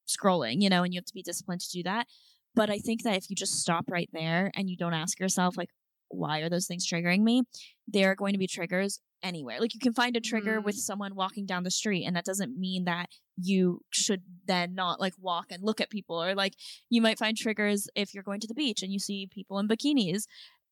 scrolling, 0.07 0.61
you 0.61 0.69
know, 0.69 0.83
and 0.83 0.93
you 0.93 0.99
have 0.99 1.07
to 1.07 1.15
be 1.15 1.23
disciplined 1.23 1.61
to 1.63 1.71
do 1.71 1.83
that. 1.85 2.07
But 2.55 2.71
I 2.71 2.79
think 2.79 3.03
that 3.03 3.17
if 3.17 3.31
you 3.31 3.37
just 3.37 3.61
stop 3.61 3.87
right 3.91 4.09
there 4.13 4.53
and 4.55 4.71
you 4.71 4.77
don't 4.77 4.95
ask 4.95 5.19
yourself, 5.19 5.57
like, 5.57 5.71
why 6.09 6.41
are 6.41 6.49
those 6.49 6.67
things 6.67 6.89
triggering 6.89 7.23
me? 7.23 7.43
they 7.87 8.05
are 8.05 8.15
going 8.15 8.33
to 8.33 8.39
be 8.39 8.47
triggers 8.47 9.01
anywhere. 9.23 9.61
Like 9.61 9.75
you 9.75 9.81
can 9.81 9.93
find 9.93 10.17
a 10.17 10.21
trigger 10.21 10.61
mm. 10.61 10.65
with 10.65 10.77
someone 10.77 11.15
walking 11.15 11.47
down 11.47 11.65
the 11.65 11.71
street, 11.71 12.05
and 12.05 12.17
that 12.17 12.25
doesn't 12.25 12.59
mean 12.59 12.85
that 12.85 13.09
you 13.37 13.81
should 13.91 14.23
then 14.47 14.75
not 14.75 15.01
like 15.01 15.15
walk 15.19 15.47
and 15.51 15.63
look 15.63 15.81
at 15.81 15.91
people. 15.91 16.23
Or 16.23 16.35
like 16.35 16.55
you 16.91 17.01
might 17.01 17.19
find 17.19 17.37
triggers 17.37 17.89
if 17.95 18.15
you're 18.15 18.23
going 18.23 18.41
to 18.41 18.47
the 18.47 18.55
beach 18.55 18.83
and 18.83 18.93
you 18.93 18.99
see 18.99 19.29
people 19.31 19.59
in 19.59 19.69
bikinis 19.69 20.25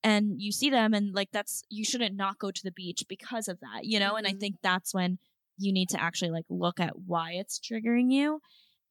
and 0.05 0.41
you 0.41 0.53
see 0.53 0.71
them 0.71 0.95
and 0.95 1.15
like 1.15 1.31
that's 1.33 1.63
you 1.69 1.85
shouldn't 1.85 2.17
not 2.17 2.39
go 2.39 2.51
to 2.51 2.63
the 2.63 2.73
beach 2.73 3.05
because 3.09 3.49
of 3.49 3.61
that, 3.61 3.85
you 3.85 3.99
know? 3.99 4.09
Mm-hmm. 4.09 4.17
And 4.17 4.27
I 4.27 4.31
mm-hmm. 4.31 4.39
think 4.39 4.57
that's 4.63 4.95
when 4.95 5.19
you 5.59 5.73
need 5.73 5.89
to 5.91 6.03
actually 6.03 6.31
like 6.31 6.47
look 6.49 6.81
at 6.81 6.99
why 7.07 7.33
it's 7.33 7.61
triggering 7.61 8.11
you 8.11 8.41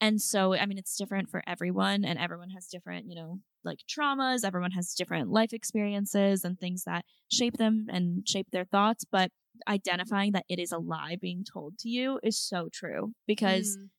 and 0.01 0.19
so, 0.19 0.55
I 0.55 0.65
mean, 0.65 0.79
it's 0.79 0.97
different 0.97 1.29
for 1.29 1.43
everyone, 1.45 2.03
and 2.03 2.17
everyone 2.17 2.49
has 2.49 2.65
different, 2.65 3.05
you 3.07 3.13
know, 3.13 3.39
like 3.63 3.77
traumas. 3.87 4.43
Everyone 4.43 4.71
has 4.71 4.95
different 4.95 5.29
life 5.29 5.53
experiences 5.53 6.43
and 6.43 6.59
things 6.59 6.85
that 6.85 7.05
shape 7.31 7.57
them 7.57 7.85
and 7.87 8.27
shape 8.27 8.47
their 8.51 8.65
thoughts. 8.65 9.05
But 9.09 9.29
identifying 9.67 10.31
that 10.31 10.45
it 10.49 10.57
is 10.57 10.71
a 10.71 10.79
lie 10.79 11.17
being 11.21 11.45
told 11.45 11.77
to 11.79 11.89
you 11.89 12.19
is 12.23 12.37
so 12.37 12.67
true 12.73 13.13
because. 13.27 13.77
Mm. 13.77 13.89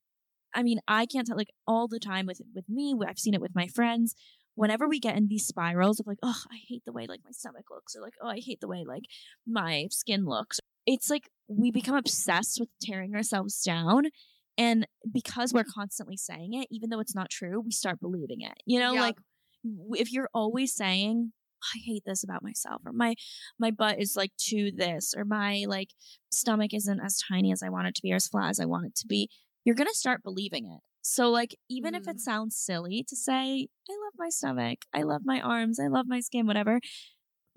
I 0.55 0.63
mean, 0.63 0.81
I 0.87 1.07
can't 1.07 1.27
tell 1.27 1.39
like 1.39 1.55
all 1.67 1.89
the 1.89 1.99
time 1.99 2.27
with 2.27 2.43
with 2.55 2.69
me. 2.69 2.95
I've 3.09 3.19
seen 3.19 3.33
it 3.33 3.41
with 3.41 3.55
my 3.55 3.69
friends. 3.69 4.15
Whenever 4.55 4.89
we 4.89 5.01
get 5.01 5.17
in 5.17 5.29
these 5.29 5.47
spirals 5.47 5.99
of 5.99 6.07
like, 6.07 6.19
oh, 6.23 6.43
I 6.51 6.59
hate 6.69 6.83
the 6.85 6.93
way 6.93 7.07
like 7.07 7.21
my 7.25 7.31
stomach 7.33 7.65
looks, 7.71 7.97
or 7.97 8.03
like, 8.03 8.15
oh, 8.23 8.29
I 8.29 8.41
hate 8.45 8.61
the 8.61 8.69
way 8.69 8.85
like 8.87 9.05
my 9.47 9.87
skin 9.91 10.25
looks. 10.25 10.61
It's 10.87 11.09
like 11.09 11.29
we 11.49 11.71
become 11.71 11.97
obsessed 11.97 12.59
with 12.61 12.69
tearing 12.83 13.15
ourselves 13.15 13.63
down 13.63 14.07
and 14.59 14.87
because 15.11 15.53
we're 15.53 15.65
constantly 15.65 16.17
saying 16.17 16.55
it, 16.55 16.69
even 16.71 16.91
though 16.91 17.01
it's 17.01 17.15
not 17.15 17.31
true, 17.31 17.61
we 17.61 17.71
start 17.71 18.01
believing 18.01 18.43
it. 18.43 18.55
You 18.67 18.81
know, 18.81 18.93
like 18.95 19.17
if 19.93 20.13
you're 20.13 20.29
always 20.35 20.75
saying, 20.75 21.33
I 21.63 21.79
hate 21.85 22.03
this 22.05 22.25
about 22.25 22.43
myself, 22.43 22.83
or 22.85 22.93
my 22.93 23.15
my 23.59 23.71
butt 23.71 24.01
is 24.01 24.15
like 24.17 24.33
to 24.49 24.71
this, 24.77 25.15
or 25.17 25.25
my 25.25 25.65
like 25.69 25.89
stomach 26.31 26.75
isn't 26.75 27.01
as 27.01 27.19
tiny 27.31 27.53
as 27.53 27.63
I 27.63 27.71
want 27.71 27.89
it 27.89 27.95
to 27.97 28.03
be, 28.03 28.13
or 28.13 28.17
as 28.17 28.29
flat 28.29 28.51
as 28.51 28.61
I 28.61 28.67
want 28.67 28.87
it 28.87 28.95
to 28.97 29.07
be, 29.07 29.31
you're 29.65 29.77
gonna 29.77 29.91
start 29.95 30.23
believing 30.23 30.67
it. 30.67 30.81
So 31.03 31.31
like 31.31 31.57
even 31.69 31.95
mm. 31.95 31.99
if 31.99 32.09
it 32.09 32.17
mm. 32.17 32.21
sounds 32.21 32.57
silly 32.57 33.05
to 33.09 33.17
say, 33.17 33.69
I 33.91 33.93
love 33.93 34.15
my 34.17 34.29
stomach, 34.29 34.79
I 34.95 35.03
love 35.03 35.23
my 35.25 35.41
arms, 35.41 35.79
I 35.79 35.89
love 35.89 36.07
my 36.09 36.21
skin, 36.21 36.47
whatever, 36.47 36.81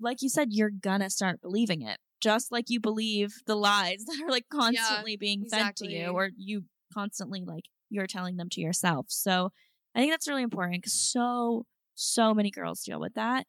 like 0.00 0.22
you 0.22 0.28
said, 0.28 0.48
you're 0.50 0.70
gonna 0.70 1.10
start 1.10 1.40
believing 1.40 1.82
it. 1.82 1.98
Just 2.20 2.50
like 2.50 2.66
you 2.68 2.80
believe 2.80 3.34
the 3.46 3.56
lies 3.56 4.04
that 4.06 4.22
are 4.22 4.30
like 4.30 4.46
constantly 4.52 5.12
yeah, 5.12 5.18
being 5.20 5.42
exactly. 5.42 5.88
fed 5.88 5.92
to 5.92 5.98
you, 5.98 6.08
or 6.08 6.30
you 6.36 6.64
constantly 6.92 7.44
like 7.44 7.64
you're 7.88 8.06
telling 8.06 8.36
them 8.36 8.48
to 8.50 8.60
yourself. 8.60 9.06
So 9.08 9.50
I 9.94 10.00
think 10.00 10.12
that's 10.12 10.28
really 10.28 10.42
important 10.42 10.82
because 10.82 11.00
so, 11.00 11.64
so 11.94 12.34
many 12.34 12.50
girls 12.50 12.82
deal 12.82 13.00
with 13.00 13.14
that. 13.14 13.46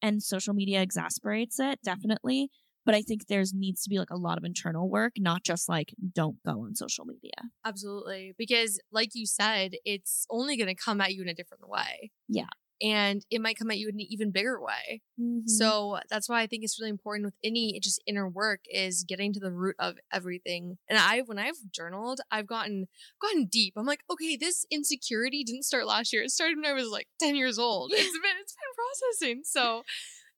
And 0.00 0.22
social 0.22 0.54
media 0.54 0.80
exasperates 0.82 1.58
it, 1.58 1.80
definitely. 1.82 2.50
But 2.88 2.94
I 2.94 3.02
think 3.02 3.26
there's 3.26 3.52
needs 3.52 3.82
to 3.82 3.90
be 3.90 3.98
like 3.98 4.08
a 4.08 4.16
lot 4.16 4.38
of 4.38 4.44
internal 4.44 4.88
work, 4.88 5.12
not 5.18 5.44
just 5.44 5.68
like 5.68 5.94
don't 6.14 6.42
go 6.42 6.62
on 6.62 6.74
social 6.74 7.04
media. 7.04 7.50
Absolutely. 7.62 8.32
Because 8.38 8.80
like 8.90 9.10
you 9.12 9.26
said, 9.26 9.72
it's 9.84 10.24
only 10.30 10.56
going 10.56 10.74
to 10.74 10.74
come 10.74 11.02
at 11.02 11.12
you 11.12 11.20
in 11.20 11.28
a 11.28 11.34
different 11.34 11.68
way. 11.68 12.12
Yeah 12.30 12.46
and 12.80 13.24
it 13.30 13.40
might 13.40 13.58
come 13.58 13.70
at 13.70 13.78
you 13.78 13.88
in 13.88 13.96
an 13.96 14.06
even 14.08 14.30
bigger 14.30 14.60
way. 14.60 15.02
Mm-hmm. 15.20 15.46
So 15.46 15.98
that's 16.08 16.28
why 16.28 16.42
I 16.42 16.46
think 16.46 16.62
it's 16.62 16.78
really 16.78 16.90
important 16.90 17.26
with 17.26 17.34
any 17.42 17.78
just 17.82 18.02
inner 18.06 18.28
work 18.28 18.60
is 18.70 19.04
getting 19.04 19.32
to 19.32 19.40
the 19.40 19.50
root 19.50 19.76
of 19.78 19.96
everything. 20.12 20.78
And 20.88 20.98
I, 20.98 21.22
when 21.26 21.38
I've 21.38 21.56
journaled, 21.74 22.20
I've 22.30 22.46
gotten 22.46 22.86
gotten 23.20 23.46
deep. 23.46 23.74
I'm 23.76 23.86
like, 23.86 24.02
okay, 24.10 24.36
this 24.36 24.64
insecurity 24.70 25.42
didn't 25.44 25.64
start 25.64 25.86
last 25.86 26.12
year. 26.12 26.22
It 26.22 26.30
started 26.30 26.56
when 26.56 26.70
I 26.70 26.72
was 26.72 26.88
like 26.88 27.08
10 27.20 27.34
years 27.34 27.58
old. 27.58 27.92
It's 27.92 28.12
been 28.12 28.36
it's 28.40 28.54
been 28.54 29.18
processing. 29.18 29.42
So 29.44 29.82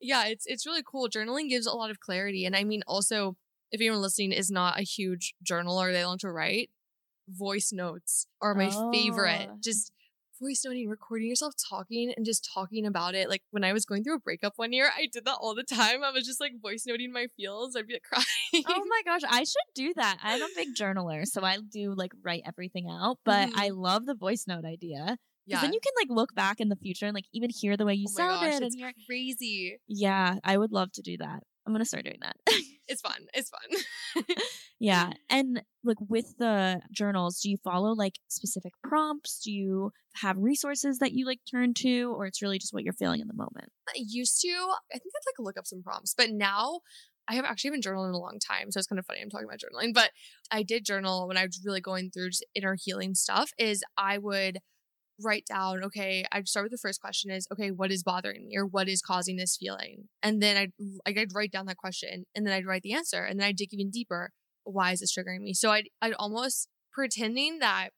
yeah, 0.00 0.26
it's 0.26 0.46
it's 0.46 0.66
really 0.66 0.82
cool. 0.84 1.08
Journaling 1.08 1.48
gives 1.48 1.66
a 1.66 1.72
lot 1.72 1.90
of 1.90 2.00
clarity, 2.00 2.44
and 2.44 2.56
I 2.56 2.64
mean 2.64 2.82
also. 2.86 3.36
If 3.72 3.80
anyone 3.80 4.00
listening 4.00 4.32
is 4.32 4.50
not 4.50 4.80
a 4.80 4.82
huge 4.82 5.32
journaler, 5.48 5.92
they 5.92 6.04
want 6.04 6.22
to 6.22 6.32
write, 6.32 6.70
voice 7.28 7.72
notes 7.72 8.26
are 8.42 8.52
my 8.52 8.70
oh. 8.72 8.90
favorite. 8.92 9.48
Just 9.60 9.92
voice 10.40 10.62
noting, 10.64 10.88
recording 10.88 11.28
yourself 11.28 11.54
talking 11.68 12.12
and 12.16 12.24
just 12.24 12.48
talking 12.52 12.86
about 12.86 13.14
it. 13.14 13.28
Like 13.28 13.42
when 13.50 13.62
I 13.62 13.72
was 13.72 13.84
going 13.84 14.02
through 14.02 14.16
a 14.16 14.20
breakup 14.20 14.54
one 14.56 14.72
year, 14.72 14.90
I 14.96 15.06
did 15.12 15.26
that 15.26 15.36
all 15.40 15.54
the 15.54 15.62
time. 15.62 16.02
I 16.02 16.10
was 16.10 16.26
just 16.26 16.40
like 16.40 16.52
voice 16.60 16.84
noting 16.86 17.12
my 17.12 17.26
feels. 17.36 17.76
I'd 17.76 17.86
be 17.86 17.94
like 17.94 18.02
crying. 18.10 18.64
Oh 18.66 18.84
my 18.88 19.02
gosh, 19.04 19.20
I 19.28 19.44
should 19.44 19.74
do 19.74 19.92
that. 19.96 20.18
I'm 20.22 20.42
a 20.42 20.48
big 20.56 20.74
journaler, 20.74 21.26
so 21.26 21.42
I 21.42 21.58
do 21.58 21.94
like 21.94 22.12
write 22.22 22.42
everything 22.46 22.88
out, 22.90 23.18
but 23.24 23.50
mm-hmm. 23.50 23.60
I 23.60 23.68
love 23.68 24.06
the 24.06 24.14
voice 24.14 24.46
note 24.46 24.64
idea. 24.64 25.18
Yeah. 25.50 25.62
Then 25.62 25.72
you 25.72 25.80
can 25.80 25.92
like 26.00 26.16
look 26.16 26.34
back 26.34 26.60
in 26.60 26.68
the 26.68 26.76
future 26.76 27.06
and 27.06 27.14
like 27.14 27.26
even 27.32 27.50
hear 27.50 27.76
the 27.76 27.84
way 27.84 27.94
you 27.94 28.06
oh 28.08 28.16
sounded. 28.16 28.50
Gosh, 28.50 28.60
it's 28.62 28.76
and 28.76 28.94
crazy. 29.06 29.78
Yeah, 29.88 30.36
I 30.44 30.56
would 30.56 30.72
love 30.72 30.92
to 30.92 31.02
do 31.02 31.16
that. 31.18 31.42
I'm 31.66 31.72
gonna 31.72 31.84
start 31.84 32.04
doing 32.04 32.18
that. 32.22 32.36
it's 32.88 33.00
fun. 33.00 33.26
It's 33.34 33.50
fun. 33.50 34.24
yeah. 34.78 35.10
And 35.28 35.62
like 35.84 35.98
with 36.08 36.36
the 36.38 36.80
journals, 36.92 37.40
do 37.40 37.50
you 37.50 37.56
follow 37.62 37.92
like 37.92 38.14
specific 38.28 38.72
prompts? 38.82 39.40
Do 39.44 39.52
you 39.52 39.92
have 40.14 40.36
resources 40.38 40.98
that 40.98 41.12
you 41.12 41.26
like 41.26 41.40
turn 41.50 41.74
to, 41.74 42.12
or 42.16 42.26
it's 42.26 42.42
really 42.42 42.58
just 42.58 42.72
what 42.72 42.82
you're 42.82 42.92
feeling 42.92 43.20
in 43.20 43.28
the 43.28 43.34
moment? 43.34 43.72
I 43.88 43.94
used 43.96 44.40
to. 44.42 44.48
I 44.48 44.98
think 44.98 45.12
I'd 45.14 45.30
like 45.30 45.46
look 45.46 45.58
up 45.58 45.66
some 45.66 45.82
prompts, 45.82 46.14
but 46.16 46.30
now 46.30 46.80
I 47.28 47.34
have 47.34 47.44
actually 47.44 47.70
been 47.70 47.80
journaling 47.80 48.14
a 48.14 48.18
long 48.18 48.38
time, 48.44 48.70
so 48.70 48.78
it's 48.78 48.88
kind 48.88 48.98
of 48.98 49.06
funny 49.06 49.20
I'm 49.20 49.30
talking 49.30 49.46
about 49.46 49.60
journaling. 49.60 49.94
But 49.94 50.10
I 50.50 50.62
did 50.62 50.84
journal 50.84 51.28
when 51.28 51.36
I 51.36 51.44
was 51.44 51.60
really 51.64 51.80
going 51.80 52.10
through 52.10 52.30
just 52.30 52.46
inner 52.54 52.76
healing 52.80 53.14
stuff. 53.14 53.50
Is 53.58 53.84
I 53.96 54.18
would 54.18 54.58
write 55.22 55.46
down, 55.46 55.85
okay, 55.85 56.24
I'd 56.33 56.48
start 56.48 56.64
with 56.64 56.72
the 56.72 56.78
first 56.78 57.00
question 57.00 57.30
is, 57.30 57.46
okay, 57.52 57.70
what 57.70 57.90
is 57.90 58.02
bothering 58.02 58.46
me 58.46 58.56
or 58.56 58.66
what 58.66 58.88
is 58.88 59.02
causing 59.02 59.37
this 59.37 59.56
feeling? 59.56 60.09
And 60.22 60.42
then 60.42 60.56
I'd, 60.56 60.72
I'd 61.06 61.35
write 61.35 61.52
down 61.52 61.66
that 61.66 61.76
question 61.76 62.24
and 62.35 62.46
then 62.46 62.52
I'd 62.52 62.66
write 62.66 62.83
the 62.83 62.92
answer 62.92 63.24
and 63.24 63.38
then 63.38 63.46
I'd 63.46 63.56
dig 63.56 63.72
even 63.72 63.90
deeper. 63.90 64.30
Why 64.64 64.92
is 64.92 65.00
this 65.00 65.14
triggering 65.14 65.40
me? 65.40 65.54
So 65.54 65.70
I'd, 65.70 65.88
I'd 66.02 66.14
almost 66.14 66.68
pretending 66.92 67.59
that 67.61 67.90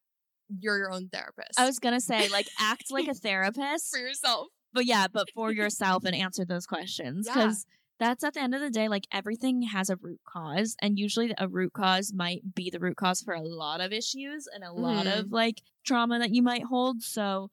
you're 0.49 0.79
your 0.79 0.93
own 0.93 1.09
therapist. 1.09 1.59
I 1.59 1.67
was 1.67 1.79
going 1.79 1.95
to 1.95 2.01
say, 2.01 2.29
like, 2.29 2.47
act 2.59 2.85
like 2.91 3.09
a 3.09 3.15
therapist 3.15 3.91
for 3.91 3.99
yourself. 3.99 4.49
But 4.73 4.87
yeah, 4.87 5.07
but 5.13 5.29
for 5.35 5.53
yourself 5.53 6.05
and 6.05 6.15
answer 6.15 6.45
those 6.45 6.67
questions. 6.67 7.27
Because 7.27 7.67
yeah 7.69 7.79
that's 8.03 8.25
at 8.25 8.35
the 8.35 8.41
end 8.41 8.53
of 8.53 8.61
the 8.61 8.71
day, 8.71 8.89
like 8.89 9.07
everything 9.13 9.63
has 9.63 9.89
a 9.89 9.95
root 9.95 10.19
cause. 10.29 10.75
And 10.83 10.99
usually 10.99 11.33
a 11.39 11.47
root 11.47 11.73
cause 11.73 12.13
might 12.13 12.53
be 12.53 12.69
the 12.69 12.81
root 12.81 12.97
cause 12.97 13.23
for 13.23 13.33
a 13.33 13.43
lot 13.43 13.81
of 13.81 13.93
issues 13.93 14.49
and 14.53 14.65
a 14.65 14.73
lot 14.73 15.07
of 15.07 15.27
mm-hmm. 15.27 15.35
like 15.35 15.63
trauma 15.87 16.19
that 16.19 16.35
you 16.35 16.43
might 16.43 16.65
hold. 16.65 17.03
So 17.03 17.51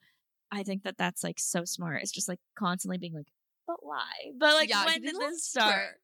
I 0.52 0.64
think 0.64 0.84
that 0.84 0.98
that's 0.98 1.24
like 1.24 1.38
so 1.38 1.66
smart. 1.66 2.02
It's 2.02 2.12
just 2.12 2.28
like 2.28 2.40
constantly 2.58 2.98
being 2.98 3.14
like, 3.14 3.28
but 3.68 3.78
why? 3.82 4.10
But 4.40 4.56
like, 4.56 4.70
yeah, 4.70 4.86
when 4.86 5.02
did 5.04 5.16
this 5.16 5.46
start? 5.46 5.98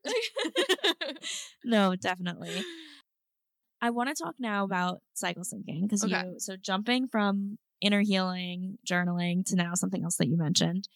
no, 1.66 1.96
definitely. 1.96 2.62
I 3.82 3.90
want 3.90 4.16
to 4.16 4.24
talk 4.24 4.36
now 4.38 4.64
about 4.64 5.00
cycle 5.16 5.44
syncing 5.44 5.82
because 5.82 6.04
okay. 6.04 6.22
you, 6.24 6.36
so 6.38 6.56
jumping 6.56 7.08
from 7.08 7.58
inner 7.82 8.02
healing, 8.02 8.78
journaling 8.88 9.44
to 9.48 9.56
now 9.56 9.74
something 9.74 10.04
else 10.04 10.18
that 10.18 10.28
you 10.28 10.38
mentioned. 10.38 10.88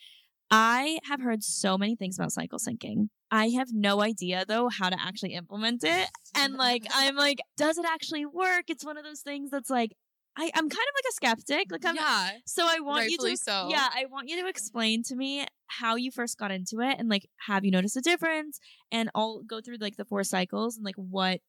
I 0.51 0.99
have 1.05 1.21
heard 1.21 1.43
so 1.43 1.79
many 1.79 1.95
things 1.95 2.17
about 2.19 2.31
cycle 2.31 2.59
syncing. 2.59 3.09
I 3.31 3.49
have 3.49 3.69
no 3.71 4.01
idea 4.01 4.45
though 4.47 4.69
how 4.69 4.89
to 4.89 4.99
actually 4.99 5.33
implement 5.33 5.83
it. 5.83 6.09
And 6.35 6.55
like, 6.55 6.85
I'm 6.93 7.15
like, 7.15 7.39
does 7.57 7.77
it 7.77 7.85
actually 7.85 8.25
work? 8.25 8.65
It's 8.67 8.85
one 8.85 8.97
of 8.97 9.03
those 9.03 9.21
things 9.21 9.51
that's 9.51 9.69
like, 9.69 9.95
I, 10.37 10.45
I'm 10.55 10.69
kind 10.69 10.71
of 10.71 10.77
like 10.95 11.09
a 11.09 11.13
skeptic. 11.13 11.71
Like 11.71 11.85
I'm 11.85 11.95
yeah, 11.95 12.29
so 12.45 12.65
I 12.65 12.79
want 12.79 13.09
you 13.09 13.17
to 13.17 13.37
so. 13.37 13.67
Yeah, 13.69 13.87
I 13.93 14.05
want 14.09 14.29
you 14.29 14.41
to 14.41 14.47
explain 14.47 15.03
to 15.03 15.15
me 15.15 15.45
how 15.67 15.95
you 15.95 16.11
first 16.11 16.37
got 16.37 16.51
into 16.51 16.79
it 16.79 16.97
and 16.97 17.09
like 17.09 17.27
have 17.47 17.65
you 17.65 17.71
noticed 17.71 17.97
a 17.97 18.01
difference? 18.01 18.59
And 18.91 19.09
I'll 19.13 19.41
go 19.43 19.59
through 19.61 19.77
like 19.79 19.97
the 19.97 20.05
four 20.05 20.23
cycles 20.23 20.77
and 20.77 20.85
like 20.85 20.95
what 20.95 21.41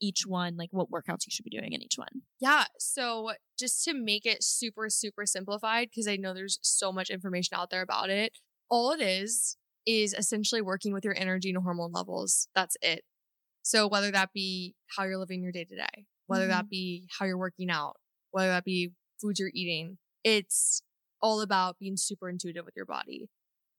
each 0.00 0.26
one, 0.26 0.56
like 0.56 0.70
what 0.72 0.90
workouts 0.90 1.26
you 1.26 1.30
should 1.30 1.44
be 1.44 1.56
doing 1.56 1.72
in 1.72 1.82
each 1.82 1.96
one. 1.96 2.22
Yeah. 2.40 2.64
So 2.78 3.32
just 3.58 3.84
to 3.84 3.94
make 3.94 4.26
it 4.26 4.42
super, 4.42 4.90
super 4.90 5.26
simplified, 5.26 5.88
because 5.90 6.08
I 6.08 6.16
know 6.16 6.34
there's 6.34 6.58
so 6.62 6.92
much 6.92 7.10
information 7.10 7.56
out 7.56 7.70
there 7.70 7.82
about 7.82 8.10
it, 8.10 8.32
all 8.68 8.90
it 8.90 9.00
is 9.00 9.56
is 9.86 10.14
essentially 10.14 10.62
working 10.62 10.92
with 10.92 11.04
your 11.04 11.16
energy 11.16 11.50
and 11.50 11.62
hormone 11.62 11.92
levels. 11.92 12.48
That's 12.54 12.76
it. 12.82 13.04
So 13.62 13.88
whether 13.88 14.10
that 14.10 14.32
be 14.32 14.74
how 14.96 15.04
you're 15.04 15.18
living 15.18 15.42
your 15.42 15.52
day 15.52 15.64
to 15.64 15.76
day, 15.76 16.06
whether 16.26 16.44
mm-hmm. 16.44 16.52
that 16.52 16.68
be 16.68 17.08
how 17.18 17.26
you're 17.26 17.38
working 17.38 17.70
out, 17.70 17.96
whether 18.30 18.48
that 18.48 18.64
be 18.64 18.92
foods 19.20 19.40
you're 19.40 19.50
eating, 19.54 19.98
it's 20.22 20.82
all 21.22 21.40
about 21.40 21.78
being 21.78 21.96
super 21.96 22.28
intuitive 22.28 22.64
with 22.64 22.76
your 22.76 22.86
body. 22.86 23.28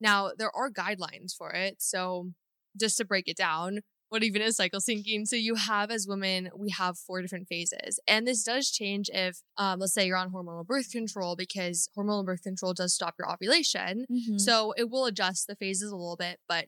Now, 0.01 0.31
there 0.37 0.55
are 0.55 0.69
guidelines 0.71 1.33
for 1.37 1.51
it. 1.51 1.75
So 1.79 2.31
just 2.79 2.97
to 2.97 3.05
break 3.05 3.27
it 3.27 3.37
down, 3.37 3.79
what 4.15 4.23
even 4.23 4.41
is 4.41 4.55
cycle 4.55 4.79
syncing. 4.79 5.27
So 5.27 5.35
you 5.35 5.55
have 5.55 5.91
as 5.91 6.07
women, 6.07 6.49
we 6.55 6.69
have 6.69 6.97
four 6.97 7.21
different 7.21 7.49
phases. 7.49 7.99
And 8.07 8.25
this 8.25 8.43
does 8.43 8.71
change 8.71 9.09
if, 9.13 9.41
um, 9.57 9.79
let's 9.79 9.93
say 9.93 10.07
you're 10.07 10.15
on 10.15 10.31
hormonal 10.31 10.65
birth 10.65 10.89
control 10.89 11.35
because 11.35 11.89
hormonal 11.97 12.25
birth 12.25 12.41
control 12.41 12.73
does 12.73 12.93
stop 12.93 13.15
your 13.19 13.29
ovulation. 13.29 14.05
Mm-hmm. 14.09 14.37
So 14.37 14.73
it 14.77 14.89
will 14.89 15.05
adjust 15.05 15.47
the 15.47 15.55
phases 15.57 15.91
a 15.91 15.97
little 15.97 16.15
bit, 16.15 16.39
but 16.47 16.67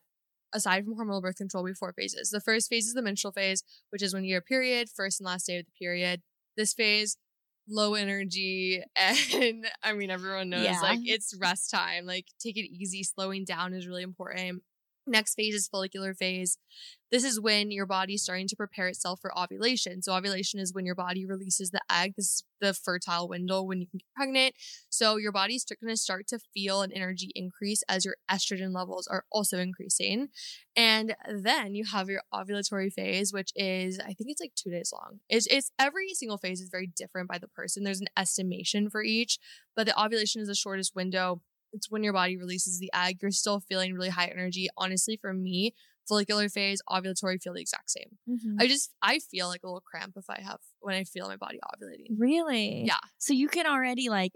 aside 0.53 0.83
from 0.83 0.95
hormonal 0.95 1.21
birth 1.21 1.37
control, 1.37 1.63
we 1.63 1.69
have 1.69 1.77
four 1.77 1.93
phases. 1.93 2.31
The 2.31 2.41
first 2.41 2.67
phase 2.69 2.85
is 2.85 2.95
the 2.95 3.01
menstrual 3.01 3.31
phase, 3.31 3.63
which 3.91 4.03
is 4.03 4.13
when 4.13 4.25
you're 4.25 4.41
period, 4.41 4.89
first 4.93 5.21
and 5.21 5.25
last 5.25 5.45
day 5.47 5.59
of 5.59 5.65
the 5.65 5.71
period. 5.79 6.23
This 6.57 6.73
phase, 6.73 7.15
low 7.69 7.93
energy, 7.93 8.83
and 8.97 9.67
I 9.81 9.93
mean 9.93 10.09
everyone 10.09 10.49
knows 10.49 10.65
Yeah. 10.65 10.81
like 10.81 10.99
it's 11.03 11.33
rest 11.39 11.71
time. 11.71 12.05
Like 12.05 12.25
take 12.43 12.57
it 12.57 12.69
easy. 12.69 13.03
Slowing 13.03 13.45
down 13.45 13.73
is 13.73 13.87
really 13.87 14.03
important. 14.03 14.63
Next 15.07 15.35
phase 15.35 15.55
is 15.55 15.67
follicular 15.67 16.13
phase. 16.13 16.57
This 17.09 17.23
is 17.23 17.39
when 17.39 17.71
your 17.71 17.85
body's 17.85 18.23
starting 18.23 18.49
to 18.49 18.55
prepare 18.57 18.87
itself 18.89 19.21
for 19.21 19.37
ovulation. 19.37 20.01
So 20.01 20.13
ovulation 20.13 20.59
is 20.59 20.73
when 20.73 20.85
your 20.85 20.95
body 20.95 21.25
releases 21.25 21.71
the 21.71 21.79
egg. 21.89 22.15
This 22.17 22.25
is 22.25 22.43
the 22.59 22.73
fertile 22.73 23.29
window 23.29 23.61
when 23.63 23.79
you 23.79 23.87
can 23.87 23.99
get 23.99 24.13
pregnant. 24.15 24.55
So 24.89 25.15
your 25.15 25.31
body's 25.31 25.63
going 25.63 25.93
to 25.93 25.97
start 25.97 26.27
to 26.27 26.39
feel 26.53 26.81
an 26.81 26.91
energy 26.91 27.31
increase 27.33 27.81
as 27.87 28.03
your 28.03 28.17
estrogen 28.29 28.75
levels 28.75 29.07
are 29.07 29.23
also 29.31 29.57
increasing. 29.57 30.27
And 30.75 31.15
then 31.33 31.75
you 31.75 31.85
have 31.85 32.09
your 32.09 32.23
ovulatory 32.33 32.91
phase, 32.91 33.31
which 33.31 33.51
is 33.55 33.99
I 33.99 34.07
think 34.07 34.29
it's 34.29 34.41
like 34.41 34.55
two 34.55 34.71
days 34.71 34.91
long. 34.91 35.21
It's, 35.29 35.47
it's 35.47 35.71
every 35.79 36.09
single 36.09 36.37
phase 36.37 36.59
is 36.59 36.69
very 36.69 36.91
different 36.93 37.29
by 37.29 37.37
the 37.37 37.47
person. 37.47 37.83
There's 37.83 38.01
an 38.01 38.09
estimation 38.17 38.89
for 38.89 39.01
each, 39.01 39.39
but 39.75 39.85
the 39.85 39.97
ovulation 39.99 40.41
is 40.41 40.49
the 40.49 40.55
shortest 40.55 40.93
window. 40.93 41.41
It's 41.73 41.89
when 41.89 42.03
your 42.03 42.13
body 42.13 42.37
releases 42.37 42.79
the 42.79 42.91
egg. 42.93 43.19
You're 43.21 43.31
still 43.31 43.59
feeling 43.59 43.93
really 43.93 44.09
high 44.09 44.27
energy. 44.27 44.67
Honestly, 44.77 45.17
for 45.17 45.33
me, 45.33 45.73
follicular 46.07 46.49
phase, 46.49 46.81
ovulatory 46.89 47.41
feel 47.41 47.53
the 47.53 47.61
exact 47.61 47.91
same. 47.91 48.17
Mhm. 48.29 48.55
I 48.59 48.67
just 48.67 48.91
I 49.01 49.19
feel 49.19 49.47
like 49.47 49.61
a 49.63 49.67
little 49.67 49.81
cramp 49.81 50.13
if 50.17 50.29
I 50.29 50.41
have 50.41 50.59
when 50.79 50.95
I 50.95 51.03
feel 51.03 51.27
my 51.27 51.35
body 51.37 51.59
ovulating. 51.63 52.15
Really? 52.17 52.83
Yeah. 52.85 52.97
So 53.17 53.33
you 53.33 53.47
can 53.47 53.65
already 53.65 54.09
like 54.09 54.31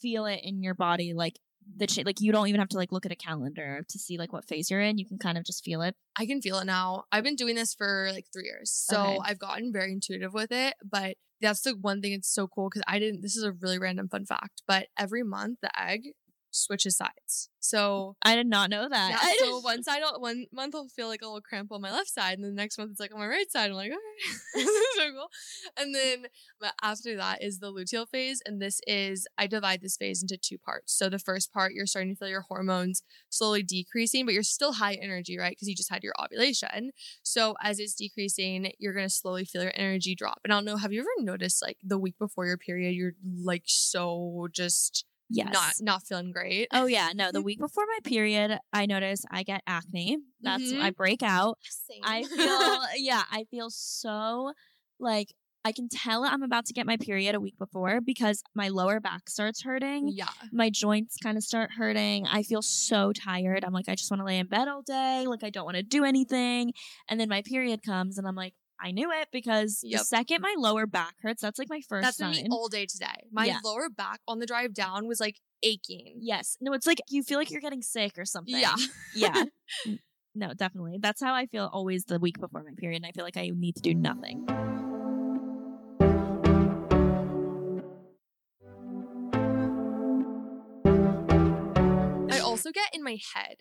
feel 0.00 0.26
it 0.26 0.40
in 0.42 0.62
your 0.62 0.74
body, 0.74 1.12
like 1.14 1.38
the 1.76 1.86
like 2.04 2.20
you 2.20 2.32
don't 2.32 2.48
even 2.48 2.60
have 2.60 2.68
to 2.70 2.76
like 2.76 2.92
look 2.92 3.06
at 3.06 3.12
a 3.12 3.16
calendar 3.16 3.84
to 3.88 3.98
see 3.98 4.18
like 4.18 4.32
what 4.32 4.44
phase 4.44 4.70
you're 4.70 4.80
in. 4.80 4.98
You 4.98 5.06
can 5.06 5.18
kind 5.18 5.36
of 5.38 5.44
just 5.44 5.64
feel 5.64 5.82
it. 5.82 5.94
I 6.18 6.26
can 6.26 6.40
feel 6.40 6.58
it 6.58 6.64
now. 6.64 7.04
I've 7.12 7.24
been 7.24 7.36
doing 7.36 7.54
this 7.56 7.74
for 7.74 8.10
like 8.12 8.26
three 8.32 8.44
years. 8.44 8.70
So 8.70 9.00
Okay. 9.00 9.18
I've 9.24 9.38
gotten 9.38 9.72
very 9.72 9.92
intuitive 9.92 10.32
with 10.32 10.52
it. 10.52 10.74
But 10.84 11.16
that's 11.40 11.60
the 11.62 11.72
one 11.72 12.00
thing 12.00 12.12
it's 12.12 12.32
so 12.32 12.46
cool 12.48 12.68
because 12.70 12.82
I 12.86 12.98
didn't 12.98 13.20
this 13.20 13.36
is 13.36 13.42
a 13.42 13.52
really 13.52 13.78
random 13.78 14.08
fun 14.08 14.24
fact. 14.26 14.62
But 14.66 14.86
every 14.98 15.22
month 15.22 15.58
the 15.60 15.70
egg 15.80 16.12
switches 16.56 16.96
sides. 16.96 17.48
So 17.60 18.14
I 18.22 18.36
did 18.36 18.46
not 18.46 18.70
know 18.70 18.88
that. 18.88 19.10
yeah, 19.10 19.32
so 19.44 19.58
one 19.60 19.82
side 19.82 20.00
I'll- 20.04 20.20
one 20.20 20.46
month 20.52 20.74
I'll 20.74 20.86
feel 20.88 21.08
like 21.08 21.22
a 21.22 21.26
little 21.26 21.40
cramp 21.40 21.72
on 21.72 21.80
my 21.80 21.90
left 21.92 22.10
side, 22.10 22.38
and 22.38 22.44
the 22.46 22.52
next 22.52 22.78
month 22.78 22.92
it's 22.92 23.00
like 23.00 23.12
on 23.12 23.18
my 23.18 23.26
right 23.26 23.50
side. 23.50 23.70
I'm 23.70 23.76
like, 23.76 23.90
okay, 23.90 23.98
this 24.54 24.68
is 24.68 24.86
so 24.96 25.10
cool. 25.12 25.28
And 25.76 25.94
then 25.94 26.26
but 26.60 26.74
after 26.82 27.16
that 27.16 27.42
is 27.42 27.58
the 27.58 27.72
luteal 27.72 28.08
phase, 28.08 28.40
and 28.46 28.62
this 28.62 28.80
is 28.86 29.26
I 29.36 29.46
divide 29.48 29.80
this 29.82 29.96
phase 29.96 30.22
into 30.22 30.36
two 30.36 30.58
parts. 30.58 30.92
So 30.96 31.08
the 31.08 31.18
first 31.18 31.52
part 31.52 31.72
you're 31.72 31.86
starting 31.86 32.12
to 32.14 32.18
feel 32.18 32.28
your 32.28 32.42
hormones 32.42 33.02
slowly 33.30 33.62
decreasing, 33.64 34.24
but 34.26 34.34
you're 34.34 34.42
still 34.44 34.74
high 34.74 34.94
energy, 34.94 35.36
right? 35.36 35.50
Because 35.50 35.68
you 35.68 35.74
just 35.74 35.90
had 35.92 36.04
your 36.04 36.14
ovulation. 36.22 36.92
So 37.24 37.56
as 37.62 37.80
it's 37.80 37.94
decreasing, 37.94 38.70
you're 38.78 38.94
gonna 38.94 39.10
slowly 39.10 39.44
feel 39.44 39.62
your 39.62 39.72
energy 39.74 40.14
drop. 40.14 40.38
And 40.44 40.52
I 40.52 40.56
don't 40.56 40.64
know, 40.64 40.76
have 40.76 40.92
you 40.92 41.00
ever 41.00 41.08
noticed 41.18 41.62
like 41.62 41.78
the 41.82 41.98
week 41.98 42.14
before 42.18 42.46
your 42.46 42.58
period, 42.58 42.94
you're 42.94 43.12
like 43.42 43.64
so 43.66 44.46
just 44.52 45.04
yes. 45.28 45.52
not 45.52 45.72
not 45.80 46.02
feeling 46.02 46.32
great? 46.32 46.68
Oh 46.72 46.86
yeah, 46.86 47.10
no. 47.14 47.30
The 47.32 47.42
week 47.42 47.58
before 47.58 47.84
my 47.86 47.98
period, 48.08 48.58
I 48.72 48.86
notice 48.86 49.24
I 49.30 49.42
get 49.42 49.62
acne. 49.66 50.18
That's 50.40 50.72
Mhm. 50.72 50.80
I 50.82 50.90
break 50.90 51.22
out. 51.22 51.58
Same. 51.62 52.00
I 52.04 52.22
feel 52.22 52.80
yeah, 52.96 53.22
I 53.30 53.44
feel 53.50 53.70
so 53.70 54.52
like 54.98 55.32
I 55.64 55.72
can 55.72 55.88
tell 55.88 56.22
I'm 56.24 56.44
about 56.44 56.64
to 56.66 56.72
get 56.72 56.86
my 56.86 56.96
period 56.96 57.34
a 57.34 57.40
week 57.40 57.58
before 57.58 58.00
because 58.00 58.40
my 58.54 58.68
lower 58.68 59.00
back 59.00 59.28
starts 59.28 59.62
hurting. 59.64 60.12
yeah. 60.14 60.28
My 60.52 60.70
joints 60.70 61.16
kind 61.20 61.36
of 61.36 61.42
start 61.42 61.70
hurting. 61.76 62.24
I 62.28 62.44
feel 62.44 62.62
so 62.62 63.12
tired. 63.12 63.64
I'm 63.64 63.72
like, 63.72 63.88
I 63.88 63.96
just 63.96 64.08
want 64.08 64.20
to 64.20 64.24
lay 64.24 64.38
in 64.38 64.46
bed 64.46 64.68
all 64.68 64.82
day. 64.82 65.24
Like, 65.26 65.42
I 65.42 65.50
don't 65.50 65.64
want 65.64 65.76
to 65.76 65.82
do 65.82 66.04
anything. 66.04 66.72
And 67.08 67.18
then 67.18 67.28
my 67.28 67.42
period 67.42 67.82
comes, 67.82 68.16
and 68.16 68.28
I'm 68.28 68.36
like, 68.36 68.54
I 68.80 68.90
knew 68.90 69.10
it 69.10 69.28
because 69.32 69.80
Yep. 69.82 70.00
the 70.00 70.04
second 70.04 70.42
my 70.42 70.54
lower 70.58 70.86
back 70.86 71.14
hurts, 71.22 71.40
that's 71.42 71.58
like 71.58 71.70
my 71.70 71.80
first 71.88 72.04
That's 72.04 72.18
been 72.18 72.34
sign. 72.34 72.42
me 72.44 72.48
all 72.50 72.68
day 72.68 72.86
today. 72.86 73.24
My 73.32 73.46
Yeah. 73.46 73.58
lower 73.64 73.88
back 73.88 74.20
on 74.28 74.38
the 74.38 74.46
drive 74.46 74.74
down 74.74 75.06
was 75.06 75.18
like 75.20 75.40
aching. 75.62 76.18
yes. 76.20 76.56
No, 76.60 76.72
it's 76.74 76.86
like 76.86 76.98
you 77.08 77.22
feel 77.22 77.38
like 77.38 77.50
you're 77.50 77.60
getting 77.62 77.82
sick 77.82 78.18
or 78.18 78.24
something. 78.24 78.54
Yeah. 78.58 78.74
yeah. 79.14 79.44
No, 80.38 80.52
definitely. 80.52 80.98
That's 81.00 81.22
how 81.22 81.32
I 81.32 81.46
feel 81.46 81.70
always 81.72 82.04
the 82.04 82.18
week 82.18 82.38
before 82.38 82.62
my 82.62 82.72
period. 82.76 82.96
And 82.96 83.06
I 83.06 83.12
feel 83.12 83.24
like 83.24 83.38
I 83.38 83.50
need 83.54 83.74
to 83.76 83.80
do 83.80 83.94
nothing. 83.94 84.44
I 92.30 92.38
also 92.42 92.70
get 92.72 92.94
in 92.94 93.02
my 93.02 93.18
head. 93.34 93.58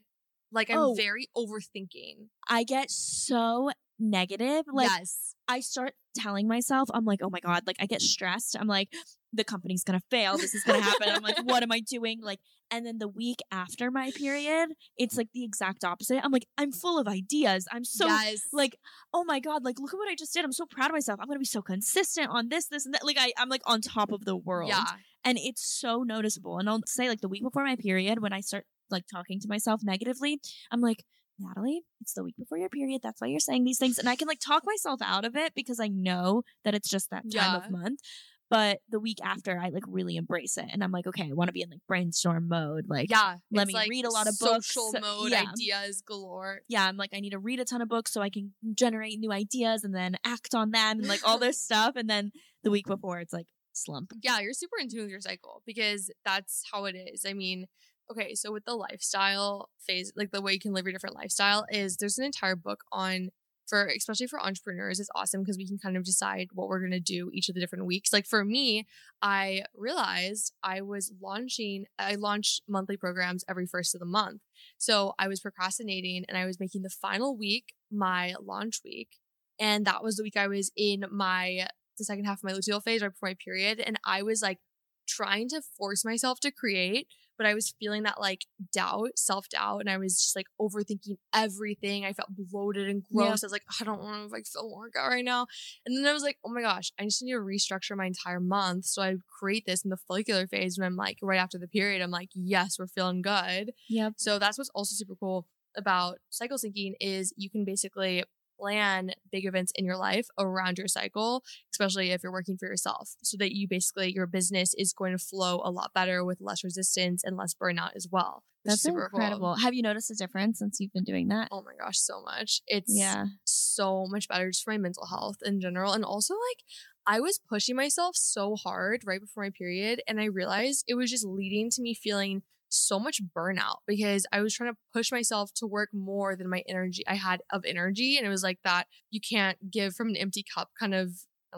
Like 0.52 0.70
I'm 0.70 0.78
Oh. 0.78 0.94
very 0.96 1.28
overthinking. 1.36 2.30
I 2.48 2.64
get 2.64 2.90
so 2.92 3.72
negative. 4.00 4.66
Like, 4.72 4.90
yes. 4.90 5.36
I 5.48 5.60
start 5.60 5.94
telling 6.16 6.48
myself, 6.48 6.90
I'm 6.94 7.06
like, 7.06 7.20
oh 7.22 7.30
my 7.30 7.40
God, 7.40 7.64
like 7.68 7.76
I 7.80 7.86
get 7.86 8.02
stressed. 8.02 8.56
I'm 8.60 8.68
like, 8.68 8.90
the 9.34 9.44
company's 9.44 9.84
gonna 9.84 10.02
fail. 10.10 10.38
This 10.38 10.56
is 10.56 10.64
gonna 10.64 10.82
happen. 10.82 11.10
I'm 11.10 11.22
like, 11.22 11.38
what 11.44 11.62
am 11.62 11.72
I 11.72 11.82
doing? 11.82 12.22
Like, 12.22 12.40
and 12.72 12.86
then 12.86 12.98
the 12.98 13.08
week 13.08 13.40
after 13.52 13.92
my 13.92 14.12
period, 14.12 14.70
it's 14.98 15.18
like 15.18 15.28
the 15.34 15.44
exact 15.44 15.84
opposite. 15.84 16.24
I'm 16.24 16.32
like, 16.32 16.48
I'm 16.58 16.72
full 16.72 16.98
of 16.98 17.08
ideas. 17.08 17.68
I'm 17.72 17.84
so 17.84 18.08
yes. 18.08 18.42
like, 18.54 18.78
oh 19.14 19.24
my 19.24 19.40
God, 19.40 19.64
like 19.64 19.80
look 19.80 19.94
at 19.94 19.98
what 19.98 20.10
I 20.10 20.16
just 20.16 20.34
did. 20.34 20.46
I'm 20.46 20.54
so 20.54 20.66
proud 20.66 20.88
of 20.88 20.94
myself. 20.94 21.20
I'm 21.22 21.28
gonna 21.28 21.40
be 21.40 21.46
so 21.46 21.62
consistent 21.62 22.30
on 22.30 22.50
this, 22.50 22.68
this, 22.68 22.86
and 22.86 22.94
that. 22.96 23.06
Like 23.06 23.18
I, 23.20 23.34
I'm 23.38 23.50
like 23.50 23.62
on 23.66 23.82
top 23.82 24.12
of 24.12 24.26
the 24.26 24.36
world. 24.36 24.70
yeah. 24.70 24.86
And 25.24 25.38
it's 25.40 25.68
so 25.68 26.04
noticeable. 26.04 26.60
And 26.60 26.70
I'll 26.70 26.82
say 26.86 27.10
like 27.10 27.22
the 27.22 27.28
week 27.28 27.44
before 27.44 27.64
my 27.64 27.76
period, 27.76 28.22
when 28.22 28.32
I 28.32 28.42
start 28.42 28.66
like 28.90 29.06
talking 29.12 29.40
to 29.40 29.48
myself 29.48 29.82
negatively, 29.84 30.40
I'm 30.72 30.82
like, 30.82 31.04
Natalie, 31.40 31.82
it's 32.02 32.14
the 32.14 32.24
week 32.24 32.36
before 32.38 32.58
your 32.58 32.70
period. 32.70 33.02
That's 33.04 33.22
why 33.22 33.28
you're 33.28 33.40
saying 33.40 33.64
these 33.64 33.78
things. 33.80 33.98
And 33.98 34.08
I 34.10 34.16
can 34.16 34.28
like 34.28 34.40
talk 34.40 34.64
myself 34.66 35.02
out 35.04 35.26
of 35.26 35.36
it 35.36 35.54
because 35.56 35.80
I 35.80 35.88
know 35.88 36.44
that 36.64 36.74
it's 36.76 36.90
just 36.90 37.10
that 37.12 37.24
time 37.24 37.32
Yeah. 37.32 37.58
of 37.58 37.72
month. 37.72 38.00
But 38.48 38.78
the 38.90 39.00
week 39.00 39.18
after, 39.24 39.60
I 39.60 39.70
like 39.70 39.84
really 39.88 40.18
embrace 40.18 40.56
it. 40.58 40.66
And 40.72 40.84
I'm 40.84 40.92
like, 40.92 41.08
okay, 41.08 41.24
I 41.24 41.34
want 41.34 41.48
to 41.48 41.52
be 41.52 41.64
in 41.64 41.70
like 41.72 41.80
brainstorm 41.88 42.48
mode. 42.48 42.86
Like, 42.88 43.10
Yeah. 43.10 43.38
let 43.52 43.66
me 43.68 43.74
like 43.74 43.90
read 43.90 44.06
a 44.06 44.12
lot 44.12 44.28
of 44.28 44.36
books. 44.40 44.68
Social 44.72 44.92
mode 45.02 45.32
Yeah. 45.32 45.46
ideas 45.52 46.02
galore. 46.06 46.62
yeah, 46.68 46.86
I'm 46.88 46.96
like, 46.96 47.10
I 47.14 47.20
need 47.22 47.32
to 47.32 47.40
read 47.40 47.60
a 47.60 47.66
ton 47.66 47.82
of 47.82 47.90
books 47.90 48.14
so 48.14 48.22
I 48.22 48.30
can 48.30 48.54
generate 48.76 49.20
new 49.20 49.32
ideas 49.32 49.84
and 49.84 49.96
then 49.96 50.16
act 50.24 50.54
on 50.54 50.70
them 50.70 51.00
and 51.00 51.08
like 51.08 51.28
all 51.28 51.40
this 51.40 51.60
stuff. 51.60 51.96
And 51.96 52.08
then 52.08 52.32
the 52.64 52.70
week 52.70 52.86
before, 52.86 53.20
it's 53.20 53.34
like 53.34 53.48
slump. 53.74 54.12
Yeah, 54.22 54.40
you're 54.42 54.54
super 54.54 54.78
in 54.80 54.90
tune 54.90 55.02
with 55.02 55.10
your 55.10 55.22
cycle 55.22 55.64
because 55.66 56.12
that's 56.24 56.64
how 56.72 56.86
it 56.86 56.94
is. 56.96 57.26
I 57.28 57.34
mean, 57.34 57.66
okay, 58.12 58.36
so 58.36 58.52
with 58.52 58.66
the 58.66 58.76
lifestyle 58.76 59.70
phase, 59.86 60.12
like 60.16 60.32
the 60.32 60.42
way 60.42 60.54
you 60.54 60.60
can 60.60 60.74
live 60.74 60.86
your 60.86 60.94
different 60.94 61.16
lifestyle 61.16 61.66
is 61.70 61.98
there's 61.98 62.18
an 62.18 62.26
entire 62.26 62.56
book 62.56 62.84
on 62.92 63.30
for 63.68 63.88
especially 63.88 64.28
for 64.28 64.40
entrepreneurs 64.40 65.00
it's 65.00 65.10
awesome 65.16 65.42
because 65.42 65.58
we 65.58 65.68
can 65.68 65.78
kind 65.78 65.98
of 65.98 66.04
decide 66.04 66.50
what 66.54 66.68
we're 66.68 66.80
going 66.80 66.92
to 66.92 67.00
do 67.00 67.32
each 67.34 67.50
of 67.50 67.56
the 67.56 67.62
different 67.62 67.86
weeks. 67.86 68.14
Like 68.14 68.28
for 68.28 68.46
me, 68.46 68.86
I 69.22 69.64
realized 69.76 70.54
I 70.64 70.82
was 70.82 71.12
launching 71.22 71.86
I 71.98 72.16
launched 72.16 72.62
monthly 72.68 72.98
programs 72.98 73.44
every 73.50 73.66
first 73.66 73.96
of 73.96 74.00
the 74.00 74.06
month. 74.06 74.42
So 74.78 75.14
I 75.18 75.28
was 75.28 75.40
procrastinating 75.40 76.26
and 76.28 76.38
I 76.38 76.46
was 76.46 76.60
making 76.60 76.84
the 76.84 76.90
final 76.90 77.36
week 77.38 77.74
my 77.92 78.36
launch 78.42 78.82
week. 78.84 79.18
And 79.60 79.86
that 79.86 80.04
was 80.04 80.18
the 80.18 80.24
week 80.24 80.38
I 80.38 80.48
was 80.48 80.72
in 80.76 81.06
my 81.12 81.68
the 81.98 82.04
second 82.04 82.26
half 82.26 82.40
of 82.40 82.44
my 82.44 82.52
luteal 82.52 82.84
phase 82.84 83.02
right 83.02 83.12
before 83.12 83.30
my 83.30 83.38
period. 83.44 83.80
And 83.80 84.00
I 84.06 84.22
was 84.22 84.42
like 84.42 84.60
trying 85.08 85.50
to 85.50 85.62
force 85.78 86.04
myself 86.04 86.40
to 86.42 86.52
create, 86.52 87.08
but 87.38 87.46
I 87.46 87.54
was 87.54 87.74
feeling 87.80 88.04
that 88.04 88.20
like 88.20 88.46
doubt, 88.74 89.18
self 89.18 89.50
doubt, 89.50 89.80
and 89.80 89.90
I 89.90 89.98
was 89.98 90.16
just 90.18 90.36
like 90.36 90.48
overthinking 90.60 91.18
everything. 91.34 92.06
I 92.06 92.14
felt 92.14 92.30
bloated 92.30 92.90
and 92.90 93.04
gross. 93.04 93.26
Yeah. 93.26 93.30
I 93.30 93.46
was 93.46 93.52
like, 93.52 93.66
I 93.80 93.84
don't 93.84 94.02
want 94.02 94.28
to 94.28 94.34
like 94.34 94.46
feel 94.46 94.74
workout 94.74 95.10
right 95.10 95.26
now. 95.26 95.48
And 95.86 95.98
then 95.98 96.06
I 96.06 96.14
was 96.14 96.24
like, 96.24 96.38
oh 96.46 96.50
my 96.50 96.62
gosh, 96.62 96.92
I 97.00 97.04
just 97.04 97.24
need 97.24 97.34
to 97.34 97.40
restructure 97.40 97.96
my 97.96 98.06
entire 98.06 98.40
month. 98.40 98.86
So 98.86 99.02
I 99.02 99.16
create 99.40 99.66
this 99.66 99.84
in 99.84 99.90
the 99.90 99.98
follicular 99.98 100.48
phase 100.48 100.78
when 100.78 100.86
I'm 100.86 100.96
like 100.96 101.18
right 101.22 101.40
after 101.40 101.58
the 101.58 101.68
period. 101.68 102.02
I'm 102.02 102.12
like, 102.12 102.30
yes, 102.34 102.78
we're 102.80 102.88
feeling 102.88 103.22
good. 103.22 103.74
Yep. 103.90 104.14
So 104.18 104.40
that's 104.40 104.58
what's 104.58 104.72
also 104.74 104.94
super 104.94 105.16
cool 105.16 105.48
about 105.78 106.20
cycle 106.30 106.58
syncing 106.58 106.94
is 107.00 107.34
you 107.38 107.50
can 107.50 107.66
basically 107.66 108.24
plan 108.60 109.12
big 109.32 109.46
events 109.46 109.72
in 109.76 109.86
your 109.86 109.98
life 109.98 110.28
around 110.40 110.78
your 110.78 110.88
cycle, 110.88 111.44
especially 111.74 112.12
if 112.12 112.24
you're 112.24 112.32
working 112.32 112.58
for 112.58 112.68
yourself, 112.68 113.16
so 113.24 113.38
that 113.38 113.56
you 113.56 113.68
basically 113.68 114.12
your 114.14 114.28
business 114.28 114.74
is 114.78 114.94
going 114.94 115.18
to 115.18 115.24
flow 115.24 115.62
a 115.64 115.72
lot 115.72 115.92
better 115.94 116.24
with 116.24 116.42
less 116.42 116.64
resistance 116.64 117.24
and 117.24 117.38
less 117.38 117.54
burnout 117.54 117.96
as 117.96 118.08
well. 118.12 118.44
That's 118.66 118.82
super 118.82 119.10
cool. 119.12 119.20
incredible. 119.20 119.56
Have 119.56 119.76
you 119.76 119.84
noticed 119.84 120.10
a 120.10 120.16
difference 120.16 120.60
since 120.60 120.80
you've 120.80 120.92
been 120.92 121.04
doing 121.04 121.28
that? 121.28 121.50
Oh 121.52 121.62
my 121.62 121.74
gosh, 121.80 122.00
so 122.00 122.22
much. 122.24 122.62
It's 122.68 122.92
yeah. 122.96 123.26
so 123.44 124.08
much 124.10 124.28
better 124.28 124.50
just 124.50 124.64
for 124.64 124.72
my 124.72 124.80
mental 124.80 125.06
health 125.06 125.38
in 125.46 125.62
general. 125.62 125.94
And 125.94 126.04
also 126.04 126.34
like 126.34 126.64
I 127.06 127.20
was 127.20 127.40
pushing 127.40 127.76
myself 127.76 128.16
so 128.16 128.56
hard 128.56 129.04
right 129.06 129.22
before 129.22 129.44
my 129.44 129.52
period 129.52 130.02
and 130.08 130.20
I 130.20 130.26
realized 130.26 130.86
it 130.88 130.96
was 130.96 131.12
just 131.12 131.26
leading 131.26 131.70
to 131.72 131.82
me 131.82 131.94
feeling 131.94 132.42
so 132.70 133.00
much 133.00 133.22
burnout 133.36 133.78
because 133.88 134.26
I 134.32 134.42
was 134.42 134.54
trying 134.54 134.72
to 134.74 134.78
push 134.94 135.12
myself 135.12 135.52
to 135.56 135.68
work 135.68 135.90
more 135.94 136.36
than 136.36 136.50
my 136.50 136.64
energy 136.68 137.04
I 137.08 137.16
had 137.16 137.42
of 137.52 137.64
energy 137.66 138.18
and 138.18 138.26
it 138.26 138.30
was 138.30 138.44
like 138.44 138.60
that 138.64 138.88
you 139.12 139.20
can't 139.22 139.72
give 139.72 139.96
from 139.96 140.10
an 140.10 140.18
empty 140.18 140.44
cup 140.54 140.70
kind 140.80 140.94
of 140.94 141.12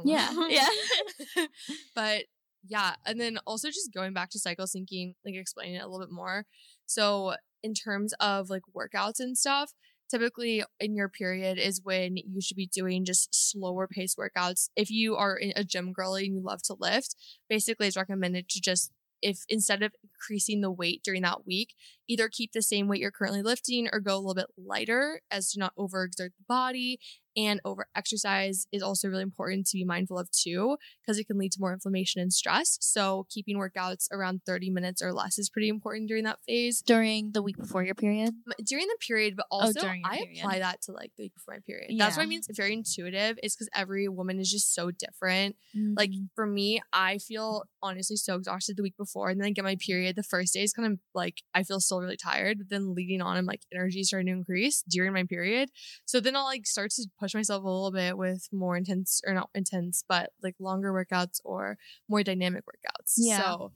Yeah. 0.04 0.32
Yeah. 0.50 1.46
but 1.96 2.26
yeah, 2.67 2.96
and 3.06 3.20
then 3.20 3.38
also 3.48 3.70
just 3.70 3.93
going 3.93 4.13
back 4.13 4.30
to 4.32 4.39
cycle 4.39 4.65
syncing, 4.65 5.13
like 5.26 5.36
explaining 5.36 5.76
it 5.76 5.84
a 5.84 5.88
little 5.88 6.06
bit 6.06 6.12
more. 6.13 6.46
So 6.86 7.36
in 7.63 7.74
terms 7.74 8.13
of 8.20 8.50
like 8.50 8.63
workouts 8.76 9.20
and 9.20 9.38
stuff, 9.38 9.72
typically 10.10 10.63
in 10.80 10.96
your 10.96 11.10
period 11.10 11.58
is 11.58 11.82
when 11.84 12.17
you 12.17 12.41
should 12.41 12.58
be 12.58 12.67
doing 12.67 13.06
just 13.06 13.30
slower 13.34 13.88
pace 13.88 14.15
workouts. 14.15 14.70
If 14.76 14.89
you 14.89 15.15
are 15.15 15.39
a 15.56 15.63
gym 15.63 15.91
girly 15.93 16.26
and 16.26 16.36
you 16.36 16.41
love 16.43 16.62
to 16.63 16.76
lift, 16.80 17.15
basically 17.50 17.88
it's 17.88 17.98
recommended 17.98 18.50
to 18.50 18.62
just 18.62 18.91
if 19.22 19.44
instead 19.50 19.84
of 19.84 19.94
increasing 20.04 20.62
the 20.62 20.72
weight 20.72 21.02
during 21.04 21.22
that 21.24 21.46
week, 21.46 21.74
either 22.08 22.30
keep 22.30 22.52
the 22.52 22.62
same 22.62 22.88
weight 22.88 23.02
you're 23.02 23.12
currently 23.12 23.42
lifting 23.42 23.88
or 23.92 24.00
go 24.00 24.16
a 24.16 24.18
little 24.18 24.34
bit 24.34 24.48
lighter 24.58 25.22
as 25.32 25.52
to 25.52 25.60
not 25.60 25.76
overexert 25.76 26.32
the 26.38 26.46
body 26.48 27.00
and 27.38 27.62
over 27.63 27.88
exercise 27.95 28.67
is 28.71 28.82
also 28.82 29.08
really 29.08 29.23
important 29.23 29.65
to 29.67 29.78
be 29.78 29.86
mindful 29.86 30.17
of 30.17 30.30
too 30.32 30.76
because 31.02 31.17
it 31.19 31.26
can 31.28 31.38
lead 31.38 31.52
to 31.54 31.60
more 31.62 31.71
inflammation 31.73 32.21
and 32.21 32.34
stress 32.34 32.78
so 32.82 33.26
keeping 33.30 33.58
workouts 33.58 34.08
around 34.12 34.41
30 34.45 34.69
minutes 34.69 35.02
or 35.02 35.13
less 35.13 35.38
is 35.38 35.50
pretty 35.50 35.69
important 35.69 36.08
during 36.08 36.23
that 36.23 36.39
phase 36.47 36.82
during 36.82 37.32
the 37.34 37.41
week 37.43 37.58
before 37.58 37.84
your 37.84 37.95
period 37.95 38.34
during 38.65 38.88
the 38.88 38.97
period 39.08 39.36
but 39.36 39.45
Oh, 39.52 39.60
also 39.67 39.82
your 39.82 39.95
i 40.04 40.17
period. 40.17 40.39
apply 40.39 40.60
that 40.60 40.82
to 40.84 40.91
like 40.91 41.12
the 41.17 41.23
week 41.26 41.34
before 41.34 41.54
my 41.54 41.60
period 41.60 41.95
that's 42.00 42.17
what 42.17 42.23
i 42.23 42.26
mean 42.26 42.39
it's 42.39 42.58
very 42.58 42.73
intuitive 42.73 43.38
it's 43.43 43.56
because 43.56 43.69
every 43.76 44.08
woman 44.08 44.39
is 44.39 44.50
just 44.52 44.73
so 44.73 44.91
different 44.91 45.56
like 45.95 46.12
Mhm. 46.12 46.30
for 46.36 46.45
me, 46.45 46.80
I 46.93 47.17
feel 47.17 47.63
honestly 47.82 48.17
so 48.17 48.36
exhausted 48.36 48.78
the 48.78 48.84
week 48.84 48.95
before, 48.97 49.30
and 49.30 49.39
then 49.39 49.47
I 49.47 49.52
get 49.52 49.63
my 49.63 49.76
period. 49.78 50.15
The 50.15 50.23
first 50.23 50.54
day 50.54 50.62
is 50.63 50.71
kind 50.73 50.91
of 50.93 51.00
like 51.15 51.41
I 51.56 51.63
feel 51.63 51.80
still 51.80 52.00
really 52.02 52.17
tired, 52.17 52.58
but 52.60 52.69
then 52.69 52.93
leading 52.93 53.21
on, 53.21 53.36
I'm 53.38 53.45
like 53.45 53.62
energy 53.73 54.04
starting 54.04 54.28
to 54.28 54.34
increase 54.34 54.84
during 54.88 55.13
my 55.13 55.23
period. 55.23 55.69
So 56.06 56.19
then 56.19 56.36
I'll 56.36 56.43
like 56.45 56.67
start 56.67 56.91
to 56.91 57.08
push 57.19 57.27
myself 57.34 57.63
a 57.63 57.68
little 57.68 57.92
bit 57.92 58.18
with 58.18 58.48
more 58.52 58.78
intense 58.78 59.22
or 59.26 59.34
not 59.34 59.50
intense, 59.54 60.04
but 60.08 60.32
like 60.42 60.56
longer 60.60 60.92
workouts 60.92 61.40
or 61.44 61.78
more 62.10 62.24
dynamic 62.24 62.63
workouts. 62.66 63.13
Yeah. 63.18 63.42
So 63.42 63.72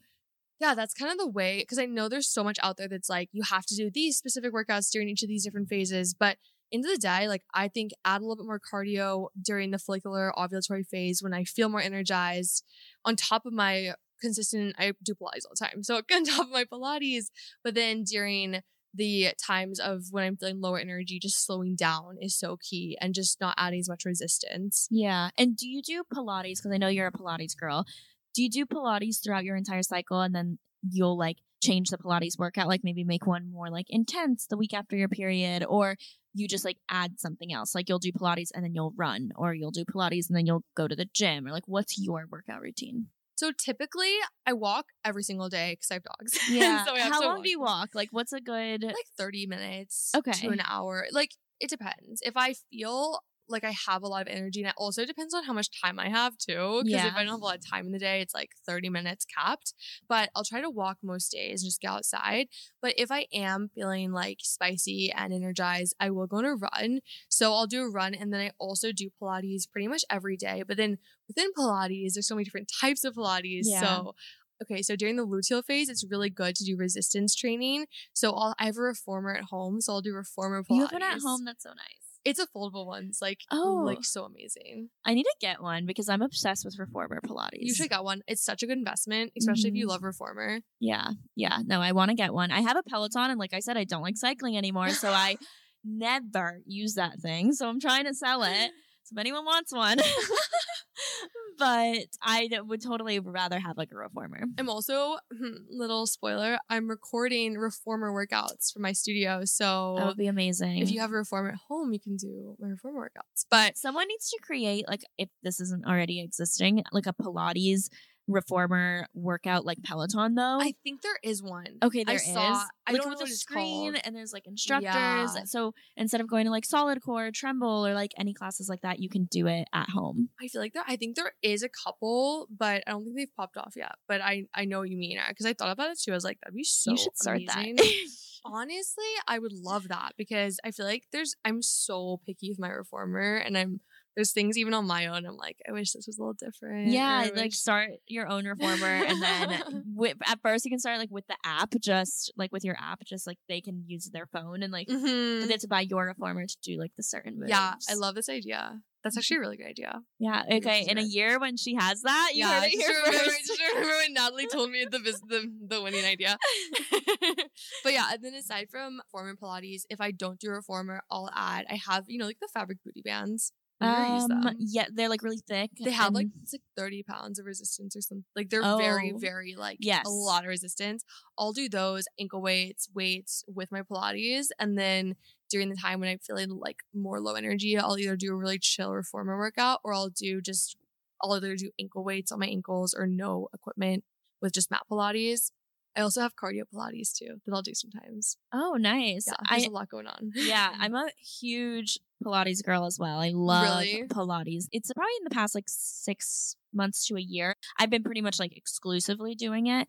yeah, 0.59 0.75
that's 0.75 0.93
kind 0.93 1.11
of 1.11 1.17
the 1.17 1.27
way 1.27 1.59
because 1.59 1.79
I 1.79 1.85
know 1.85 2.07
there's 2.07 2.29
so 2.29 2.43
much 2.43 2.59
out 2.61 2.77
there 2.77 2.87
that's 2.87 3.09
like 3.09 3.29
you 3.31 3.43
have 3.43 3.65
to 3.65 3.75
do 3.75 3.89
these 3.91 4.17
specific 4.17 4.53
workouts 4.53 4.91
during 4.91 5.09
each 5.09 5.23
of 5.23 5.29
these 5.29 5.43
different 5.43 5.69
phases, 5.69 6.13
but 6.13 6.37
of 6.73 6.83
the 6.83 6.97
day, 6.97 7.27
like 7.27 7.43
I 7.53 7.67
think 7.67 7.91
add 8.05 8.21
a 8.21 8.23
little 8.23 8.37
bit 8.37 8.45
more 8.45 8.59
cardio 8.59 9.27
during 9.43 9.71
the 9.71 9.79
follicular 9.79 10.31
ovulatory 10.37 10.85
phase 10.85 11.21
when 11.21 11.33
I 11.33 11.43
feel 11.43 11.67
more 11.67 11.81
energized. 11.81 12.63
On 13.03 13.15
top 13.15 13.45
of 13.45 13.53
my 13.53 13.93
consistent, 14.21 14.75
I 14.77 14.93
do 15.03 15.13
Pilates 15.13 15.45
all 15.45 15.53
the 15.59 15.65
time. 15.65 15.83
So 15.83 15.95
on 16.13 16.23
top 16.23 16.45
of 16.45 16.51
my 16.51 16.63
Pilates, 16.63 17.25
but 17.63 17.75
then 17.75 18.03
during 18.03 18.61
the 18.93 19.29
times 19.41 19.79
of 19.79 20.07
when 20.11 20.23
I'm 20.23 20.37
feeling 20.37 20.59
lower 20.61 20.79
energy, 20.79 21.19
just 21.19 21.45
slowing 21.45 21.75
down 21.75 22.17
is 22.21 22.35
so 22.37 22.57
key 22.57 22.97
and 22.99 23.13
just 23.13 23.39
not 23.39 23.55
adding 23.57 23.79
as 23.79 23.89
much 23.89 24.05
resistance. 24.05 24.87
yeah 24.91 25.29
and 25.37 25.55
do 25.55 25.67
you 25.67 25.81
do 25.81 26.03
pilates 26.13 26.57
because 26.57 26.71
i 26.73 26.77
know 26.77 26.87
you're 26.87 27.07
a 27.07 27.11
pilates 27.11 27.55
girl 27.57 27.85
do 28.33 28.43
you 28.43 28.49
do 28.49 28.65
pilates 28.65 29.23
throughout 29.23 29.43
your 29.43 29.55
entire 29.55 29.83
cycle 29.83 30.21
and 30.21 30.33
then 30.35 30.57
you'll 30.89 31.17
like 31.17 31.37
change 31.61 31.89
the 31.89 31.97
pilates 31.97 32.39
workout 32.39 32.67
like 32.67 32.81
maybe 32.83 33.03
make 33.03 33.25
one 33.27 33.51
more 33.51 33.69
like 33.69 33.85
intense 33.89 34.47
the 34.47 34.57
week 34.57 34.73
after 34.73 34.95
your 34.95 35.07
period 35.07 35.63
or 35.67 35.95
you 36.33 36.47
just 36.47 36.65
like 36.65 36.77
add 36.89 37.19
something 37.19 37.53
else 37.53 37.75
like 37.75 37.87
you'll 37.87 37.99
do 37.99 38.11
pilates 38.11 38.49
and 38.53 38.63
then 38.63 38.73
you'll 38.73 38.93
run 38.95 39.31
or 39.35 39.53
you'll 39.53 39.71
do 39.71 39.85
pilates 39.85 40.27
and 40.27 40.35
then 40.35 40.45
you'll 40.45 40.63
go 40.75 40.87
to 40.87 40.95
the 40.95 41.07
gym 41.13 41.45
or 41.45 41.51
like 41.51 41.67
what's 41.67 41.99
your 41.99 42.25
workout 42.31 42.61
routine 42.61 43.07
So 43.41 43.51
typically 43.57 44.13
I 44.45 44.53
walk 44.53 44.85
every 45.03 45.23
single 45.23 45.49
day 45.49 45.71
because 45.71 45.89
I 45.89 45.95
have 45.95 46.03
dogs. 46.03 46.39
yeah 46.47 46.85
so 46.85 46.93
I 46.93 46.99
have 46.99 47.13
how 47.13 47.23
long 47.23 47.41
do 47.41 47.49
you 47.49 47.59
walk 47.59 47.89
like 47.95 48.09
what's 48.11 48.33
a 48.33 48.39
good 48.39 48.83
like 48.83 48.95
30 49.17 49.47
minutes 49.47 50.11
Okay. 50.15 50.31
to 50.33 50.49
an 50.49 50.61
hour. 50.63 51.07
Like 51.11 51.31
it 51.59 51.67
depends. 51.67 52.21
If 52.23 52.37
I 52.37 52.53
feel 52.69 53.21
like 53.51 53.63
I 53.63 53.73
have 53.87 54.03
a 54.03 54.07
lot 54.07 54.21
of 54.21 54.27
energy 54.27 54.61
and 54.61 54.69
it 54.69 54.75
also 54.77 55.05
depends 55.05 55.33
on 55.33 55.43
how 55.43 55.53
much 55.53 55.69
time 55.81 55.99
I 55.99 56.09
have 56.09 56.37
too. 56.37 56.81
Because 56.83 57.05
if 57.05 57.15
I 57.15 57.19
don't 57.23 57.33
have 57.33 57.41
a 57.41 57.45
lot 57.45 57.57
of 57.57 57.69
time 57.69 57.85
in 57.85 57.91
the 57.91 57.99
day, 57.99 58.21
it's 58.21 58.33
like 58.33 58.51
30 58.65 58.89
minutes 58.89 59.25
capped. 59.25 59.73
But 60.07 60.29
I'll 60.35 60.43
try 60.43 60.61
to 60.61 60.69
walk 60.69 60.97
most 61.03 61.31
days 61.31 61.61
and 61.61 61.67
just 61.67 61.81
get 61.81 61.91
outside. 61.91 62.47
But 62.81 62.95
if 62.97 63.11
I 63.11 63.27
am 63.33 63.69
feeling 63.73 64.11
like 64.11 64.37
spicy 64.41 65.11
and 65.15 65.33
energized, 65.33 65.95
I 65.99 66.09
will 66.09 66.27
go 66.27 66.37
on 66.37 66.45
a 66.45 66.55
run. 66.55 66.99
So 67.29 67.53
I'll 67.53 67.67
do 67.67 67.83
a 67.83 67.91
run 67.91 68.13
and 68.13 68.33
then 68.33 68.41
I 68.41 68.51
also 68.57 68.91
do 68.91 69.09
Pilates 69.21 69.69
pretty 69.71 69.87
much 69.87 70.03
every 70.09 70.37
day. 70.37 70.63
But 70.67 70.77
then 70.77 70.97
within 71.27 71.51
Pilates, 71.57 72.13
there's 72.13 72.27
so 72.27 72.35
many 72.35 72.45
different 72.45 72.71
types 72.81 73.03
of 73.03 73.15
Pilates. 73.15 73.63
Yeah. 73.65 73.81
So 73.81 74.15
Okay, 74.61 74.83
so 74.83 74.95
during 74.95 75.15
the 75.15 75.25
luteal 75.25 75.65
phase, 75.65 75.89
it's 75.89 76.05
really 76.07 76.29
good 76.29 76.55
to 76.55 76.63
do 76.63 76.77
resistance 76.77 77.35
training. 77.35 77.87
So 78.13 78.31
I'll, 78.31 78.53
I 78.59 78.65
have 78.65 78.77
a 78.77 78.81
reformer 78.81 79.33
at 79.33 79.45
home, 79.45 79.81
so 79.81 79.93
I'll 79.93 80.01
do 80.01 80.13
reformer 80.13 80.61
Pilates. 80.61 80.75
you 80.75 80.81
have 80.81 80.91
one 80.91 81.01
at 81.03 81.19
home 81.19 81.45
that's 81.45 81.63
so 81.63 81.69
nice 81.69 82.10
It's 82.23 82.39
a 82.39 82.45
foldable 82.55 82.85
one. 82.85 83.05
It's 83.09 83.21
like 83.21 83.39
Oh. 83.51 83.81
like 83.85 84.03
so 84.03 84.25
amazing. 84.25 84.89
i 85.05 85.13
need 85.13 85.23
to 85.23 85.35
get 85.41 85.61
one 85.61 85.85
because 85.87 86.07
i'm 86.07 86.21
obsessed 86.21 86.63
with 86.65 86.77
reformer 86.77 87.19
pilates 87.25 87.49
You 87.59 87.73
should 87.73 87.89
get 87.89 88.03
one. 88.03 88.21
It's 88.27 88.43
such 88.43 88.61
a 88.63 88.67
good 88.67 88.77
investment, 88.77 89.31
especially 89.37 89.69
if 89.69 89.75
you 89.75 89.85
Mhm. 89.87 89.89
love 89.89 90.03
reformer. 90.03 90.61
Yeah, 90.79 91.09
yeah. 91.35 91.59
No, 91.65 91.81
I 91.81 91.91
want 91.93 92.09
to 92.09 92.15
get 92.15 92.33
one. 92.33 92.51
I 92.51 92.61
have 92.61 92.77
a 92.77 92.83
Peloton, 92.83 93.31
and 93.31 93.39
like 93.39 93.53
I 93.53 93.59
said, 93.59 93.75
I 93.77 93.83
don't 93.85 94.03
like 94.03 94.17
cycling 94.17 94.55
anymore, 94.57 94.89
so 94.91 95.09
I 95.11 95.37
never 95.83 96.61
use 96.65 96.93
that 96.95 97.19
thing. 97.19 97.53
So 97.53 97.67
I'm 97.67 97.79
trying 97.79 98.05
to 98.05 98.13
sell 98.13 98.43
it. 98.43 98.71
So 99.03 99.13
if 99.13 99.19
anyone 99.19 99.45
wants 99.45 99.73
one, 99.73 99.97
but 101.57 102.07
I 102.21 102.49
would 102.65 102.81
totally 102.81 103.19
rather 103.19 103.59
have 103.59 103.77
like 103.77 103.89
a 103.91 103.95
reformer. 103.95 104.43
I'm 104.57 104.69
also 104.69 105.17
hmm, 105.35 105.57
little 105.69 106.07
spoiler. 106.07 106.57
I'm 106.69 106.89
recording 106.89 107.55
reformer 107.55 108.11
workouts 108.11 108.73
for 108.73 108.79
my 108.79 108.93
studio. 108.93 109.41
So 109.45 109.95
That 109.97 110.07
would 110.07 110.17
be 110.17 110.27
amazing. 110.27 110.79
if 110.79 110.91
you 110.91 110.99
have 111.01 111.11
a 111.11 111.15
reformer 111.15 111.49
at 111.49 111.59
home, 111.67 111.93
you 111.93 111.99
can 111.99 112.15
do 112.15 112.55
my 112.59 112.69
reformer 112.69 113.09
workouts. 113.09 113.45
But 113.49 113.77
someone 113.77 114.07
needs 114.07 114.29
to 114.29 114.39
create 114.41 114.85
like 114.87 115.03
if 115.17 115.29
this 115.43 115.59
isn't 115.59 115.85
already 115.85 116.21
existing, 116.21 116.83
like 116.91 117.05
a 117.05 117.13
Pilates 117.13 117.89
reformer 118.31 119.07
workout 119.13 119.65
like 119.65 119.81
Peloton 119.83 120.35
though. 120.35 120.59
I 120.59 120.73
think 120.83 121.01
there 121.01 121.19
is 121.23 121.41
one. 121.43 121.77
Okay, 121.83 122.01
I 122.01 122.03
there 122.05 122.15
is. 122.15 122.25
saw- 122.33 122.63
I 122.87 122.93
like 122.93 123.01
don't 123.01 123.11
with 123.11 123.19
know 123.19 123.25
a 123.25 123.29
screen 123.29 123.91
called. 123.93 124.01
and 124.05 124.15
there's 124.15 124.33
like 124.33 124.47
instructors. 124.47 124.85
Yeah. 124.93 125.43
So 125.45 125.73
instead 125.95 126.21
of 126.21 126.27
going 126.27 126.45
to 126.45 126.51
like 126.51 126.65
SolidCore, 126.65 127.33
tremble, 127.33 127.85
or 127.87 127.93
like 127.93 128.11
any 128.17 128.33
classes 128.33 128.67
like 128.69 128.81
that, 128.81 128.99
you 128.99 129.09
can 129.09 129.25
do 129.25 129.47
it 129.47 129.67
at 129.73 129.89
home. 129.89 130.29
I 130.41 130.47
feel 130.47 130.61
like 130.61 130.73
there. 130.73 130.83
I 130.87 130.95
think 130.95 131.15
there 131.15 131.33
is 131.41 131.63
a 131.63 131.69
couple, 131.69 132.47
but 132.55 132.83
I 132.87 132.91
don't 132.91 133.03
think 133.03 133.15
they've 133.17 133.35
popped 133.35 133.57
off 133.57 133.73
yet. 133.75 133.93
But 134.07 134.21
I 134.21 134.45
I 134.53 134.65
know 134.65 134.79
what 134.79 134.89
you 134.89 134.97
mean 134.97 135.19
because 135.29 135.45
I 135.45 135.53
thought 135.53 135.71
about 135.71 135.91
it 135.91 135.99
too. 135.99 136.11
I 136.11 136.15
was 136.15 136.23
like, 136.23 136.39
that'd 136.41 136.55
be 136.55 136.63
so 136.63 136.91
you 136.91 136.97
should 136.97 137.17
start 137.17 137.41
amazing. 137.47 137.75
that. 137.75 137.85
Honestly, 138.43 139.05
I 139.27 139.37
would 139.37 139.53
love 139.53 139.89
that 139.89 140.13
because 140.17 140.59
I 140.63 140.71
feel 140.71 140.85
like 140.87 141.03
there's 141.11 141.35
I'm 141.45 141.61
so 141.61 142.19
picky 142.25 142.49
with 142.49 142.59
my 142.59 142.69
reformer 142.69 143.35
and 143.35 143.55
I'm 143.55 143.81
there's 144.15 144.33
things 144.33 144.57
even 144.57 144.73
on 144.73 144.85
my 144.87 145.07
own. 145.07 145.25
I'm 145.25 145.37
like, 145.37 145.57
I 145.67 145.71
wish 145.71 145.91
this 145.93 146.05
was 146.07 146.17
a 146.17 146.21
little 146.21 146.33
different. 146.33 146.89
yeah, 146.89 147.29
like 147.33 147.45
wish- 147.45 147.57
start 147.57 147.91
your 148.07 148.27
own 148.27 148.45
reformer, 148.45 148.85
and 149.05 149.21
then 149.21 149.83
with, 149.95 150.17
at 150.25 150.39
first 150.41 150.65
you 150.65 150.71
can 150.71 150.79
start 150.79 150.97
like 150.99 151.11
with 151.11 151.27
the 151.27 151.37
app, 151.45 151.73
just 151.79 152.31
like 152.35 152.51
with 152.51 152.63
your 152.63 152.75
app, 152.79 152.99
just 153.05 153.25
like 153.27 153.37
they 153.47 153.61
can 153.61 153.83
use 153.87 154.09
their 154.11 154.27
phone 154.27 154.63
and 154.63 154.71
like 154.71 154.87
Mhm. 154.87 155.39
but 155.41 155.47
they 155.47 155.53
have 155.53 155.61
to 155.61 155.67
buy 155.67 155.81
your 155.81 156.05
reformer 156.05 156.45
to 156.45 156.57
do 156.63 156.77
like 156.77 156.91
the 156.97 157.03
certain 157.03 157.39
moves. 157.39 157.49
Yeah, 157.49 157.73
I 157.89 157.93
love 157.95 158.15
this 158.15 158.29
idea. 158.29 158.81
That's 159.03 159.17
actually 159.17 159.37
a 159.37 159.39
really 159.39 159.57
good 159.57 159.65
idea. 159.65 159.99
Yeah. 160.19 160.43
Okay. 160.57 160.85
In 160.87 160.99
a 160.99 161.01
year 161.01 161.39
when 161.39 161.57
she 161.57 161.73
has 161.73 162.03
that, 162.03 162.33
you 162.35 162.45
heard 162.47 162.65
it 162.65 162.71
just 162.73 162.85
here 162.85 162.95
remember, 163.03 163.17
first. 163.31 163.47
just 163.47 163.59
remember 163.73 163.95
when 163.97 164.13
Natalie 164.13 164.45
told 164.47 164.69
me 164.69 164.85
the 164.85 164.99
the 164.99 165.51
the 165.69 165.81
winning 165.81 166.05
idea. 166.05 166.37
but 167.83 167.93
yeah, 167.93 168.09
and 168.13 168.23
then 168.23 168.33
aside 168.35 168.67
from 168.69 168.99
reformer 169.05 169.35
Pilates, 169.35 169.83
if 169.89 169.99
I 170.01 170.11
don't 170.11 170.39
do 170.39 170.49
reformer, 170.49 171.01
I'll 171.09 171.31
add. 171.35 171.65
I 171.69 171.79
have 171.87 172.05
you 172.07 172.19
know 172.19 172.25
like 172.25 172.39
the 172.39 172.49
fabric 172.53 172.77
booty 172.85 173.01
bands. 173.01 173.51
Have 173.81 173.89
you 173.89 173.93
ever 173.93 174.03
used 174.03 174.29
Um, 174.31 174.55
yeah, 174.59 174.85
they're 174.93 175.09
like 175.09 175.23
really 175.23 175.39
thick. 175.47 175.71
They 175.83 175.91
have 175.91 176.13
like 176.13 176.27
it's 176.43 176.53
like 176.53 176.61
30 176.77 177.03
pounds 177.03 177.39
of 177.39 177.45
resistance 177.45 177.95
or 177.95 178.01
something. 178.01 178.25
Like 178.35 178.49
they're 178.49 178.63
very, 178.63 179.11
Oh. 179.11 179.17
very 179.17 179.55
like 179.55 179.77
Yes. 179.81 180.05
a 180.05 180.09
lot 180.09 180.43
of 180.43 180.49
resistance. 180.49 181.03
I'll 181.37 181.53
do 181.53 181.67
those 181.67 182.05
ankle 182.19 182.41
weights, 182.41 182.87
weights 182.93 183.43
with 183.47 183.71
my 183.71 183.81
Pilates. 183.81 184.47
And 184.59 184.77
then 184.77 185.15
during 185.49 185.69
the 185.69 185.75
time 185.75 185.99
when 185.99 186.09
I'm 186.09 186.19
feeling 186.19 186.49
like 186.51 186.77
more 186.93 187.19
low 187.19 187.33
energy, 187.35 187.77
I'll 187.77 187.97
either 187.97 188.15
do 188.15 188.31
a 188.33 188.35
really 188.35 188.59
chill 188.59 188.93
reformer 188.93 189.37
workout 189.37 189.79
or 189.83 189.93
I'll 189.93 190.09
do 190.09 190.41
just 190.41 190.75
I'll 191.21 191.33
either 191.33 191.55
do 191.55 191.71
ankle 191.79 192.03
weights 192.03 192.31
on 192.31 192.39
my 192.39 192.47
ankles 192.47 192.93
or 192.93 193.07
no 193.07 193.47
equipment 193.53 194.03
with 194.41 194.53
just 194.53 194.71
mat 194.71 194.81
Pilates. 194.91 195.51
I 195.95 196.01
also 196.01 196.21
have 196.21 196.35
cardio 196.35 196.61
Pilates 196.73 197.11
too 197.13 197.41
that 197.45 197.53
I'll 197.53 197.61
do 197.61 197.73
sometimes. 197.73 198.37
oh, 198.53 198.77
nice. 198.79 199.25
Yeah, 199.27 199.33
there's 199.49 199.63
I 199.63 199.67
a 199.67 199.71
lot 199.71 199.89
going 199.89 200.07
on. 200.07 200.31
yeah, 200.35 200.73
I'm 200.79 200.95
a 200.95 201.09
huge 201.19 201.99
Pilates 202.23 202.63
girl 202.63 202.85
as 202.85 202.97
well. 202.99 203.19
I 203.19 203.31
love 203.33 203.81
Really? 203.81 204.07
Pilates. 204.07 204.67
It's 204.71 204.91
probably 204.93 205.11
in 205.19 205.23
the 205.25 205.31
past 205.35 205.53
like 205.55 205.65
six 205.67 206.55
months 206.73 207.05
to 207.07 207.17
a 207.17 207.19
year. 207.21 207.55
I've 207.77 207.89
been 207.89 208.03
pretty 208.03 208.21
much 208.21 208.39
like 208.39 208.55
exclusively 208.55 209.35
doing 209.35 209.67
it. 209.67 209.87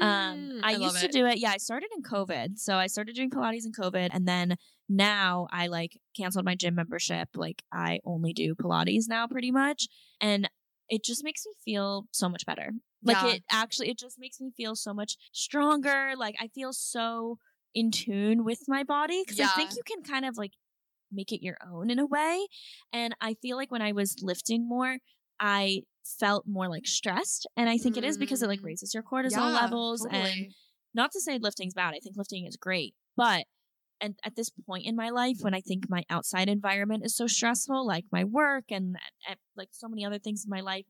Um, 0.00 0.08
Mm, 0.52 0.60
I, 0.62 0.72
love 0.74 0.80
used 0.94 1.00
to 1.00 1.06
it. 1.06 1.12
do 1.12 1.26
it. 1.26 1.38
Yeah, 1.38 1.50
I 1.50 1.58
started 1.58 1.90
in 1.94 2.02
COVID, 2.02 2.58
so 2.58 2.76
I 2.76 2.86
started 2.86 3.14
doing 3.14 3.30
Pilates 3.30 3.66
in 3.66 3.72
COVID, 3.72 4.08
and 4.12 4.26
then 4.26 4.56
now 4.88 5.48
I 5.50 5.66
like 5.66 5.98
canceled 6.16 6.44
my 6.46 6.54
gym 6.54 6.74
membership. 6.74 7.28
Like 7.34 7.62
I 7.72 8.00
only 8.04 8.32
do 8.32 8.54
Pilates 8.54 9.08
now, 9.08 9.26
pretty 9.26 9.50
much, 9.50 9.88
and 10.20 10.48
it 10.88 11.04
just 11.04 11.24
makes 11.24 11.44
me 11.44 11.52
feel 11.64 12.06
so 12.12 12.28
much 12.28 12.46
better. 12.46 12.70
Like 13.04 13.22
Yeah. 13.22 13.34
it 13.34 13.42
actually, 13.50 13.90
it 13.90 13.98
just 13.98 14.18
makes 14.18 14.40
me 14.40 14.50
feel 14.56 14.76
so 14.76 14.94
much 14.94 15.16
stronger. 15.32 16.14
Like 16.16 16.36
I 16.40 16.48
feel 16.48 16.72
so 16.72 17.38
in 17.74 17.90
tune 17.90 18.44
with 18.44 18.60
my 18.68 18.82
body 18.84 19.22
because 19.24 19.40
I 19.40 19.46
think 19.48 19.72
you 19.74 19.82
can 19.86 20.02
kind 20.02 20.24
of 20.24 20.36
like 20.36 20.52
make 21.10 21.32
it 21.32 21.42
your 21.42 21.56
own 21.66 21.90
in 21.90 21.98
a 21.98 22.06
way. 22.06 22.46
And 22.92 23.14
I 23.20 23.34
feel 23.34 23.56
like 23.56 23.70
when 23.70 23.82
I 23.82 23.92
was 23.92 24.16
lifting 24.22 24.68
more, 24.68 24.98
I 25.40 25.82
felt 26.04 26.46
more 26.46 26.68
like 26.68 26.86
stressed. 26.86 27.46
And 27.56 27.68
I 27.68 27.78
think 27.78 27.96
it 27.96 28.04
is 28.04 28.16
because 28.18 28.42
it 28.42 28.48
like 28.48 28.60
Mm. 28.60 28.66
raises 28.66 28.94
your 28.94 29.02
cortisol 29.02 29.52
Yeah, 29.52 29.52
levels. 29.52 30.06
And 30.10 30.54
not 30.94 31.12
to 31.12 31.20
say 31.20 31.38
lifting's 31.38 31.74
bad. 31.74 31.94
I 31.94 32.00
think 32.00 32.16
lifting 32.16 32.46
is 32.46 32.56
great, 32.56 32.94
but 33.16 33.46
and 34.00 34.18
at 34.24 34.36
this 34.36 34.50
point 34.50 34.86
in 34.86 34.96
my 34.96 35.10
life 35.10 35.38
when 35.42 35.54
I 35.54 35.60
think 35.60 35.88
my 35.88 36.04
outside 36.10 36.48
environment 36.48 37.04
is 37.04 37.16
so 37.16 37.26
stressful, 37.26 37.86
like 37.86 38.04
my 38.12 38.24
work 38.24 38.64
and, 38.70 38.96
and 39.28 39.38
like 39.56 39.68
so 39.72 39.88
many 39.88 40.04
other 40.04 40.18
things 40.18 40.44
in 40.44 40.50
my 40.50 40.60
life 40.60 40.86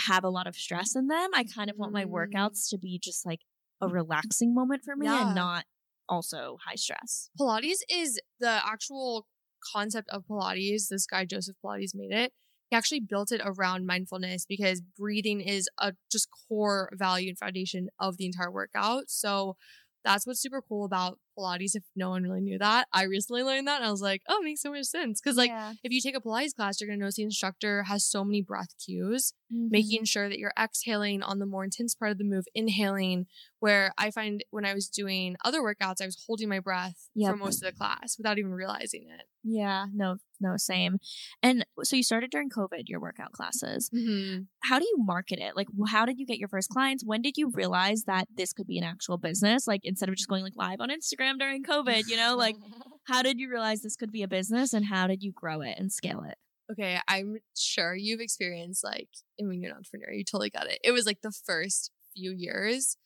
have 0.00 0.24
a 0.24 0.28
lot 0.30 0.46
of 0.46 0.56
stress 0.56 0.96
in 0.96 1.06
them, 1.06 1.30
I 1.34 1.44
kind 1.44 1.70
of 1.70 1.76
want 1.76 1.92
my 1.92 2.04
Mm. 2.04 2.10
workouts 2.10 2.68
to 2.70 2.78
be 2.78 2.98
just 2.98 3.24
like 3.26 3.40
a 3.80 3.88
relaxing 3.88 4.54
moment 4.54 4.82
for 4.84 4.96
me 4.96 5.06
Yeah. 5.06 5.22
and 5.22 5.34
not 5.34 5.64
also 6.08 6.58
high 6.66 6.74
stress. 6.76 7.30
Pilates 7.38 7.78
is 7.88 8.20
the 8.40 8.60
actual 8.64 9.26
concept 9.72 10.08
of 10.10 10.24
Pilates. 10.26 10.88
This 10.88 11.06
guy, 11.06 11.24
Joseph 11.24 11.56
Pilates, 11.64 11.94
made 11.94 12.12
it. 12.12 12.32
He 12.70 12.76
actually 12.76 13.00
built 13.00 13.30
it 13.32 13.40
around 13.44 13.86
mindfulness 13.86 14.46
because 14.46 14.80
breathing 14.80 15.40
is 15.40 15.68
a 15.78 15.92
just 16.10 16.28
core 16.48 16.90
value 16.94 17.28
and 17.28 17.38
foundation 17.38 17.88
of 18.00 18.16
the 18.16 18.24
entire 18.26 18.50
workout. 18.50 19.04
So 19.10 19.56
that's 20.04 20.26
what's 20.26 20.40
super 20.40 20.60
cool 20.62 20.84
about 20.84 21.18
Pilates. 21.38 21.74
If 21.74 21.84
no 21.96 22.10
one 22.10 22.22
really 22.24 22.40
knew 22.40 22.58
that, 22.58 22.88
I 22.92 23.04
recently 23.04 23.42
learned 23.42 23.66
that 23.68 23.76
and 23.76 23.86
I 23.86 23.90
was 23.90 24.02
like, 24.02 24.22
oh, 24.28 24.40
it 24.40 24.44
makes 24.44 24.60
so 24.62 24.70
much 24.72 24.84
sense. 24.84 25.20
Because, 25.20 25.36
like, 25.36 25.48
Yeah. 25.50 25.72
if 25.82 25.92
you 25.92 26.00
take 26.00 26.16
a 26.16 26.20
Pilates 26.20 26.54
class, 26.54 26.80
you're 26.80 26.88
going 26.88 26.98
to 26.98 27.02
notice 27.04 27.16
the 27.16 27.22
instructor 27.22 27.84
has 27.84 28.04
so 28.04 28.24
many 28.24 28.42
breath 28.42 28.74
cues 28.84 29.32
Mm-hmm. 29.52 29.68
making 29.70 30.04
sure 30.04 30.30
that 30.30 30.38
you're 30.38 30.52
exhaling 30.58 31.22
on 31.22 31.38
the 31.38 31.44
more 31.44 31.62
intense 31.62 31.94
part 31.94 32.10
of 32.10 32.16
the 32.16 32.24
move, 32.24 32.46
inhaling. 32.54 33.26
Where 33.60 33.92
I 33.98 34.10
find 34.10 34.42
when 34.50 34.64
I 34.64 34.72
was 34.74 34.88
doing 34.88 35.36
other 35.44 35.60
workouts, 35.60 36.00
I 36.00 36.06
was 36.06 36.24
holding 36.26 36.48
my 36.48 36.58
breath 36.58 37.08
Yep. 37.14 37.30
for 37.30 37.36
most 37.36 37.62
of 37.62 37.70
the 37.70 37.76
class 37.76 38.16
without 38.16 38.38
even 38.38 38.52
realizing 38.52 39.08
it. 39.10 39.26
Yeah, 39.44 39.86
no, 39.92 40.16
no, 40.42 40.56
same. 40.56 40.98
And 41.42 41.64
so 41.82 41.96
you 41.96 42.02
started 42.02 42.30
during 42.30 42.50
COVID, 42.50 42.82
your 42.86 43.00
workout 43.00 43.32
classes. 43.32 43.90
Mm-hmm. 43.94 44.42
How 44.64 44.78
do 44.78 44.84
you 44.84 44.96
market 44.98 45.38
it? 45.38 45.56
Like, 45.56 45.68
how 45.88 46.04
did 46.04 46.18
you 46.18 46.26
get 46.26 46.38
your 46.38 46.48
first 46.48 46.68
clients? 46.68 47.04
When 47.04 47.22
did 47.22 47.36
you 47.36 47.50
realize 47.54 48.04
that 48.06 48.28
this 48.34 48.52
could 48.52 48.66
be 48.66 48.78
an 48.78 48.84
actual 48.84 49.18
business? 49.18 49.66
Like, 49.66 49.80
instead 49.84 50.08
of 50.08 50.16
just 50.16 50.28
going 50.28 50.42
like 50.42 50.56
live 50.56 50.80
on 50.80 50.90
Instagram 50.90 51.38
during 51.38 51.62
COVID, 51.62 52.08
you 52.08 52.16
know, 52.16 52.36
like, 52.36 52.56
how 53.06 53.22
did 53.22 53.38
you 53.38 53.50
realize 53.50 53.80
this 53.80 53.96
could 53.96 54.12
be 54.12 54.22
a 54.22 54.28
business 54.28 54.72
and 54.72 54.86
how 54.86 55.06
did 55.06 55.22
you 55.22 55.32
grow 55.32 55.60
it 55.60 55.76
and 55.78 55.92
scale 55.92 56.22
it? 56.28 56.36
okay, 56.70 56.98
I'm 57.08 57.36
sure 57.56 57.94
you've 57.94 58.20
experienced 58.20 58.84
like, 58.84 59.08
I 59.40 59.44
mean, 59.44 59.62
you're 59.62 59.72
an 59.72 59.76
entrepreneur, 59.76 60.12
you 60.12 60.24
totally 60.24 60.50
got 60.50 60.70
it. 60.70 60.78
It 60.82 60.92
was 60.92 61.06
like 61.06 61.20
the 61.22 61.32
first 61.44 61.90
few 62.14 62.32
years 62.32 62.96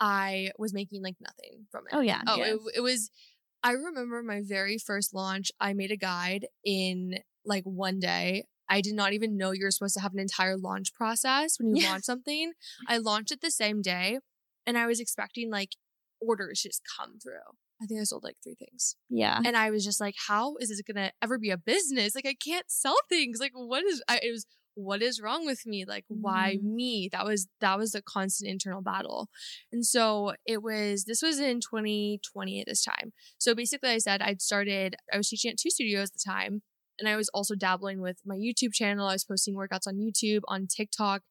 I 0.00 0.50
was 0.58 0.74
making 0.74 1.02
like 1.02 1.16
nothing 1.20 1.66
from 1.70 1.84
it. 1.86 1.94
Oh, 1.94 2.00
yeah. 2.00 2.22
Oh, 2.26 2.36
yeah. 2.36 2.44
it, 2.44 2.58
it 2.76 2.80
was. 2.80 3.10
I 3.64 3.72
remember 3.72 4.22
my 4.22 4.42
very 4.44 4.76
first 4.78 5.14
launch. 5.14 5.50
I 5.58 5.72
made 5.72 5.90
a 5.90 5.96
guide 5.96 6.46
in 6.64 7.18
like 7.44 7.64
one 7.64 7.98
day. 7.98 8.44
I 8.68 8.80
did 8.80 8.94
not 8.94 9.12
even 9.14 9.36
know 9.36 9.52
you 9.52 9.64
were 9.64 9.70
supposed 9.70 9.94
to 9.94 10.00
have 10.00 10.12
an 10.12 10.20
entire 10.20 10.56
launch 10.56 10.94
process 10.94 11.58
when 11.58 11.74
you 11.74 11.82
Yeah. 11.82 11.90
launch 11.92 12.04
something. 12.04 12.52
I 12.88 12.98
launched 12.98 13.32
it 13.32 13.40
the 13.40 13.50
same 13.50 13.82
day, 13.82 14.18
and 14.66 14.78
I 14.78 14.86
was 14.86 15.00
expecting 15.00 15.50
like 15.50 15.70
orders 16.20 16.62
just 16.62 16.82
come 16.96 17.18
through. 17.18 17.56
I 17.82 17.86
think 17.86 18.00
I 18.00 18.04
sold 18.04 18.22
like 18.22 18.36
three 18.42 18.54
things, 18.54 18.96
yeah. 19.10 19.40
and 19.44 19.56
I 19.56 19.70
was 19.70 19.84
just 19.84 20.00
like, 20.00 20.14
"How 20.28 20.56
is 20.60 20.68
this 20.68 20.80
gonna 20.82 21.10
ever 21.20 21.38
be 21.38 21.50
a 21.50 21.58
business? 21.58 22.14
Like, 22.14 22.26
I 22.26 22.34
can't 22.34 22.70
sell 22.70 22.96
things. 23.08 23.40
Like, 23.40 23.52
what 23.54 23.82
is? 23.84 24.02
I, 24.08 24.20
it 24.22 24.30
was 24.30 24.46
what 24.74 25.02
is 25.02 25.20
wrong 25.20 25.46
with 25.46 25.66
me? 25.66 25.84
Like 25.86 26.04
why 26.08 26.58
Mhm. 26.60 26.74
me? 26.74 27.08
That 27.12 27.24
was 27.24 27.48
that 27.60 27.78
was 27.78 27.92
the 27.92 28.02
constant 28.02 28.50
internal 28.50 28.82
battle. 28.82 29.28
And 29.72 29.84
so 29.86 30.34
it 30.46 30.62
was 30.62 31.04
this 31.04 31.22
was 31.22 31.38
in 31.38 31.60
2020 31.60 32.60
at 32.60 32.66
this 32.66 32.82
time. 32.84 33.12
So 33.38 33.54
basically 33.54 33.90
i 33.90 33.98
said 33.98 34.22
i'd 34.22 34.42
started 34.42 34.96
i 35.12 35.16
was 35.16 35.28
teaching 35.28 35.50
at 35.50 35.58
two 35.58 35.70
studios 35.70 36.08
at 36.10 36.14
the 36.14 36.30
time 36.30 36.62
and 36.98 37.08
i 37.08 37.16
was 37.16 37.28
also 37.34 37.54
dabbling 37.54 38.00
with 38.00 38.18
my 38.24 38.36
youtube 38.36 38.72
channel. 38.72 39.06
I 39.08 39.14
was 39.14 39.24
posting 39.24 39.54
workouts 39.56 39.86
on 39.86 39.96
youtube 39.96 40.40
on 40.48 40.66
tiktok 40.66 41.22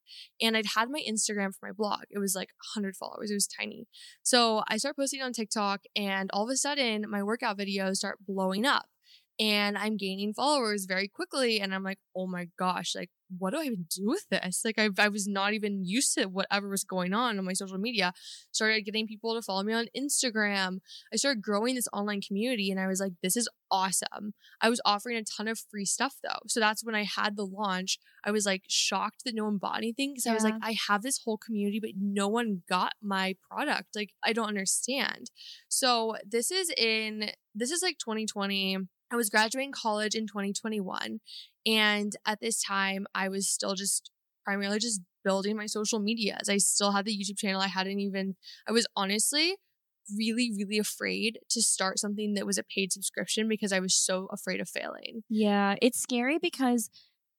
and 0.41 0.55
i'd 0.57 0.67
had 0.75 0.89
my 0.89 1.01
instagram 1.09 1.51
for 1.53 1.67
my 1.67 1.71
blog. 1.73 2.01
It 2.09 2.19
was 2.19 2.35
like 2.35 2.49
100 2.75 2.95
followers. 2.95 3.31
It 3.31 3.35
was 3.35 3.47
tiny. 3.47 3.87
So 4.23 4.63
i 4.67 4.77
start 4.77 4.97
posting 4.97 5.21
on 5.21 5.33
tiktok 5.33 5.81
and 5.95 6.29
all 6.33 6.43
of 6.45 6.49
a 6.53 6.57
sudden 6.57 7.05
my 7.09 7.23
workout 7.23 7.57
videos 7.57 7.95
start 7.97 8.17
blowing 8.25 8.65
up 8.65 8.85
and 9.39 9.77
I'm 9.77 9.97
gaining 9.97 10.33
followers 10.33 10.85
very 10.85 11.07
quickly. 11.07 11.59
And 11.59 11.73
I'm 11.73 11.83
like, 11.83 11.99
oh 12.15 12.27
my 12.27 12.47
gosh, 12.57 12.93
like, 12.95 13.09
what 13.39 13.51
do 13.51 13.57
I 13.59 13.63
even 13.63 13.85
do 13.89 14.05
with 14.05 14.27
this? 14.29 14.61
Like, 14.63 14.77
I, 14.77 14.89
I 14.99 15.07
was 15.07 15.27
not 15.27 15.53
even 15.53 15.83
used 15.83 16.13
to 16.15 16.25
whatever 16.25 16.69
was 16.69 16.83
going 16.83 17.13
on 17.13 17.39
on 17.39 17.45
my 17.45 17.53
social 17.53 17.79
media. 17.79 18.13
Started 18.51 18.85
getting 18.85 19.07
people 19.07 19.33
to 19.33 19.41
follow 19.41 19.63
me 19.63 19.73
on 19.73 19.87
Instagram. 19.97 20.79
I 21.11 21.15
started 21.15 21.41
growing 21.41 21.75
this 21.75 21.87
online 21.91 22.21
community, 22.21 22.69
and 22.69 22.79
I 22.79 22.87
was 22.87 22.99
like, 22.99 23.13
this 23.23 23.35
is 23.35 23.49
awesome. 23.71 24.33
I 24.61 24.69
was 24.69 24.79
offering 24.85 25.17
a 25.17 25.23
ton 25.23 25.47
of 25.47 25.59
free 25.71 25.85
stuff 25.85 26.15
though. 26.23 26.39
So 26.47 26.59
that's 26.59 26.85
when 26.85 26.93
I 26.93 27.03
had 27.03 27.35
the 27.35 27.45
launch. 27.45 27.97
I 28.23 28.29
was 28.29 28.45
like 28.45 28.63
shocked 28.69 29.23
that 29.25 29.33
no 29.33 29.45
one 29.45 29.57
bought 29.57 29.79
anything 29.79 30.13
because 30.13 30.27
I 30.27 30.33
was 30.33 30.43
like, 30.43 30.53
I 30.61 30.75
have 30.87 31.01
this 31.01 31.19
whole 31.25 31.37
community, 31.37 31.79
but 31.79 31.91
no 31.99 32.27
one 32.27 32.61
got 32.69 32.93
my 33.01 33.35
product. 33.49 33.95
Like, 33.95 34.11
I 34.23 34.31
don't 34.31 34.47
understand. 34.47 35.31
So 35.67 36.15
this 36.25 36.51
is 36.51 36.69
in, 36.77 37.31
this 37.55 37.71
is 37.71 37.81
like 37.81 37.97
2020. 37.97 38.77
I 39.13 39.15
was 39.15 39.29
graduating 39.29 39.71
college 39.71 40.15
in 40.15 40.27
2021. 40.27 41.19
And 41.65 42.13
at 42.25 42.39
this 42.41 42.61
time, 42.63 43.05
I 43.13 43.29
was 43.29 43.47
still 43.49 43.75
just 43.75 44.09
primarily 44.43 44.79
just 44.79 45.01
building 45.23 45.55
my 45.55 45.67
social 45.67 45.99
medias. 45.99 46.49
I 46.49 46.57
still 46.57 46.91
had 46.91 47.05
the 47.05 47.15
YouTube 47.17 47.37
channel. 47.37 47.61
I 47.61 47.67
hadn't 47.67 47.99
even, 47.99 48.35
I 48.67 48.71
was 48.71 48.87
honestly 48.95 49.55
really, 50.17 50.51
really 50.57 50.77
afraid 50.79 51.39
to 51.49 51.61
start 51.61 51.99
something 51.99 52.33
that 52.33 52.45
was 52.45 52.57
a 52.57 52.63
paid 52.63 52.91
subscription 52.91 53.47
because 53.47 53.71
I 53.71 53.79
was 53.79 53.95
so 53.95 54.27
afraid 54.31 54.59
of 54.59 54.67
failing. 54.67 55.23
Yeah. 55.29 55.75
It's 55.81 56.01
scary 56.01 56.37
because 56.41 56.89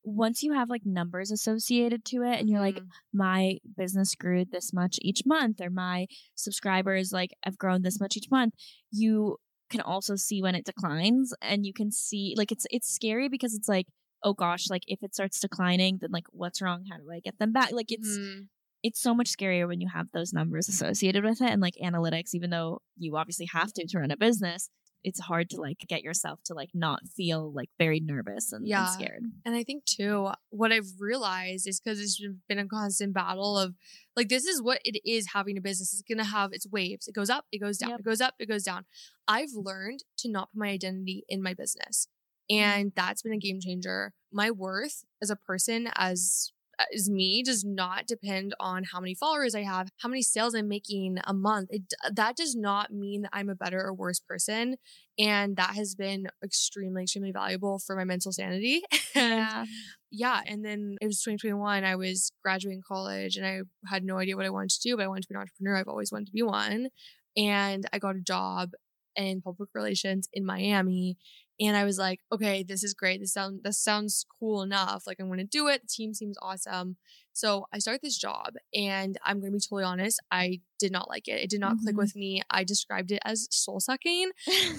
once 0.02 0.42
you 0.42 0.52
have 0.52 0.70
like 0.70 0.82
numbers 0.84 1.30
associated 1.30 2.04
to 2.06 2.22
it 2.22 2.38
and 2.38 2.48
you're 2.48 2.60
like, 2.60 2.76
Mhm. 2.76 2.88
my 3.12 3.58
business 3.76 4.14
grew 4.14 4.44
this 4.44 4.72
much 4.72 4.98
each 5.02 5.22
month 5.26 5.60
or 5.60 5.70
my 5.70 6.06
subscribers 6.34 7.10
like 7.12 7.30
have 7.42 7.58
grown 7.58 7.82
this 7.82 7.98
much 8.00 8.16
each 8.16 8.30
month 8.30 8.54
you 8.90 9.38
can 9.70 9.80
also 9.80 10.16
see 10.16 10.42
when 10.42 10.54
it 10.54 10.64
declines 10.64 11.32
and 11.42 11.64
you 11.66 11.72
can 11.72 11.90
see 11.90 12.34
like 12.36 12.52
it's 12.52 12.66
it's 12.70 12.88
scary 12.92 13.28
because 13.28 13.54
it's 13.54 13.68
like 13.68 13.86
oh 14.22 14.32
gosh 14.34 14.70
like 14.70 14.82
if 14.86 15.02
it 15.02 15.14
starts 15.14 15.40
declining 15.40 15.98
then 16.00 16.10
like 16.12 16.26
what's 16.30 16.62
wrong 16.62 16.84
how 16.90 16.96
do 16.96 17.10
i 17.12 17.20
get 17.20 17.38
them 17.38 17.52
back 17.52 17.70
like 17.72 17.90
it's 17.90 18.18
Mhm. 18.18 18.48
it's 18.82 19.00
so 19.00 19.14
much 19.14 19.30
scarier 19.30 19.66
when 19.66 19.80
you 19.80 19.88
have 19.92 20.06
those 20.12 20.32
numbers 20.32 20.68
associated 20.68 21.24
with 21.24 21.40
it 21.40 21.50
and 21.50 21.60
like 21.62 21.74
analytics 21.82 22.34
even 22.34 22.50
though 22.50 22.80
you 22.96 23.16
obviously 23.16 23.46
have 23.52 23.72
to 23.72 23.86
to 23.86 23.98
run 23.98 24.10
a 24.10 24.16
business 24.16 24.68
it's 25.04 25.20
hard 25.20 25.50
to 25.50 25.60
like 25.60 25.78
get 25.86 26.02
yourself 26.02 26.40
to 26.46 26.54
like 26.54 26.70
not 26.74 27.00
feel 27.14 27.52
like 27.52 27.68
very 27.78 28.00
nervous 28.00 28.52
and, 28.52 28.62
and 28.62 28.68
Yeah. 28.68 28.86
scared 28.86 29.22
And 29.44 29.54
I 29.54 29.62
think 29.62 29.84
too, 29.84 30.30
what 30.50 30.72
I've 30.72 30.88
realized 30.98 31.68
is 31.68 31.78
because 31.78 32.00
it's 32.00 32.20
been 32.48 32.58
a 32.58 32.66
constant 32.66 33.12
battle 33.12 33.58
of 33.58 33.74
like, 34.16 34.28
this 34.30 34.46
is 34.46 34.62
what 34.62 34.80
it 34.84 34.98
is 35.08 35.28
having 35.34 35.58
a 35.58 35.60
business. 35.60 35.92
It's 35.92 36.02
going 36.02 36.18
to 36.24 36.24
have 36.24 36.52
its 36.52 36.66
waves. 36.66 37.06
It 37.06 37.14
goes 37.14 37.28
up, 37.28 37.44
it 37.52 37.58
goes 37.58 37.76
down, 37.78 37.90
Yep. 37.90 38.00
it 38.00 38.04
goes 38.04 38.20
up, 38.22 38.34
it 38.38 38.48
goes 38.48 38.64
down. 38.64 38.86
I've 39.28 39.52
learned 39.54 40.04
to 40.18 40.30
not 40.30 40.50
put 40.52 40.58
my 40.60 40.68
identity 40.68 41.24
in 41.28 41.42
my 41.42 41.52
business. 41.54 42.08
Mm-hmm. 42.50 42.62
And 42.64 42.92
that's 42.96 43.22
been 43.22 43.32
a 43.32 43.38
game 43.38 43.60
changer. 43.60 44.14
My 44.32 44.50
worth 44.50 45.04
as 45.22 45.28
a 45.30 45.36
person, 45.36 45.90
as 45.96 46.52
as 46.94 47.08
me 47.08 47.42
does 47.42 47.64
not 47.64 48.06
depend 48.06 48.54
on 48.60 48.84
how 48.84 49.00
many 49.00 49.14
followers 49.14 49.54
I 49.54 49.62
have, 49.62 49.90
how 49.98 50.08
many 50.08 50.22
sales 50.22 50.54
I'm 50.54 50.68
making 50.68 51.18
a 51.24 51.34
month. 51.34 51.68
It, 51.70 51.82
that 52.12 52.36
does 52.36 52.54
not 52.54 52.92
mean 52.92 53.22
that 53.22 53.30
I'm 53.32 53.48
a 53.48 53.54
better 53.54 53.80
or 53.80 53.94
worse 53.94 54.20
person. 54.20 54.76
And 55.18 55.56
that 55.56 55.74
has 55.74 55.94
been 55.94 56.28
extremely, 56.42 57.02
extremely 57.02 57.32
valuable 57.32 57.78
for 57.78 57.96
my 57.96 58.04
mental 58.04 58.32
sanity. 58.32 58.82
And 59.16 59.68
yeah. 60.10 60.40
And 60.46 60.64
then 60.64 60.96
it 61.00 61.06
was 61.06 61.20
2021. 61.22 61.84
I 61.84 61.96
was 61.96 62.32
graduating 62.42 62.82
college 62.86 63.36
and 63.36 63.46
I 63.46 63.60
had 63.88 64.04
no 64.04 64.18
idea 64.18 64.36
what 64.36 64.46
I 64.46 64.50
wanted 64.50 64.70
to 64.70 64.80
do, 64.80 64.96
but 64.96 65.04
I 65.04 65.08
wanted 65.08 65.22
to 65.22 65.28
be 65.28 65.34
an 65.34 65.40
entrepreneur. 65.40 65.76
I've 65.76 65.88
always 65.88 66.12
wanted 66.12 66.26
to 66.26 66.32
be 66.32 66.42
one. 66.42 66.88
And 67.36 67.86
I 67.92 67.98
got 67.98 68.16
a 68.16 68.20
job 68.20 68.70
in 69.16 69.40
public 69.42 69.70
relations 69.74 70.28
in 70.32 70.44
Miami. 70.46 71.16
And 71.60 71.76
I 71.76 71.84
was 71.84 71.98
like, 71.98 72.20
okay, 72.32 72.64
this 72.64 72.82
is 72.82 72.94
great. 72.94 73.20
This 73.20 73.32
sounds 73.32 73.62
this 73.62 73.78
sounds 73.78 74.26
cool 74.40 74.62
enough. 74.62 75.04
Like 75.06 75.18
I'm 75.20 75.28
gonna 75.28 75.44
do 75.44 75.68
it. 75.68 75.82
The 75.82 75.88
team 75.88 76.12
seems 76.14 76.36
awesome. 76.42 76.96
So 77.32 77.66
I 77.72 77.78
start 77.78 78.00
this 78.02 78.18
job 78.18 78.54
and 78.74 79.16
I'm 79.24 79.40
gonna 79.40 79.52
be 79.52 79.60
totally 79.60 79.84
honest, 79.84 80.20
I 80.32 80.60
did 80.80 80.90
not 80.92 81.08
like 81.08 81.28
it. 81.28 81.40
It 81.42 81.50
did 81.50 81.60
not 81.60 81.78
click 81.82 81.94
Mhm. 81.94 81.98
with 81.98 82.16
me. 82.16 82.42
I 82.50 82.64
described 82.64 83.12
it 83.12 83.20
as 83.24 83.46
soul 83.50 83.78
sucking. 83.80 84.30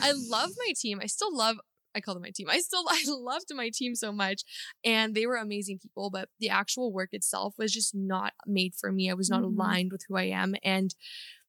I 0.02 0.12
love 0.16 0.50
my 0.68 0.74
team. 0.76 1.00
I 1.02 1.06
still 1.08 1.36
love 1.36 1.58
I 1.98 2.02
call 2.02 2.14
them 2.16 2.24
my 2.24 2.32
team. 2.32 2.50
I 2.50 2.60
still 2.60 2.84
I 2.90 3.02
loved 3.08 3.54
my 3.54 3.70
team 3.74 3.96
so 3.96 4.12
much 4.12 4.44
and 4.84 5.16
they 5.16 5.26
were 5.26 5.38
amazing 5.38 5.80
people, 5.80 6.10
but 6.10 6.28
the 6.42 6.50
actual 6.50 6.92
work 6.92 7.10
itself 7.14 7.56
was 7.58 7.72
just 7.72 7.96
not 7.96 8.34
made 8.46 8.76
for 8.76 8.92
me. 8.92 9.10
I 9.10 9.14
was 9.14 9.30
not 9.30 9.44
Mhm. 9.44 9.46
aligned 9.56 9.92
with 9.94 10.04
who 10.10 10.18
I 10.18 10.24
am 10.24 10.56
and 10.62 10.94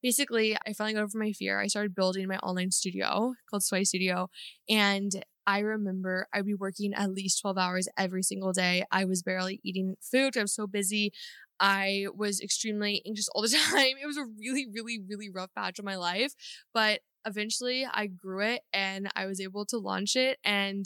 basically 0.06 0.56
I 0.64 0.72
finally 0.72 0.94
got 0.94 1.02
over 1.02 1.18
my 1.18 1.32
fear. 1.32 1.58
I 1.58 1.66
started 1.66 1.92
building 1.92 2.28
my 2.28 2.38
online 2.38 2.70
studio 2.70 3.34
called 3.50 3.64
Sweaty 3.64 3.84
Studio 3.84 4.30
and 4.68 5.10
I 5.48 5.58
remember 5.58 6.28
I'd 6.32 6.46
be 6.46 6.54
working 6.54 6.94
at 6.94 7.12
least 7.12 7.40
12 7.40 7.58
hours 7.58 7.88
every 7.98 8.22
single 8.22 8.52
day. 8.52 8.84
I 8.92 9.04
was 9.04 9.24
barely 9.24 9.60
eating 9.64 9.96
food. 10.00 10.36
I 10.36 10.42
was 10.42 10.54
so 10.54 10.68
busy. 10.68 11.12
I 11.58 12.06
was 12.14 12.40
extremely 12.40 13.02
anxious 13.04 13.28
all 13.34 13.42
the 13.42 13.48
time. 13.70 13.94
It 14.00 14.06
was 14.06 14.16
a 14.16 14.26
really, 14.38 14.68
really, 14.72 15.00
really 15.08 15.28
rough 15.28 15.50
patch 15.56 15.80
of 15.80 15.84
my 15.84 15.96
life. 15.96 16.34
But 16.72 17.00
eventually 17.26 17.84
I 17.92 18.06
grew 18.06 18.42
it 18.42 18.62
and 18.72 19.08
I 19.16 19.26
was 19.26 19.40
able 19.40 19.66
to 19.66 19.78
launch 19.78 20.14
it. 20.14 20.38
And 20.44 20.84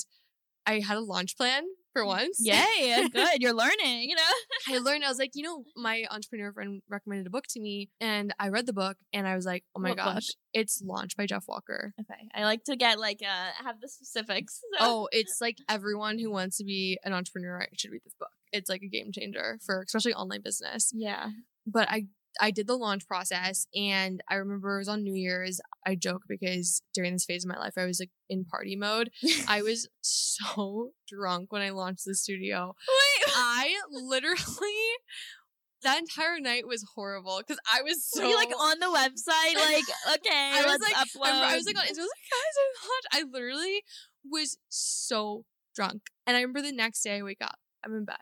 I 0.67 0.81
had 0.81 0.97
a 0.97 1.01
launch 1.01 1.37
plan 1.37 1.65
for 1.93 2.05
once. 2.07 2.39
Yay, 2.41 3.09
good. 3.13 3.41
You're 3.41 3.55
learning, 3.55 4.09
you 4.09 4.15
know? 4.17 4.75
I 4.75 4.79
learned, 4.79 5.05
I 5.05 5.09
was 5.09 5.19
like, 5.19 5.33
you 5.35 5.43
know, 5.43 5.65
my 5.77 6.05
entrepreneur 6.11 6.53
friend 6.53 6.83
recommended 6.89 7.27
a 7.27 7.31
book 7.31 7.45
to 7.51 7.61
me 7.61 7.91
and 8.01 8.33
I 8.39 8.49
read 8.49 8.67
the 8.67 8.73
book 8.73 8.97
and 9.13 9.27
I 9.27 9.35
was 9.37 9.45
like, 9.47 9.65
oh 9.75 9.81
my 9.81 9.91
What 9.91 9.97
book? 9.99 10.05
gosh, 10.15 10.29
it's 10.53 10.83
launched 10.85 11.17
by 11.17 11.27
Jeff 11.27 11.45
Walker. 11.49 11.93
Okay. 12.01 12.29
I 12.35 12.45
like 12.45 12.65
to 12.65 12.77
get 12.77 12.99
like 12.99 13.21
uh 13.23 13.65
have 13.65 13.81
the 13.81 13.89
specifics. 13.89 14.61
so- 14.61 14.79
Oh, 14.81 15.09
it's 15.13 15.39
like 15.41 15.57
everyone 15.69 16.19
who 16.19 16.31
wants 16.31 16.59
to 16.59 16.65
be 16.65 16.99
an 17.05 17.13
entrepreneur 17.13 17.67
should 17.77 17.91
read 17.91 18.03
this 18.05 18.15
book. 18.19 18.31
It's 18.53 18.69
like 18.71 18.83
a 18.83 18.89
game 18.89 19.11
changer 19.13 19.59
for 19.65 19.83
especially 19.83 20.15
online 20.15 20.43
business. 20.43 20.93
yeah. 20.95 21.31
But 21.67 21.89
I 21.91 22.07
I 22.41 22.51
did 22.51 22.67
the 22.67 22.77
launch 22.77 23.07
process 23.07 23.67
and 23.75 24.23
I 24.29 24.37
remember 24.37 24.77
it 24.77 24.81
was 24.81 24.89
on 24.89 25.03
New 25.03 25.15
Year's. 25.15 25.61
I 25.87 25.95
joke 25.95 26.23
because 26.29 26.83
during 26.95 27.13
this 27.13 27.25
phase 27.25 27.45
of 27.45 27.51
my 27.51 27.59
life 27.59 27.75
I 27.77 27.85
was 27.85 28.01
like 28.01 28.11
in 28.29 28.45
party 28.45 28.77
mode. 28.77 29.11
I 29.49 29.63
was 29.63 29.89
so 30.01 30.93
drunk 31.09 31.53
when 31.53 31.63
I 31.63 31.71
launched 31.71 32.05
the 32.07 32.15
studio. 32.15 32.75
Wait. 32.89 33.33
I 33.37 33.75
literally 33.91 34.37
that 35.83 35.99
entire 35.99 36.39
night 36.41 36.67
was 36.67 36.85
horrible 36.95 37.39
because 37.39 37.59
I 37.73 37.83
was 37.83 38.05
so 38.07 38.29
you 38.29 38.37
like 38.37 38.49
on 38.49 38.79
the 38.81 38.87
website? 38.87 39.55
Like, 39.55 39.85
okay, 40.17 40.53
I 40.55 40.63
was 40.63 40.79
let's 40.79 40.83
like, 40.83 40.95
upload. 40.95 41.33
I, 41.33 41.53
I 41.53 41.57
was 41.57 41.67
like 41.67 41.77
on 41.77 41.85
Instagram, 41.85 41.87
I 41.87 41.91
was 41.91 41.99
like, 41.99 42.31
guys, 42.31 42.57
I 42.59 42.87
launched. 42.87 43.09
I 43.13 43.23
literally 43.33 43.83
was 44.31 44.59
so 44.69 45.45
drunk. 45.75 46.03
And 46.27 46.37
I 46.37 46.41
remember 46.41 46.63
the 46.63 46.73
next 46.73 47.03
day 47.03 47.17
I 47.17 47.23
wake 47.23 47.43
up, 47.43 47.57
I'm 47.85 47.95
in 47.95 48.05
bed. 48.05 48.17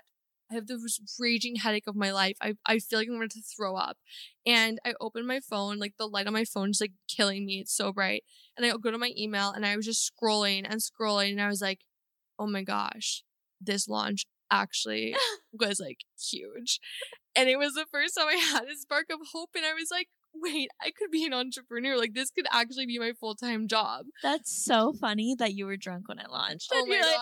I 0.51 0.55
have 0.55 0.67
the 0.67 0.79
most 0.79 1.01
raging 1.19 1.57
headache 1.57 1.87
of 1.87 1.97
my 1.97 2.11
life. 2.11 2.37
I, 2.41 2.55
I 2.67 2.79
feel 2.79 2.99
like 2.99 3.09
I'm 3.09 3.17
going 3.17 3.29
to 3.29 3.43
throw 3.43 3.77
up. 3.77 3.99
And 4.47 4.79
I 4.85 4.95
open 5.01 5.27
my 5.27 5.41
phone, 5.41 5.79
like 5.79 5.95
the 5.99 6.07
light 6.07 6.27
on 6.27 6.33
my 6.33 6.45
phone 6.45 6.71
is 6.71 6.81
like 6.81 6.93
killing 7.09 7.45
me. 7.45 7.61
It's 7.61 7.75
so 7.77 7.93
bright. 7.93 8.25
And 8.57 8.65
I 8.65 8.71
go 8.71 8.91
to 8.91 8.99
my 8.99 9.13
email 9.17 9.51
and 9.51 9.67
I 9.67 9.77
was 9.77 9.85
just 9.85 10.11
scrolling 10.11 10.67
and 10.69 10.81
scrolling. 10.81 11.33
And 11.33 11.43
I 11.43 11.49
was 11.49 11.61
like, 11.61 11.81
oh 12.39 12.47
my 12.47 12.63
gosh, 12.63 13.25
this 13.61 13.89
launch 13.89 14.25
actually 14.51 15.15
was 15.53 15.81
like 15.81 15.99
huge. 16.31 16.81
And 17.37 17.49
it 17.49 17.59
was 17.59 17.75
the 17.75 17.87
first 17.93 18.17
time 18.17 18.29
I 18.29 18.37
had 18.37 18.65
a 18.65 18.77
spark 18.77 19.07
of 19.11 19.21
hope. 19.33 19.51
And 19.55 19.67
I 19.67 19.75
was 19.75 19.89
like, 19.91 20.09
wait, 20.43 20.71
I 20.81 20.91
could 20.91 21.11
be 21.11 21.25
an 21.25 21.33
entrepreneur. 21.33 21.97
Like 21.97 22.15
this 22.15 22.31
could 22.31 22.47
actually 22.53 22.87
be 22.87 22.99
my 22.99 23.13
full 23.19 23.35
time 23.35 23.69
job. 23.69 24.07
That's 24.23 24.53
so 24.65 24.93
funny 24.93 25.35
that 25.39 25.55
you 25.55 25.67
were 25.67 25.77
drunk 25.77 26.09
when 26.09 26.19
I 26.19 26.27
launched. 26.27 26.71
Oh 26.73 26.81
and 26.81 26.89
my 26.89 26.97
you're 26.97 27.05
like 27.07 27.17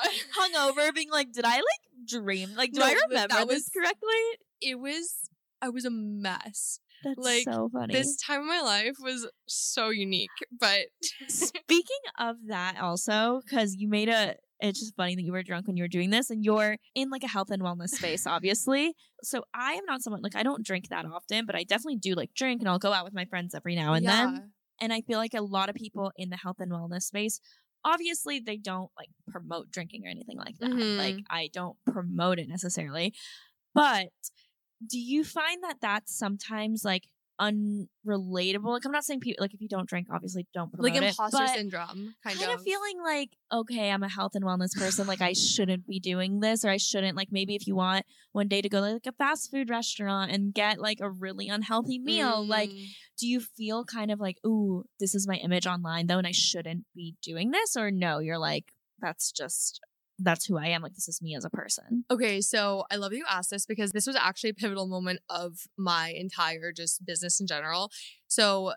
God. 0.54 0.76
hungover, 0.76 0.94
being 0.94 1.10
like, 1.10 1.32
did 1.32 1.44
I 1.44 1.56
like 1.56 1.82
dream? 2.06 2.50
Like, 2.56 2.72
do 2.72 2.80
No, 2.80 2.86
I 2.86 2.92
remember 2.92 3.28
that 3.28 3.48
this 3.48 3.64
was- 3.64 3.70
correctly? 3.76 4.08
It 4.60 4.78
was, 4.80 5.28
I 5.60 5.68
was 5.68 5.84
a 5.84 5.90
mess. 5.90 6.80
That's 7.06 7.18
like, 7.18 7.44
so 7.44 7.68
funny. 7.72 7.94
This 7.94 8.16
time 8.16 8.40
of 8.40 8.46
my 8.46 8.60
life 8.60 8.96
was 9.00 9.28
so 9.46 9.90
unique, 9.90 10.30
but 10.58 10.86
Speaking 11.28 12.02
of 12.18 12.36
that, 12.48 12.76
also 12.80 13.40
because 13.44 13.74
you 13.76 13.88
made 13.88 14.08
a. 14.08 14.34
It's 14.58 14.80
just 14.80 14.96
funny 14.96 15.14
that 15.14 15.22
you 15.22 15.32
were 15.32 15.42
drunk 15.42 15.66
when 15.66 15.76
you 15.76 15.84
were 15.84 15.88
doing 15.88 16.08
this, 16.08 16.30
and 16.30 16.42
you're 16.42 16.78
in 16.94 17.10
like 17.10 17.22
a 17.22 17.28
health 17.28 17.50
and 17.50 17.62
wellness 17.62 17.90
space, 17.90 18.26
obviously. 18.26 18.94
So 19.22 19.44
I 19.54 19.74
am 19.74 19.84
not 19.86 20.02
someone 20.02 20.22
like 20.22 20.34
I 20.34 20.42
don't 20.42 20.64
drink 20.64 20.88
that 20.88 21.04
often, 21.04 21.44
but 21.44 21.54
I 21.54 21.62
definitely 21.62 21.96
do 21.96 22.14
like 22.14 22.32
drink, 22.34 22.62
and 22.62 22.68
I'll 22.68 22.78
go 22.78 22.92
out 22.92 23.04
with 23.04 23.14
my 23.14 23.26
friends 23.26 23.54
every 23.54 23.76
now 23.76 23.92
and 23.92 24.04
yeah. 24.04 24.24
then. 24.24 24.52
And 24.80 24.92
I 24.92 25.02
feel 25.02 25.18
like 25.18 25.34
a 25.34 25.42
lot 25.42 25.68
of 25.68 25.74
people 25.74 26.10
in 26.16 26.30
the 26.30 26.36
health 26.36 26.56
and 26.58 26.72
wellness 26.72 27.02
space, 27.02 27.40
obviously, 27.84 28.40
they 28.40 28.56
don't 28.56 28.90
like 28.98 29.08
promote 29.28 29.70
drinking 29.70 30.06
or 30.06 30.10
anything 30.10 30.38
like 30.38 30.58
that. 30.58 30.70
Mhm. 30.70 30.96
Like, 30.96 31.18
I 31.30 31.50
don't 31.52 31.76
promote 31.86 32.38
it 32.38 32.48
necessarily. 32.48 33.14
But 33.74 34.08
do 34.84 34.98
you 34.98 35.24
find 35.24 35.62
that 35.62 35.76
that's 35.80 36.16
sometimes 36.16 36.84
like 36.84 37.04
unrelatable? 37.40 38.64
Like, 38.64 38.84
I'm 38.84 38.92
not 38.92 39.04
saying 39.04 39.20
people, 39.20 39.42
like, 39.42 39.54
if 39.54 39.60
you 39.60 39.68
don't 39.68 39.88
drink, 39.88 40.08
obviously 40.10 40.46
don't 40.54 40.70
promote 40.72 40.84
like 40.92 41.02
it. 41.02 41.06
imposter 41.08 41.38
but 41.38 41.50
syndrome, 41.50 42.14
kind, 42.24 42.38
Kind 42.38 42.52
of 42.52 42.62
feeling 42.62 43.02
like, 43.04 43.30
okay, 43.52 43.90
I'm 43.90 44.02
a 44.02 44.08
health 44.08 44.32
and 44.34 44.44
wellness 44.44 44.74
person. 44.76 45.06
Like, 45.06 45.20
I 45.20 45.32
shouldn't 45.32 45.86
be 45.86 46.00
doing 46.00 46.40
this, 46.40 46.64
or 46.64 46.70
I 46.70 46.76
shouldn't, 46.78 47.16
like, 47.16 47.28
maybe 47.30 47.54
if 47.54 47.66
you 47.66 47.74
want 47.76 48.04
one 48.32 48.48
day 48.48 48.60
to 48.62 48.68
go 48.68 48.80
to 48.80 48.92
like 48.94 49.06
a 49.06 49.12
fast 49.12 49.50
food 49.50 49.70
restaurant 49.70 50.30
and 50.30 50.52
get 50.54 50.78
like 50.78 50.98
a 51.00 51.10
really 51.10 51.48
unhealthy 51.48 51.98
meal, 51.98 52.44
like, 52.46 52.70
Mm. 52.70 52.86
do 53.18 53.26
you 53.26 53.40
feel 53.40 53.84
kind 53.84 54.10
of 54.10 54.20
like, 54.20 54.38
ooh, 54.46 54.84
this 55.00 55.14
is 55.14 55.26
my 55.28 55.36
image 55.36 55.66
online 55.66 56.06
though, 56.06 56.18
and 56.18 56.26
I 56.26 56.32
shouldn't 56.32 56.84
be 56.94 57.16
doing 57.22 57.50
this? 57.50 57.76
Or 57.76 57.90
no, 57.90 58.18
you're 58.18 58.38
like, 58.38 58.72
that's 59.00 59.30
just, 59.32 59.80
that's 60.18 60.46
who 60.46 60.56
I 60.56 60.66
am. 60.68 60.82
Like, 60.82 60.94
this 60.94 61.08
is 61.08 61.20
me 61.20 61.34
as 61.36 61.44
a 61.44 61.50
person. 61.50 62.04
Okay, 62.10 62.40
so 62.40 62.84
I 62.90 62.96
love 62.96 63.12
you 63.12 63.24
asked 63.28 63.50
this 63.50 63.66
because 63.66 63.92
this 63.92 64.06
was 64.06 64.16
actually 64.16 64.50
a 64.50 64.54
pivotal 64.54 64.86
moment 64.86 65.20
of 65.28 65.58
my 65.76 66.12
entire 66.16 66.72
just 66.72 67.04
business 67.04 67.40
in 67.40 67.46
general. 67.46 67.90
So 68.28 68.72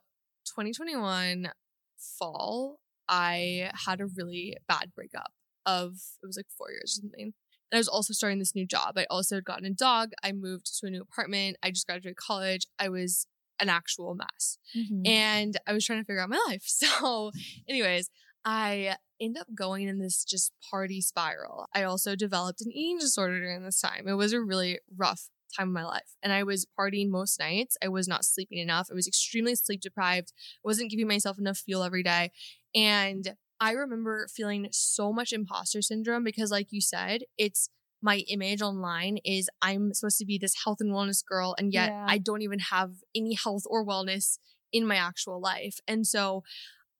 2021 0.45 1.51
fall, 1.97 2.79
I 3.07 3.71
had 3.85 4.01
a 4.01 4.07
really 4.07 4.57
bad 4.67 4.91
breakup 4.95 5.31
of 5.65 5.93
it 6.21 6.27
was 6.27 6.37
like 6.37 6.47
four 6.57 6.71
years 6.71 6.97
or 6.97 7.01
something. 7.01 7.33
And 7.71 7.77
I 7.77 7.79
was 7.79 7.87
also 7.87 8.13
starting 8.13 8.39
this 8.39 8.55
new 8.55 8.65
job. 8.65 8.97
I 8.97 9.05
also 9.09 9.35
had 9.35 9.45
gotten 9.45 9.65
a 9.65 9.69
dog. 9.69 10.11
I 10.23 10.31
moved 10.31 10.79
to 10.79 10.87
a 10.87 10.89
new 10.89 11.01
apartment. 11.01 11.57
I 11.61 11.69
just 11.69 11.85
graduated 11.85 12.17
college. 12.17 12.65
I 12.79 12.89
was 12.89 13.27
an 13.59 13.69
actual 13.69 14.15
mess. 14.15 14.57
Mm-hmm. 14.75 15.01
and 15.05 15.57
I 15.67 15.73
was 15.73 15.85
trying 15.85 15.99
to 15.99 16.05
figure 16.05 16.21
out 16.21 16.29
my 16.29 16.43
life. 16.47 16.63
So, 16.67 17.31
anyways, 17.67 18.09
I 18.45 18.95
end 19.21 19.37
up 19.37 19.47
going 19.53 19.87
in 19.87 19.99
this 19.99 20.23
just 20.23 20.53
party 20.71 21.01
spiral. 21.01 21.67
I 21.73 21.83
also 21.83 22.15
developed 22.15 22.61
an 22.61 22.71
eating 22.71 22.99
disorder 22.99 23.39
during 23.39 23.63
this 23.63 23.81
time. 23.81 24.07
It 24.07 24.13
was 24.13 24.33
a 24.33 24.41
really 24.41 24.79
rough 24.95 25.29
time 25.57 25.69
of 25.69 25.73
my 25.73 25.83
life. 25.83 26.15
And 26.23 26.31
I 26.31 26.43
was 26.43 26.67
partying 26.79 27.09
most 27.09 27.39
nights. 27.39 27.75
I 27.83 27.87
was 27.87 28.07
not 28.07 28.23
sleeping 28.23 28.59
enough. 28.59 28.87
I 28.91 28.93
was 28.93 29.07
extremely 29.07 29.55
sleep 29.55 29.81
deprived. 29.81 30.31
I 30.57 30.67
wasn't 30.67 30.91
giving 30.91 31.07
myself 31.07 31.37
enough 31.39 31.57
fuel 31.57 31.83
every 31.83 32.03
day. 32.03 32.31
And 32.73 33.35
I 33.59 33.71
remember 33.71 34.27
feeling 34.33 34.67
so 34.71 35.11
much 35.11 35.33
imposter 35.33 35.81
syndrome 35.81 36.23
because, 36.23 36.51
like 36.51 36.67
you 36.71 36.81
said, 36.81 37.23
it's 37.37 37.69
my 38.01 38.23
image 38.29 38.61
online 38.61 39.17
is 39.25 39.49
I'm 39.61 39.93
supposed 39.93 40.19
to 40.19 40.25
be 40.25 40.37
this 40.37 40.63
health 40.63 40.77
and 40.79 40.93
wellness 40.93 41.21
girl, 41.25 41.55
and 41.57 41.73
yet 41.73 41.89
Yeah. 41.89 42.05
I 42.07 42.19
don't 42.19 42.41
even 42.41 42.59
have 42.59 42.91
any 43.13 43.33
health 43.33 43.63
or 43.65 43.85
wellness 43.85 44.37
in 44.71 44.87
my 44.87 44.95
actual 44.95 45.41
life. 45.41 45.79
And 45.87 46.07
so 46.07 46.43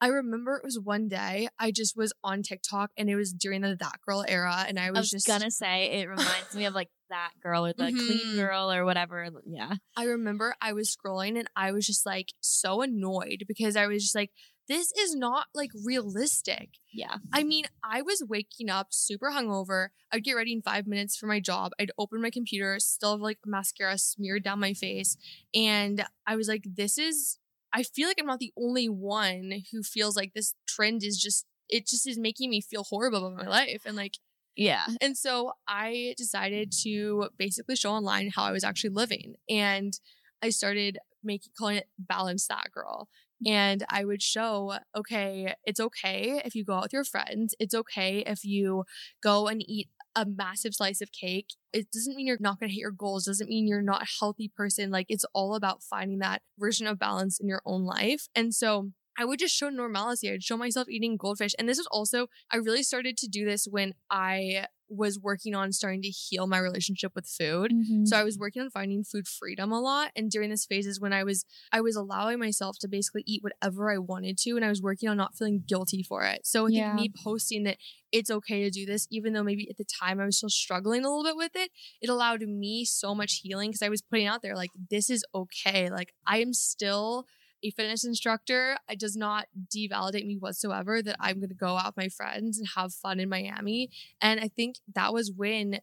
I 0.02 0.08
remember 0.08 0.56
it 0.56 0.64
was 0.64 0.80
one 0.80 1.08
day 1.10 1.50
I 1.60 1.72
just 1.72 1.97
was 1.97 2.14
on 2.24 2.41
TikTok 2.43 2.91
and 2.97 3.10
it 3.10 3.16
was 3.16 3.34
during 3.34 3.62
the 3.62 3.76
That 3.76 4.00
Girl 4.06 4.24
era. 4.28 4.66
And 4.68 4.80
I 4.80 4.88
I 4.88 4.91
was, 4.91 5.00
was 5.00 5.10
just 5.12 5.28
gonna 5.28 5.52
say 5.52 6.00
it 6.02 6.08
reminds 6.08 6.56
me 6.56 6.66
of 6.66 6.74
like 6.74 6.89
that 7.10 7.32
girl 7.41 7.66
or 7.66 7.74
the 7.74 7.91
clean 7.91 8.20
Mhm. 8.28 8.36
girl 8.36 8.72
or 8.72 8.86
whatever. 8.86 9.28
Yeah. 9.45 9.74
I 9.97 10.04
remember 10.06 10.56
I 10.62 10.74
was 10.74 10.95
scrolling 10.95 11.38
and 11.38 11.50
I 11.56 11.72
was 11.72 11.86
just 11.86 12.06
like 12.06 12.30
so 12.39 12.82
annoyed 12.82 13.43
because 13.47 13.76
I 13.76 13.88
was 13.88 14.04
just 14.04 14.16
like, 14.16 14.32
this 14.68 14.91
is 14.91 15.16
not 15.16 15.47
like 15.56 15.72
realistic. 15.84 16.70
Yeah. 16.93 17.16
I 17.34 17.43
mean, 17.43 17.66
I 17.84 18.04
was 18.04 18.24
waking 18.28 18.70
up 18.70 18.89
super 18.91 19.32
hungover. 19.32 19.88
I'd 20.12 20.24
get 20.24 20.34
ready 20.34 20.54
in 20.54 20.62
five 20.62 20.86
minutes 20.86 21.18
for 21.18 21.26
my 21.26 21.39
job. 21.39 21.72
I'd 21.80 21.89
open 21.97 22.22
my 22.22 22.30
computer, 22.30 22.80
still 22.80 23.14
have 23.14 23.20
like 23.22 23.39
mascara 23.43 23.97
smeared 23.97 24.43
down 24.43 24.60
my 24.60 24.74
face. 24.76 25.18
And 25.56 26.06
I 26.28 26.36
was 26.36 26.47
like, 26.47 26.66
this 26.66 27.00
is, 27.00 27.38
I 27.74 27.84
feel 27.84 28.07
like 28.07 28.17
I'm 28.20 28.26
not 28.26 28.39
the 28.39 28.53
only 28.57 28.88
one 28.89 29.63
who 29.72 29.84
feels 29.84 30.15
like 30.15 30.34
this 30.34 30.53
trend 30.67 31.03
is 31.03 31.17
just, 31.17 31.45
it 31.70 31.88
just 31.88 32.07
is 32.07 32.17
making 32.17 32.49
me 32.49 32.61
feel 32.61 32.84
horrible 32.84 33.26
about 33.28 33.45
my 33.45 33.49
life. 33.49 33.84
And 33.86 33.95
like, 33.95 34.13
Yeah. 34.55 34.86
and 35.01 35.17
so 35.17 35.53
I 35.67 36.15
decided 36.17 36.72
to 36.84 37.30
basically 37.38 37.76
show 37.76 37.91
online 37.91 38.32
how 38.36 38.43
I 38.43 38.51
was 38.51 38.63
actually 38.63 38.91
living. 38.91 39.36
And 39.49 39.93
I 40.41 40.49
started 40.49 40.97
making 41.24 41.51
calling 41.57 41.78
it 41.78 41.89
balance 41.97 42.47
that 42.47 42.72
girl. 42.72 43.07
And 43.45 43.86
I 43.89 44.03
would 44.03 44.22
show, 44.22 44.80
okay, 44.95 45.53
it's 45.63 45.80
okay 45.80 46.41
if 46.43 46.55
you 46.55 46.65
go 46.65 46.74
out 46.74 46.84
with 46.84 46.93
your 46.93 47.05
friends. 47.05 47.55
It's 47.59 47.74
okay 47.74 48.20
if 48.26 48.43
you 48.43 48.84
go 49.24 49.47
and 49.47 49.63
eat 49.65 49.88
a 50.16 50.26
massive 50.26 50.74
slice 50.76 51.01
of 51.01 51.12
cake. 51.12 51.55
It 51.74 51.91
doesn't 51.91 52.16
mean 52.16 52.28
you're 52.28 52.38
not 52.39 52.60
going 52.60 52.70
to 52.70 52.74
hit 52.74 52.82
your 52.82 52.91
goals. 52.91 53.26
Doesn't 53.26 53.49
mean 53.49 53.68
you're 53.68 53.82
not 53.82 54.03
a 54.03 54.12
healthy 54.20 54.51
person. 54.55 54.91
Like 54.91 55.05
it's 55.10 55.26
all 55.34 55.55
about 55.55 55.84
finding 55.84 56.20
that 56.20 56.41
version 56.57 56.88
of 56.88 56.99
balance 56.99 57.39
in 57.39 57.47
your 57.47 57.62
own 57.66 57.84
life. 57.84 58.28
And 58.36 58.53
so 58.53 58.91
I 59.18 59.26
would 59.26 59.39
just 59.39 59.55
show 59.55 59.70
normalcy. 59.70 60.32
I'd 60.32 60.43
show 60.43 60.57
myself 60.57 60.88
eating 60.89 61.18
goldfish. 61.18 61.53
And 61.60 61.68
this 61.68 61.78
was 61.78 61.88
also, 61.91 62.28
I 62.51 62.57
really 62.57 62.84
started 62.84 63.18
to 63.18 63.28
do 63.28 63.45
this 63.45 63.68
when 63.70 63.93
I 64.10 64.66
was 64.89 65.19
working 65.19 65.55
on 65.55 65.71
starting 65.71 66.01
to 66.01 66.09
heal 66.09 66.47
my 66.47 66.57
relationship 66.57 67.11
with 67.15 67.27
food. 67.27 67.71
Mm-hmm. 67.71 68.05
So 68.05 68.17
I 68.17 68.23
was 68.23 68.37
working 68.37 68.61
on 68.61 68.69
finding 68.69 69.03
food 69.03 69.27
freedom 69.27 69.71
a 69.71 69.79
lot. 69.79 70.11
And 70.15 70.31
during 70.31 70.49
this 70.49 70.65
phase 70.65 70.87
is 70.87 70.99
when 70.99 71.13
I 71.13 71.23
was 71.23 71.45
I 71.71 71.81
was 71.81 71.95
allowing 71.95 72.39
myself 72.39 72.77
to 72.79 72.87
basically 72.87 73.23
eat 73.25 73.43
whatever 73.43 73.91
I 73.91 73.97
wanted 73.97 74.37
to. 74.39 74.51
And 74.55 74.65
I 74.65 74.69
was 74.69 74.81
working 74.81 75.09
on 75.09 75.17
not 75.17 75.35
feeling 75.35 75.63
guilty 75.67 76.03
for 76.03 76.23
it. 76.23 76.45
So 76.45 76.67
I 76.67 76.69
think 76.69 76.95
me 76.95 77.11
posting 77.23 77.63
that 77.63 77.77
it's 78.11 78.31
okay 78.31 78.63
to 78.63 78.71
do 78.71 78.85
this, 78.85 79.07
even 79.11 79.33
though 79.33 79.43
maybe 79.43 79.69
at 79.69 79.77
the 79.77 79.85
time 79.85 80.19
I 80.19 80.25
was 80.25 80.37
still 80.37 80.49
struggling 80.49 81.05
a 81.05 81.09
little 81.09 81.23
bit 81.23 81.37
with 81.37 81.55
it, 81.55 81.69
it 82.01 82.09
allowed 82.09 82.41
me 82.41 82.85
so 82.85 83.13
much 83.13 83.41
healing 83.43 83.69
because 83.69 83.83
I 83.83 83.89
was 83.89 84.01
putting 84.01 84.25
out 84.25 84.41
there 84.41 84.55
like 84.55 84.71
this 84.89 85.09
is 85.09 85.23
okay. 85.33 85.89
Like 85.89 86.13
I 86.25 86.39
am 86.39 86.53
still 86.53 87.25
a 87.64 87.72
fitness 87.72 88.05
instructor. 88.05 88.78
It 88.89 88.99
does 88.99 89.16
not 89.16 89.47
devalidate 89.76 90.26
me 90.26 90.38
whatsoever 90.38 91.01
that 91.01 91.16
I'm 91.20 91.38
going 91.39 91.49
to 91.49 91.55
go 91.55 91.78
out 91.78 91.88
with 91.95 91.97
my 91.97 92.10
friends 92.10 92.57
and 92.57 92.68
have 92.76 92.93
fun 92.93 93.20
in 93.20 93.30
Miami. 93.30 93.89
And 94.22 94.39
I 94.39 94.47
think 94.47 94.78
that 94.95 95.14
was 95.14 95.32
when 95.36 95.80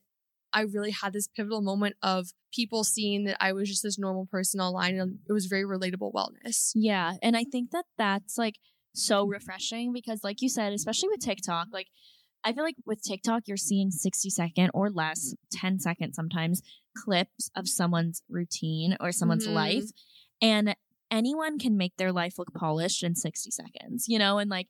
I 0.52 0.62
really 0.62 0.90
had 0.92 1.12
this 1.12 1.28
pivotal 1.28 1.60
moment 1.60 1.96
of 2.02 2.28
people 2.52 2.82
seeing 2.84 3.24
that 3.24 3.36
I 3.40 3.52
was 3.52 3.68
just 3.68 3.82
this 3.82 3.98
normal 3.98 4.26
person 4.26 4.60
online 4.60 4.98
and 4.98 5.18
it 5.28 5.32
was 5.32 5.46
very 5.46 5.64
relatable 5.64 6.12
wellness. 6.12 6.70
Yeah. 6.74 7.14
And 7.22 7.36
I 7.36 7.44
think 7.44 7.72
that 7.72 7.84
that's 7.98 8.38
like 8.38 8.54
so 8.94 9.26
refreshing 9.26 9.92
because, 9.92 10.20
like 10.24 10.40
you 10.40 10.48
said, 10.48 10.72
especially 10.72 11.10
with 11.10 11.20
TikTok, 11.20 11.68
like 11.72 11.88
I 12.44 12.52
feel 12.52 12.62
like 12.64 12.76
with 12.86 13.02
TikTok, 13.02 13.42
you're 13.46 13.56
seeing 13.58 13.90
60 13.90 14.30
second 14.30 14.70
or 14.72 14.88
less, 14.88 15.34
10 15.52 15.80
second 15.80 16.14
sometimes 16.14 16.62
clips 16.96 17.50
of 17.56 17.68
someone's 17.68 18.22
routine 18.28 18.96
or 19.00 19.12
someone's 19.12 19.46
Mhm. 19.48 19.52
life. 19.54 19.84
And 20.40 20.76
anyone 21.10 21.58
can 21.58 21.76
make 21.76 21.96
their 21.96 22.12
life 22.12 22.38
look 22.38 22.52
polished 22.54 23.02
in 23.02 23.14
60 23.14 23.50
seconds, 23.50 24.08
you 24.08 24.18
know? 24.18 24.38
And 24.38 24.50
like, 24.50 24.68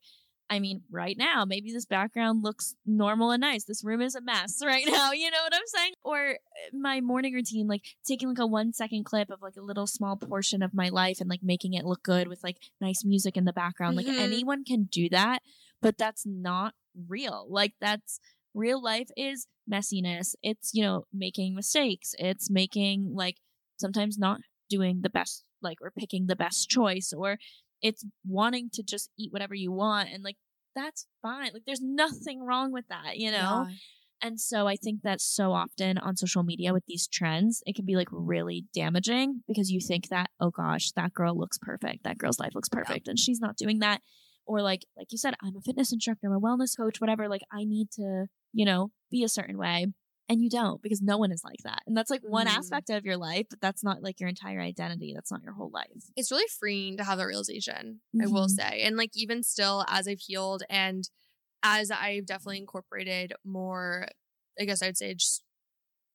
I 0.48 0.60
mean, 0.60 0.82
right 0.92 1.16
now, 1.18 1.44
maybe 1.44 1.72
this 1.72 1.86
background 1.86 2.44
looks 2.44 2.76
normal 2.86 3.32
and 3.32 3.40
nice. 3.40 3.64
This 3.64 3.82
room 3.82 4.00
is 4.00 4.14
a 4.14 4.20
mess 4.20 4.60
right 4.64 4.84
now. 4.86 5.10
You 5.12 5.30
know 5.30 5.38
what 5.42 5.54
I'm 5.54 5.66
saying? 5.66 5.92
Or 6.04 6.30
uh, 6.30 6.76
my 6.76 7.00
morning 7.00 7.34
routine, 7.34 7.66
like 7.66 7.82
taking 8.06 8.28
like 8.28 8.38
a 8.38 8.46
one 8.46 8.72
second 8.72 9.04
clip 9.04 9.30
of 9.30 9.42
like 9.42 9.56
a 9.56 9.62
little 9.62 9.88
small 9.88 10.16
portion 10.16 10.62
of 10.62 10.72
my 10.72 10.88
life 10.88 11.20
and 11.20 11.28
like 11.28 11.42
making 11.42 11.74
it 11.74 11.84
look 11.84 12.02
good 12.04 12.28
with 12.28 12.44
like 12.44 12.58
nice 12.80 13.04
music 13.04 13.36
in 13.36 13.44
the 13.44 13.52
background. 13.52 13.96
Like 13.96 14.06
Mhm. 14.06 14.20
anyone 14.20 14.62
can 14.64 14.84
do 14.84 15.08
that, 15.08 15.42
but 15.82 15.98
that's 15.98 16.24
not 16.24 16.74
real. 17.08 17.46
Like 17.48 17.74
that's 17.80 18.20
real 18.54 18.80
life 18.80 19.08
is 19.16 19.48
messiness. 19.68 20.36
It's, 20.42 20.72
you 20.72 20.82
know, 20.82 21.06
making 21.12 21.56
mistakes. 21.56 22.14
It's 22.20 22.48
making 22.50 23.14
like 23.14 23.38
sometimes 23.78 24.16
not 24.16 24.40
doing 24.70 25.00
the 25.02 25.10
best, 25.10 25.44
like, 25.62 25.78
or 25.80 25.92
picking 25.96 26.26
the 26.26 26.36
best 26.36 26.68
choice, 26.68 27.12
or 27.16 27.38
it's 27.82 28.04
wanting 28.26 28.70
to 28.72 28.82
just 28.82 29.10
eat 29.18 29.32
whatever 29.32 29.54
you 29.54 29.72
want. 29.72 30.08
And 30.12 30.24
like, 30.24 30.36
that's 30.74 31.06
fine. 31.22 31.52
Like, 31.52 31.64
there's 31.66 31.82
nothing 31.82 32.42
wrong 32.42 32.72
with 32.72 32.86
that, 32.88 33.16
you 33.16 33.30
know? 33.30 33.66
Yeah. 33.68 33.74
And 34.22 34.40
so 34.40 34.66
I 34.66 34.76
think 34.76 35.02
that 35.02 35.20
so 35.20 35.52
often 35.52 35.98
on 35.98 36.16
social 36.16 36.42
media 36.42 36.72
with 36.72 36.84
these 36.86 37.06
trends, 37.06 37.62
it 37.66 37.76
can 37.76 37.84
be 37.84 37.96
like 37.96 38.08
really 38.10 38.64
damaging 38.72 39.42
because 39.46 39.70
you 39.70 39.80
think 39.80 40.08
that, 40.08 40.30
oh 40.40 40.50
gosh, 40.50 40.92
that 40.92 41.12
girl 41.12 41.38
looks 41.38 41.58
perfect. 41.58 42.04
That 42.04 42.16
girl's 42.16 42.40
life 42.40 42.54
looks 42.54 42.70
perfect. 42.70 43.08
And 43.08 43.18
she's 43.18 43.40
not 43.40 43.56
doing 43.56 43.80
that. 43.80 44.00
Or 44.46 44.62
like, 44.62 44.86
like 44.96 45.08
you 45.10 45.18
said, 45.18 45.34
I'm 45.42 45.56
a 45.56 45.60
fitness 45.60 45.92
instructor, 45.92 46.28
I'm 46.28 46.32
a 46.32 46.40
wellness 46.40 46.76
coach, 46.76 47.00
whatever. 47.00 47.28
Like 47.28 47.42
I 47.52 47.64
need 47.64 47.90
to, 47.92 48.26
you 48.52 48.64
know, 48.64 48.90
be 49.10 49.22
a 49.22 49.28
certain 49.28 49.58
way. 49.58 49.88
And 50.28 50.42
you 50.42 50.50
don't 50.50 50.82
because 50.82 51.00
no 51.00 51.18
one 51.18 51.30
is 51.30 51.44
like 51.44 51.60
that. 51.62 51.82
And 51.86 51.96
that's 51.96 52.10
like 52.10 52.22
one 52.22 52.48
Mhm. 52.48 52.58
aspect 52.58 52.90
of 52.90 53.04
your 53.04 53.16
life, 53.16 53.46
but 53.48 53.60
that's 53.60 53.84
not 53.84 54.02
like 54.02 54.18
your 54.18 54.28
entire 54.28 54.60
identity. 54.60 55.12
That's 55.14 55.30
not 55.30 55.42
your 55.42 55.52
whole 55.52 55.70
life. 55.70 56.10
it's 56.16 56.30
really 56.30 56.46
freeing 56.58 56.96
to 56.96 57.04
have 57.04 57.18
that 57.18 57.26
realization, 57.26 58.00
I 58.20 58.26
will 58.26 58.48
Mhm. 58.48 58.48
say. 58.48 58.82
And 58.82 58.96
like 58.96 59.10
even 59.14 59.42
still 59.42 59.84
as 59.88 60.08
I've 60.08 60.20
healed 60.20 60.62
and 60.68 61.08
as 61.62 61.90
I've 61.90 62.26
definitely 62.26 62.58
incorporated 62.58 63.34
more, 63.44 64.08
I 64.60 64.64
guess 64.66 64.82
I 64.82 64.86
would 64.88 64.96
say 64.98 65.14
just 65.14 65.42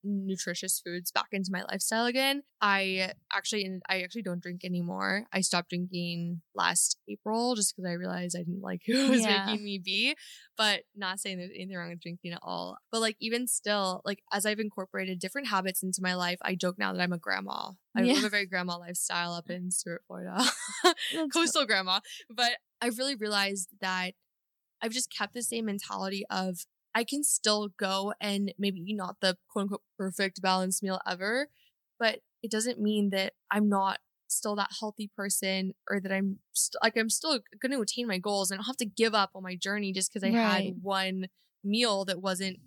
nutritious 0.04 0.80
foods 0.84 1.12
back 1.12 1.28
into 1.32 1.49
my 1.52 1.64
lifestyle 1.64 2.06
again. 2.06 2.43
I 2.62 3.12
actually 3.34 3.68
I 3.89 4.02
actually 4.02 4.24
don't 4.24 4.41
drink 4.41 4.64
anymore. 4.64 5.26
I 5.32 5.41
stopped 5.41 5.70
drinking 5.70 6.41
last 6.56 6.97
April 7.10 7.56
just 7.56 7.76
because 7.76 7.89
I 7.89 7.93
realized 7.93 8.36
I 8.36 8.43
didn't 8.43 8.62
like 8.62 8.82
who 8.86 8.93
was 9.10 9.22
Yeah. 9.22 9.45
making 9.45 9.64
me 9.64 9.80
be. 9.84 10.16
But 10.58 10.84
not 10.95 11.20
saying 11.20 11.38
there's 11.38 11.52
anything 11.56 11.76
wrong 11.76 11.89
with 11.89 12.02
drinking 12.02 12.34
at 12.34 12.39
all. 12.41 12.78
But 12.91 13.02
like 13.02 13.16
even 13.20 13.47
still, 13.47 14.02
like 14.06 14.20
as 14.32 14.45
I've 14.45 14.60
incorporated 14.60 15.20
different 15.20 15.47
habits 15.47 15.84
into 15.84 16.02
my 16.02 16.14
life, 16.16 16.38
I 16.41 16.56
joke 16.56 16.78
now 16.78 16.93
that 16.93 17.02
I'm 17.02 17.14
a 17.14 17.18
grandma. 17.18 17.72
I 17.95 18.02
Yeah. 18.04 18.14
live 18.14 18.24
a 18.26 18.30
very 18.30 18.45
grandma 18.45 18.78
lifestyle 18.78 19.34
up 19.34 19.49
in 19.49 19.72
Stuart, 19.72 20.04
Florida. 20.08 20.43
Coastal 21.34 21.66
grandma. 21.66 21.99
But 22.30 22.54
I've 22.82 22.97
really 22.97 23.16
realized 23.16 23.70
that 23.82 24.12
I've 24.82 24.91
just 24.91 25.14
kept 25.16 25.34
the 25.34 25.43
same 25.43 25.66
mentality 25.66 26.26
of 26.30 26.66
I 26.94 27.04
can 27.04 27.24
still 27.24 27.70
go 27.78 28.14
and 28.20 28.54
maybe 28.58 28.94
not 28.94 29.18
the 29.22 29.38
quote 29.50 29.64
unquote 29.64 29.82
perfect 29.98 30.42
balanced 30.42 30.84
meal 30.84 31.00
ever, 31.08 31.48
but 32.00 32.20
it 32.44 32.52
doesn't 32.52 32.80
mean 32.82 33.10
that 33.12 33.34
I'm 33.50 33.70
not 33.70 34.00
still 34.28 34.56
that 34.56 34.72
healthy 34.80 35.10
person 35.16 35.74
or 35.89 36.00
that 36.00 36.12
I'm 36.12 36.39
st- 36.54 36.82
like 36.82 36.98
I'm 36.98 37.10
still 37.10 37.39
going 37.62 37.72
to 37.74 37.82
attain 37.82 38.08
my 38.08 38.18
goals 38.18 38.50
and 38.50 38.58
I 38.58 38.60
don't 38.60 38.68
have 38.68 38.78
to 38.78 38.86
give 38.86 39.14
up 39.14 39.32
on 39.36 39.44
my 39.44 39.56
journey 39.56 39.92
just 39.94 40.12
because 40.12 40.24
I 40.24 40.32
Right. 40.32 40.66
had 40.66 40.84
one 40.84 41.28
meal 41.64 42.06
that 42.06 42.22
wasn't, 42.22 42.60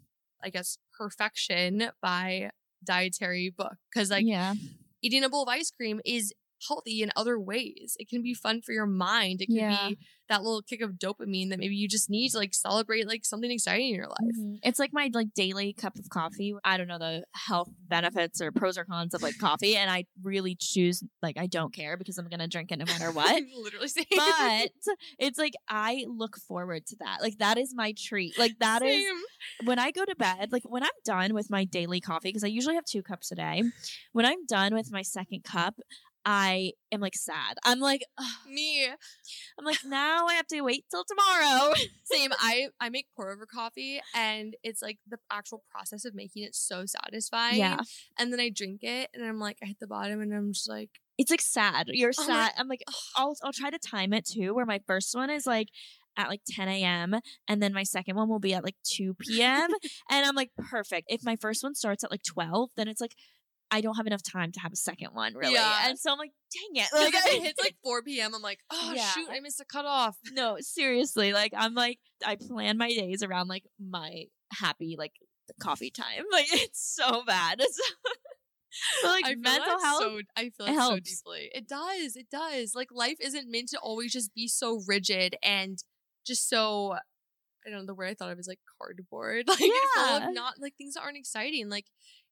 I 0.42 0.50
guess, 0.50 0.78
perfection 0.96 1.90
by 2.02 2.50
dietary 2.84 3.50
book. 3.50 3.76
Because 3.92 4.10
like 4.10 4.26
yeah. 4.26 4.54
eating 5.02 5.24
a 5.24 5.28
bowl 5.28 5.42
of 5.42 5.48
ice 5.48 5.70
cream 5.70 6.00
is 6.04 6.32
healthy 6.68 7.02
in 7.02 7.10
other 7.16 7.38
ways. 7.38 7.96
It 7.98 8.08
can 8.08 8.22
be 8.22 8.34
fun 8.34 8.62
for 8.62 8.72
your 8.72 8.86
mind. 8.86 9.42
It 9.42 9.46
can 9.46 9.56
Yeah. 9.56 9.88
be 9.90 9.98
that 10.30 10.42
little 10.42 10.62
kick 10.62 10.80
of 10.80 10.92
dopamine 10.92 11.50
that 11.50 11.58
maybe 11.58 11.74
you 11.76 11.86
just 11.86 12.08
need 12.08 12.30
to 12.30 12.38
like 12.38 12.54
celebrate 12.54 13.06
like 13.06 13.26
something 13.26 13.50
exciting 13.50 13.88
in 13.88 13.94
your 13.94 14.08
life. 14.08 14.16
Mhm. 14.38 14.58
It's 14.62 14.78
like 14.78 14.90
my 14.94 15.10
like 15.12 15.34
daily 15.34 15.74
cup 15.74 15.98
of 15.98 16.08
coffee. 16.08 16.54
I 16.64 16.78
don't 16.78 16.88
know 16.88 16.98
the 16.98 17.24
health 17.34 17.68
benefits 17.88 18.40
or 18.40 18.50
pros 18.50 18.78
or 18.78 18.86
cons 18.86 19.12
of 19.12 19.20
like 19.22 19.36
coffee, 19.38 19.76
and 19.76 19.90
I 19.90 20.06
really 20.22 20.56
choose 20.58 21.02
like 21.22 21.36
I 21.36 21.46
don't 21.46 21.74
care 21.74 21.98
because 21.98 22.16
I'm 22.16 22.28
gonna 22.28 22.48
drink 22.48 22.72
it 22.72 22.78
no 22.78 22.86
matter 22.86 23.10
what. 23.12 23.42
Literally 23.56 23.88
same. 23.88 24.04
but 24.16 24.70
it's 25.18 25.38
like 25.38 25.52
I 25.68 26.06
look 26.08 26.36
forward 26.38 26.86
to 26.86 26.96
that. 27.00 27.18
Like 27.20 27.36
that 27.38 27.58
is 27.58 27.74
my 27.74 27.92
treat. 27.98 28.38
Like 28.38 28.58
that 28.60 28.82
is 28.82 29.04
Same. 29.04 29.22
when 29.68 29.78
I 29.78 29.90
go 29.90 30.06
to 30.06 30.16
bed. 30.16 30.52
Like 30.52 30.62
when 30.64 30.82
I'm 30.82 30.88
done 31.04 31.34
with 31.34 31.50
my 31.50 31.64
daily 31.66 32.00
coffee 32.00 32.30
because 32.30 32.44
I 32.44 32.48
usually 32.48 32.76
have 32.76 32.86
two 32.86 33.02
cups 33.02 33.30
a 33.30 33.34
day. 33.34 33.62
When 34.12 34.24
I'm 34.24 34.46
done 34.46 34.74
with 34.74 34.90
my 34.90 35.02
second 35.02 35.44
cup. 35.44 35.74
I 36.26 36.72
am 36.90 37.00
like 37.00 37.14
sad. 37.16 37.58
I'm 37.64 37.80
like, 37.80 38.04
ugh. 38.18 38.24
me. 38.48 38.86
I'm 38.86 39.64
like, 39.64 39.84
now 39.84 40.26
I 40.26 40.34
have 40.34 40.46
to 40.48 40.60
wait 40.62 40.84
till 40.90 41.04
tomorrow. 41.04 41.74
Same. 42.04 42.32
I 42.38 42.68
I 42.80 42.88
make 42.88 43.06
pour 43.16 43.30
over 43.32 43.46
coffee 43.46 44.00
and 44.14 44.56
it's 44.62 44.80
like 44.82 44.98
the 45.08 45.18
actual 45.30 45.62
process 45.70 46.04
of 46.04 46.14
making 46.14 46.44
it 46.44 46.54
so 46.54 46.84
satisfying. 46.86 47.58
Yeah. 47.58 47.78
And 48.18 48.32
then 48.32 48.40
I 48.40 48.48
drink 48.50 48.80
it 48.82 49.10
and 49.14 49.24
I'm 49.24 49.38
like 49.38 49.58
I 49.62 49.66
hit 49.66 49.80
the 49.80 49.86
bottom 49.86 50.20
and 50.20 50.32
I'm 50.34 50.52
just 50.52 50.68
like 50.68 50.90
it's 51.18 51.30
like 51.30 51.40
sad. 51.42 51.88
You're 51.88 52.10
Oh 52.18 52.22
sad. 52.26 52.28
my- 52.28 52.52
I'm 52.58 52.68
like, 52.68 52.82
I'll 53.16 53.36
I'll 53.44 53.52
try 53.52 53.70
to 53.70 53.78
time 53.78 54.12
it 54.12 54.24
too, 54.26 54.54
where 54.54 54.66
my 54.66 54.80
first 54.86 55.14
one 55.14 55.30
is 55.30 55.46
like 55.46 55.68
at 56.16 56.28
like 56.28 56.42
10 56.48 56.68
a.m. 56.68 57.16
and 57.48 57.60
then 57.62 57.72
my 57.72 57.82
second 57.82 58.14
one 58.16 58.28
will 58.28 58.38
be 58.38 58.54
at 58.54 58.62
like 58.64 58.76
2 58.84 59.14
p.m. 59.14 59.68
and 60.10 60.24
I'm 60.26 60.34
like, 60.36 60.50
perfect. 60.56 61.06
If 61.10 61.24
my 61.24 61.34
first 61.36 61.62
one 61.64 61.74
starts 61.74 62.04
at 62.04 62.10
like 62.10 62.22
12, 62.22 62.70
then 62.76 62.86
it's 62.88 63.00
like 63.00 63.14
I 63.70 63.80
don't 63.80 63.96
have 63.96 64.06
enough 64.06 64.22
time 64.22 64.52
to 64.52 64.60
have 64.60 64.72
a 64.72 64.76
second 64.76 65.08
one, 65.14 65.34
really. 65.34 65.54
Yeah. 65.54 65.88
And 65.88 65.98
so 65.98 66.12
I'm 66.12 66.18
like, 66.18 66.32
dang 66.52 66.84
it. 66.84 66.88
like 66.94 67.14
if 67.14 67.26
it 67.26 67.42
hits 67.46 67.62
like 67.62 67.76
4 67.82 68.02
p.m. 68.02 68.34
I'm 68.34 68.42
like, 68.42 68.60
oh 68.70 68.92
Yeah. 68.94 69.08
shoot, 69.08 69.28
I 69.30 69.40
missed 69.40 69.60
a 69.60 69.64
cutoff. 69.64 70.16
no, 70.32 70.58
seriously. 70.60 71.32
Like 71.32 71.52
I'm 71.56 71.74
like, 71.74 71.98
I 72.24 72.36
plan 72.36 72.78
my 72.78 72.88
days 72.88 73.22
around 73.22 73.48
like 73.48 73.64
my 73.80 74.24
happy 74.52 74.96
like 74.98 75.12
coffee 75.60 75.90
time. 75.90 76.24
Like 76.32 76.46
it's 76.50 76.94
so 76.94 77.24
bad. 77.24 77.60
It's 77.60 77.80
but 79.02 79.08
like 79.08 79.24
I 79.26 79.34
mental 79.36 79.78
that 79.78 79.84
health. 79.84 80.02
So, 80.02 80.20
I 80.36 80.50
feel 80.50 80.66
it 80.66 80.72
it 80.72 80.80
so 80.80 80.98
deeply. 80.98 81.50
It 81.54 81.68
does. 81.68 82.16
It 82.16 82.28
does. 82.30 82.74
Like 82.74 82.88
life 82.92 83.16
isn't 83.20 83.50
meant 83.50 83.68
to 83.70 83.78
always 83.78 84.12
just 84.12 84.34
be 84.34 84.48
so 84.48 84.80
rigid 84.86 85.36
and 85.42 85.78
just 86.26 86.48
so. 86.48 86.94
I 87.66 87.70
don't 87.70 87.80
know 87.80 87.86
the 87.86 87.94
word 87.94 88.08
I 88.08 88.14
thought 88.14 88.30
of 88.30 88.38
is 88.38 88.46
like 88.46 88.58
cardboard, 88.78 89.48
like 89.48 89.58
full 89.58 90.04
of 90.04 90.34
not 90.34 90.54
like 90.60 90.74
things 90.76 90.94
that 90.94 91.02
aren't 91.02 91.16
exciting. 91.16 91.70
Like 91.70 91.86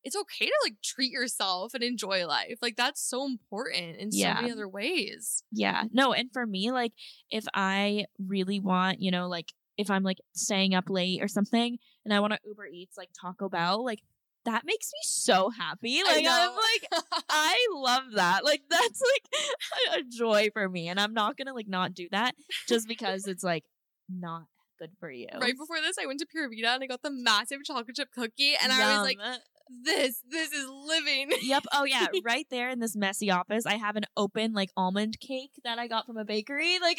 it's 0.05 0.17
okay 0.17 0.47
to 0.47 0.53
like 0.65 0.75
treat 0.83 1.13
yourself 1.13 1.75
and 1.75 1.83
enjoy 1.83 2.27
life. 2.27 2.59
Like 2.61 2.77
that's 2.77 3.01
so 3.01 3.25
important 3.25 3.97
in 3.99 4.09
Yeah. 4.13 4.37
so 4.37 4.41
many 4.43 4.53
other 4.53 4.69
ways. 4.69 5.45
Yeah. 5.53 5.85
No, 5.93 6.13
and 6.13 6.33
for 6.33 6.47
me, 6.47 6.71
like 6.73 6.93
if 7.31 7.45
I 7.55 8.07
really 8.19 8.59
want, 8.61 9.01
you 9.01 9.11
know, 9.11 9.29
like 9.29 9.53
if 9.79 9.91
I'm 9.91 10.03
like 10.03 10.19
staying 10.35 10.75
up 10.75 10.85
late 10.91 11.23
or 11.23 11.29
something 11.29 11.79
and 12.05 12.13
I 12.13 12.21
want 12.21 12.33
to 12.33 12.41
Uber 12.45 12.67
Eats 12.67 12.97
like 12.99 13.11
Taco 13.21 13.49
Bell, 13.49 13.85
like 13.85 14.01
that 14.45 14.65
makes 14.65 14.91
me 14.93 14.99
so 15.05 15.51
happy. 15.51 16.03
Like 16.05 16.27
I'm 16.29 16.51
like 16.51 17.03
I 17.29 17.69
love 17.73 18.05
that. 18.15 18.45
Like 18.45 18.63
that's 18.69 19.01
like 19.01 19.99
a 20.01 20.03
joy 20.11 20.49
for 20.53 20.69
me. 20.69 20.89
And 20.89 20.99
I'm 20.99 21.15
not 21.15 21.37
gonna 21.37 21.55
like 21.55 21.69
not 21.69 21.95
do 21.95 22.09
that 22.11 22.35
just 22.69 22.89
because 22.89 23.27
it's 23.29 23.45
like 23.45 23.65
not 24.09 24.47
good 24.81 24.91
for 24.99 25.11
you. 25.11 25.29
right 25.41 25.57
before 25.57 25.81
this, 25.81 25.97
I 26.03 26.07
went 26.07 26.19
to 26.21 26.27
Pura 26.27 26.49
Vida 26.49 26.71
and 26.71 26.83
I 26.83 26.87
got 26.89 27.03
the 27.03 27.11
massive 27.13 27.61
chocolate 27.65 27.95
chip 27.95 28.09
cookie, 28.13 28.55
and 28.61 28.73
I 28.73 28.97
was 28.99 29.07
like, 29.07 29.19
Yum. 29.19 29.39
"This, 29.85 30.23
this 30.29 30.53
is 30.53 30.69
living." 30.69 31.31
Yep. 31.43 31.65
Oh 31.73 31.85
yeah. 31.85 32.07
Right 32.25 32.47
there 32.51 32.69
in 32.71 32.79
this 32.81 32.95
messy 32.97 33.31
office, 33.31 33.67
I 33.67 33.77
have 33.77 33.97
an 33.97 34.05
open 34.17 34.53
like 34.53 34.71
almond 34.77 35.19
cake 35.21 35.51
that 35.65 35.79
I 35.79 35.87
got 35.89 36.07
from 36.07 36.17
a 36.17 36.25
bakery. 36.25 36.79
Like, 36.81 36.99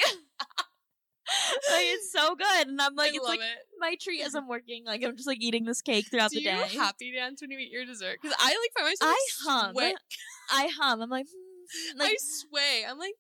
like 1.72 1.86
it's 1.86 2.12
so 2.12 2.36
good, 2.36 2.68
and 2.68 2.82
I'm 2.82 2.96
like, 2.96 3.14
I 3.14 3.16
it's 3.16 3.20
love 3.24 3.30
like 3.30 3.40
it. 3.40 3.58
my 3.80 3.96
treat 4.02 4.22
as 4.22 4.36
I'm 4.36 4.48
working. 4.48 4.84
Like 4.86 5.04
I'm 5.04 5.16
just 5.16 5.28
like 5.28 5.42
eating 5.42 5.64
this 5.66 5.82
cake 5.82 6.08
throughout 6.12 6.32
Do 6.32 6.36
the 6.40 6.42
you 6.42 6.48
day. 6.52 6.78
happy 6.78 7.14
dance 7.16 7.42
when 7.42 7.50
you 7.52 7.60
eat 7.60 7.72
your 7.72 7.86
dessert? 7.86 8.18
Because 8.22 8.36
I 8.40 8.50
like 8.50 8.72
find 8.78 8.88
myself. 8.88 9.14
I 9.16 9.28
hum. 9.46 9.72
sweat- 9.74 9.96
I 10.52 10.70
hum. 10.80 11.02
I'm 11.02 11.10
like, 11.10 11.26
hmm, 11.96 12.02
I 12.02 12.16
sway. 12.20 12.84
I'm 12.90 13.00
like, 13.00 13.14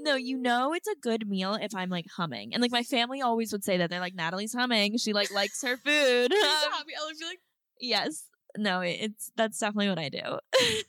no, 0.00 0.16
you 0.16 0.36
know 0.36 0.72
it's 0.74 0.88
a 0.88 0.96
good 1.00 1.28
meal 1.28 1.54
if 1.54 1.74
I'm 1.76 1.90
like 1.90 2.06
humming. 2.16 2.52
And 2.52 2.60
like 2.60 2.72
my 2.72 2.82
family 2.82 3.22
always 3.22 3.52
would 3.52 3.62
say 3.64 3.78
that 3.78 3.88
they're 3.88 4.00
like 4.00 4.14
Natalie's 4.16 4.52
humming. 4.52 4.98
She 4.98 5.12
like 5.12 5.30
likes 5.32 5.62
her 5.62 5.76
food. 5.76 6.32
I'm 6.32 6.40
so 6.60 6.66
Um, 6.66 6.72
happy. 6.72 6.92
I 7.00 7.06
would 7.06 7.16
be 7.18 7.24
like, 7.24 7.38
yes. 7.80 8.24
No, 8.56 8.80
it's 8.80 9.30
that's 9.36 9.58
definitely 9.58 9.88
what 9.88 9.98
I 9.98 10.08
do. 10.08 10.20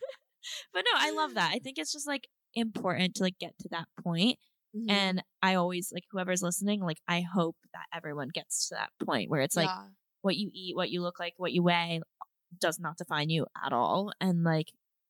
but 0.73 0.83
no, 0.85 0.91
I 0.95 1.11
love 1.11 1.35
that. 1.35 1.51
I 1.53 1.59
think 1.59 1.77
it's 1.77 1.91
just 1.91 2.07
like 2.07 2.27
important 2.53 3.15
to 3.15 3.23
like 3.23 3.37
get 3.39 3.57
to 3.59 3.69
that 3.71 3.87
point. 4.03 4.37
Mm-hmm. 4.75 4.89
And 4.89 5.23
I 5.41 5.55
always 5.55 5.91
like 5.93 6.03
whoever's 6.11 6.41
listening, 6.41 6.81
like 6.81 6.99
I 7.07 7.21
hope 7.21 7.55
that 7.73 7.85
everyone 7.95 8.29
gets 8.33 8.67
to 8.69 8.75
that 8.75 8.89
point 9.05 9.29
where 9.29 9.41
it's 9.41 9.55
like 9.55 9.67
yeah. 9.67 9.85
what 10.21 10.35
you 10.35 10.49
eat, 10.53 10.75
what 10.75 10.89
you 10.89 11.01
look 11.01 11.19
like, 11.19 11.33
what 11.37 11.53
you 11.53 11.63
weigh 11.63 12.01
does 12.59 12.79
not 12.79 12.97
define 12.97 13.29
you 13.29 13.45
at 13.65 13.73
all. 13.73 14.11
And 14.19 14.43
like 14.43 14.67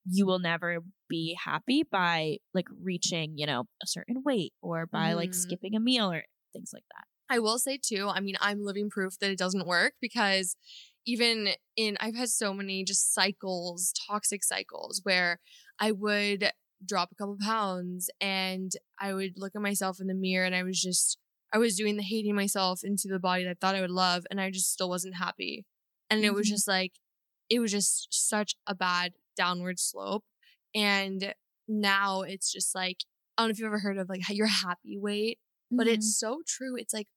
you 0.08 0.26
will 0.26 0.40
never 0.40 0.80
be 1.10 1.38
happy 1.44 1.84
by 1.84 2.38
like 2.54 2.68
reaching, 2.82 3.38
you 3.38 3.48
know, 3.48 3.66
a 3.84 3.88
certain 3.88 4.22
weight 4.24 4.54
or 4.62 4.86
by 4.86 5.14
like 5.14 5.32
Mhm. 5.32 5.36
skipping 5.36 5.76
a 5.76 5.80
meal 5.80 6.12
or 6.12 6.26
things 6.54 6.72
like 6.74 6.86
that. 6.96 7.06
I 7.28 7.40
will 7.40 7.58
say 7.58 7.80
too, 7.84 8.08
I 8.08 8.20
mean, 8.20 8.36
I'm 8.40 8.64
living 8.64 8.90
proof 8.90 9.18
that 9.20 9.32
it 9.32 9.38
doesn't 9.40 9.66
work 9.66 9.96
because 10.00 10.56
even 11.06 11.50
in, 11.76 11.98
I've 12.00 12.16
had 12.16 12.30
so 12.30 12.54
many 12.54 12.84
just 12.84 13.14
cycles, 13.14 13.94
toxic 14.08 14.44
cycles 14.44 15.02
where 15.04 15.40
I 15.80 15.92
would 15.92 16.52
drop 16.86 17.12
a 17.12 17.16
couple 17.16 17.38
pounds 17.42 18.10
and 18.22 18.72
I 19.00 19.14
would 19.14 19.34
look 19.38 19.54
at 19.56 19.62
myself 19.62 20.00
in 20.00 20.08
the 20.08 20.14
mirror 20.16 20.46
and 20.46 20.56
I 20.56 20.64
was 20.64 20.82
just, 20.82 21.18
I 21.54 21.58
was 21.58 21.78
doing 21.78 21.96
the 21.98 22.04
hating 22.04 22.36
myself 22.36 22.82
into 22.84 23.08
the 23.08 23.20
body 23.20 23.44
that 23.44 23.52
I 23.52 23.56
thought 23.60 23.76
I 23.76 23.82
would 23.82 23.92
love 23.92 24.26
and 24.30 24.42
I 24.42 24.52
just 24.52 24.72
still 24.72 24.90
wasn't 24.90 25.16
happy. 25.16 25.66
And 26.10 26.24
it 26.26 26.34
was 26.34 26.48
Mhm. 26.48 26.50
just 26.50 26.68
like, 26.68 26.94
it 27.50 27.60
was 27.60 27.72
just 27.72 28.08
such 28.12 28.56
a 28.68 28.76
bad 28.76 29.14
downward 29.36 29.80
slope. 29.80 30.26
And 30.74 31.34
now 31.68 32.22
it's 32.22 32.52
just 32.52 32.76
like, 32.76 32.98
I 33.38 33.42
don't 33.44 33.50
know 33.50 33.52
if 33.52 33.60
you've 33.60 33.68
ever 33.68 33.80
heard 33.80 33.98
of 33.98 34.10
like 34.10 34.22
your 34.30 34.48
happy 34.48 34.98
weight, 34.98 35.40
but 35.78 35.88
Mhm. 35.88 35.88
it's 35.88 36.20
so 36.20 36.42
true. 36.48 36.76
It's 36.78 36.94
like 36.94 37.08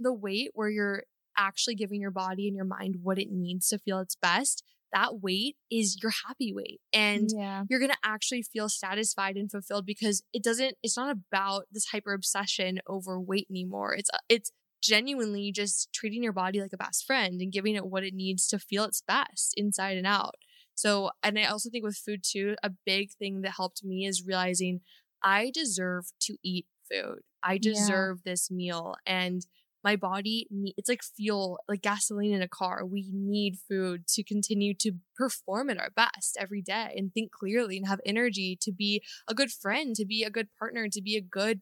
the 0.00 0.12
weight 0.12 0.50
where 0.54 0.70
you're 0.70 1.04
actually 1.36 1.74
giving 1.74 2.00
your 2.00 2.10
body 2.10 2.46
and 2.46 2.56
your 2.56 2.64
mind 2.64 2.96
what 3.02 3.18
it 3.18 3.30
needs 3.30 3.68
to 3.68 3.78
feel 3.78 3.98
its 4.00 4.16
best. 4.16 4.64
That 4.92 5.20
weight 5.22 5.56
is 5.70 5.98
your 6.02 6.12
happy 6.26 6.52
weight. 6.52 6.80
And 6.92 7.28
yeah. 7.34 7.64
you're 7.68 7.78
going 7.80 7.90
to 7.90 7.96
actually 8.04 8.42
feel 8.42 8.68
satisfied 8.68 9.36
and 9.36 9.50
fulfilled 9.50 9.86
because 9.86 10.22
it 10.32 10.42
doesn't 10.42 10.76
it's 10.82 10.96
not 10.96 11.10
about 11.10 11.64
this 11.72 11.86
hyper 11.86 12.12
obsession 12.12 12.80
over 12.86 13.18
weight 13.20 13.46
anymore 13.50 13.94
it's 13.94 14.10
uh, 14.12 14.18
it's 14.28 14.50
genuinely 14.82 15.52
just 15.52 15.92
treating 15.92 16.22
your 16.22 16.32
body 16.32 16.60
like 16.60 16.72
a 16.72 16.76
best 16.76 17.06
friend 17.06 17.40
and 17.40 17.52
giving 17.52 17.74
it 17.76 17.86
what 17.86 18.02
it 18.04 18.14
needs 18.14 18.48
to 18.48 18.58
feel 18.58 18.84
its 18.84 19.00
best 19.00 19.54
inside 19.56 19.96
and 19.96 20.06
out 20.06 20.34
so 20.74 21.10
and 21.22 21.38
i 21.38 21.44
also 21.44 21.70
think 21.70 21.84
with 21.84 21.96
food 21.96 22.20
too 22.22 22.56
a 22.62 22.70
big 22.84 23.10
thing 23.12 23.42
that 23.42 23.52
helped 23.56 23.84
me 23.84 24.06
is 24.06 24.26
realizing 24.26 24.80
i 25.22 25.50
deserve 25.54 26.06
to 26.20 26.36
eat 26.42 26.66
food 26.90 27.20
i 27.42 27.54
Yeah. 27.54 27.60
deserve 27.60 28.22
this 28.24 28.50
meal 28.50 28.94
and 29.06 29.46
my 29.84 29.96
body 29.96 30.46
it's 30.76 30.88
like 30.88 31.02
fuel 31.02 31.58
like 31.68 31.82
gasoline 31.82 32.32
in 32.32 32.42
a 32.42 32.48
car 32.48 32.84
we 32.84 33.10
need 33.12 33.56
food 33.68 34.06
to 34.08 34.22
continue 34.22 34.74
to 34.74 34.92
perform 35.16 35.68
at 35.70 35.78
our 35.78 35.90
best 35.90 36.36
every 36.38 36.62
day 36.62 36.92
and 36.96 37.12
think 37.12 37.30
clearly 37.32 37.76
and 37.76 37.86
have 37.88 38.00
energy 38.06 38.56
to 38.60 38.72
be 38.72 39.02
a 39.28 39.34
good 39.34 39.50
friend 39.50 39.94
to 39.96 40.04
be 40.04 40.22
a 40.22 40.30
good 40.30 40.48
partner 40.58 40.88
to 40.88 41.02
be 41.02 41.16
a 41.16 41.20
good 41.20 41.60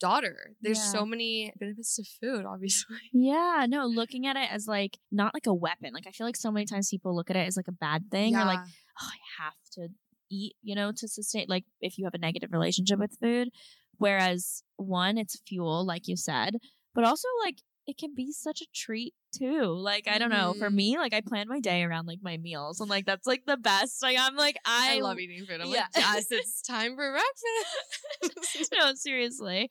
daughter 0.00 0.52
there's 0.62 0.78
Yeah. 0.78 0.92
so 0.92 1.04
many 1.06 1.52
benefits 1.60 1.96
to 1.96 2.04
food 2.20 2.44
obviously 2.52 2.96
Yeah, 3.12 3.66
no, 3.68 3.86
looking 3.86 4.26
at 4.26 4.36
it 4.36 4.50
as 4.50 4.66
like 4.66 4.98
not 5.12 5.34
like 5.34 5.46
a 5.46 5.52
weapon. 5.54 5.92
Like 5.92 6.06
I 6.06 6.10
feel 6.12 6.26
like 6.26 6.36
so 6.36 6.50
many 6.50 6.64
times 6.64 6.88
people 6.88 7.14
look 7.14 7.28
at 7.30 7.36
it 7.36 7.46
as 7.46 7.56
like 7.56 7.68
a 7.68 7.72
bad 7.72 8.10
thing 8.10 8.34
or 8.34 8.44
like, 8.46 8.60
oh, 9.02 9.08
I 9.08 9.42
have 9.42 9.54
to 9.74 9.88
eat, 10.30 10.54
you 10.62 10.74
know, 10.74 10.90
to 10.96 11.06
sustain 11.08 11.46
like 11.48 11.64
if 11.82 11.98
you 11.98 12.04
have 12.06 12.14
a 12.14 12.18
negative 12.18 12.50
relationship 12.52 12.98
with 12.98 13.18
food. 13.20 13.50
Whereas 13.98 14.62
one, 14.76 15.18
it's 15.18 15.38
fuel, 15.46 15.84
like 15.84 16.08
you 16.08 16.16
said, 16.16 16.56
but 16.94 17.04
also 17.04 17.28
like 17.44 17.56
it 17.86 17.98
can 17.98 18.14
be 18.14 18.30
such 18.32 18.60
a 18.60 18.66
treat 18.74 19.14
too. 19.36 19.64
Like, 19.64 20.06
I 20.08 20.18
don't 20.18 20.30
know, 20.30 20.54
for 20.54 20.70
Mhm. 20.70 20.74
me, 20.74 20.98
like 20.98 21.12
I 21.12 21.20
plan 21.22 21.48
my 21.48 21.60
day 21.60 21.82
around 21.82 22.06
like 22.06 22.20
my 22.22 22.36
meals 22.36 22.80
and 22.80 22.88
like 22.88 23.04
that's 23.06 23.26
like 23.26 23.44
the 23.46 23.56
best. 23.56 24.02
Like 24.02 24.16
I'm 24.18 24.36
like 24.36 24.56
I, 24.64 24.96
I, 24.98 25.00
love 25.00 25.18
eating 25.18 25.44
food. 25.46 25.60
I'm 25.60 25.68
yeah. 25.68 25.86
like, 25.94 25.96
yes, 25.96 26.26
it's 26.30 26.62
time 26.62 26.94
for 26.94 27.10
breakfast. 27.10 28.72
no, 28.78 28.92
seriously. 28.94 29.70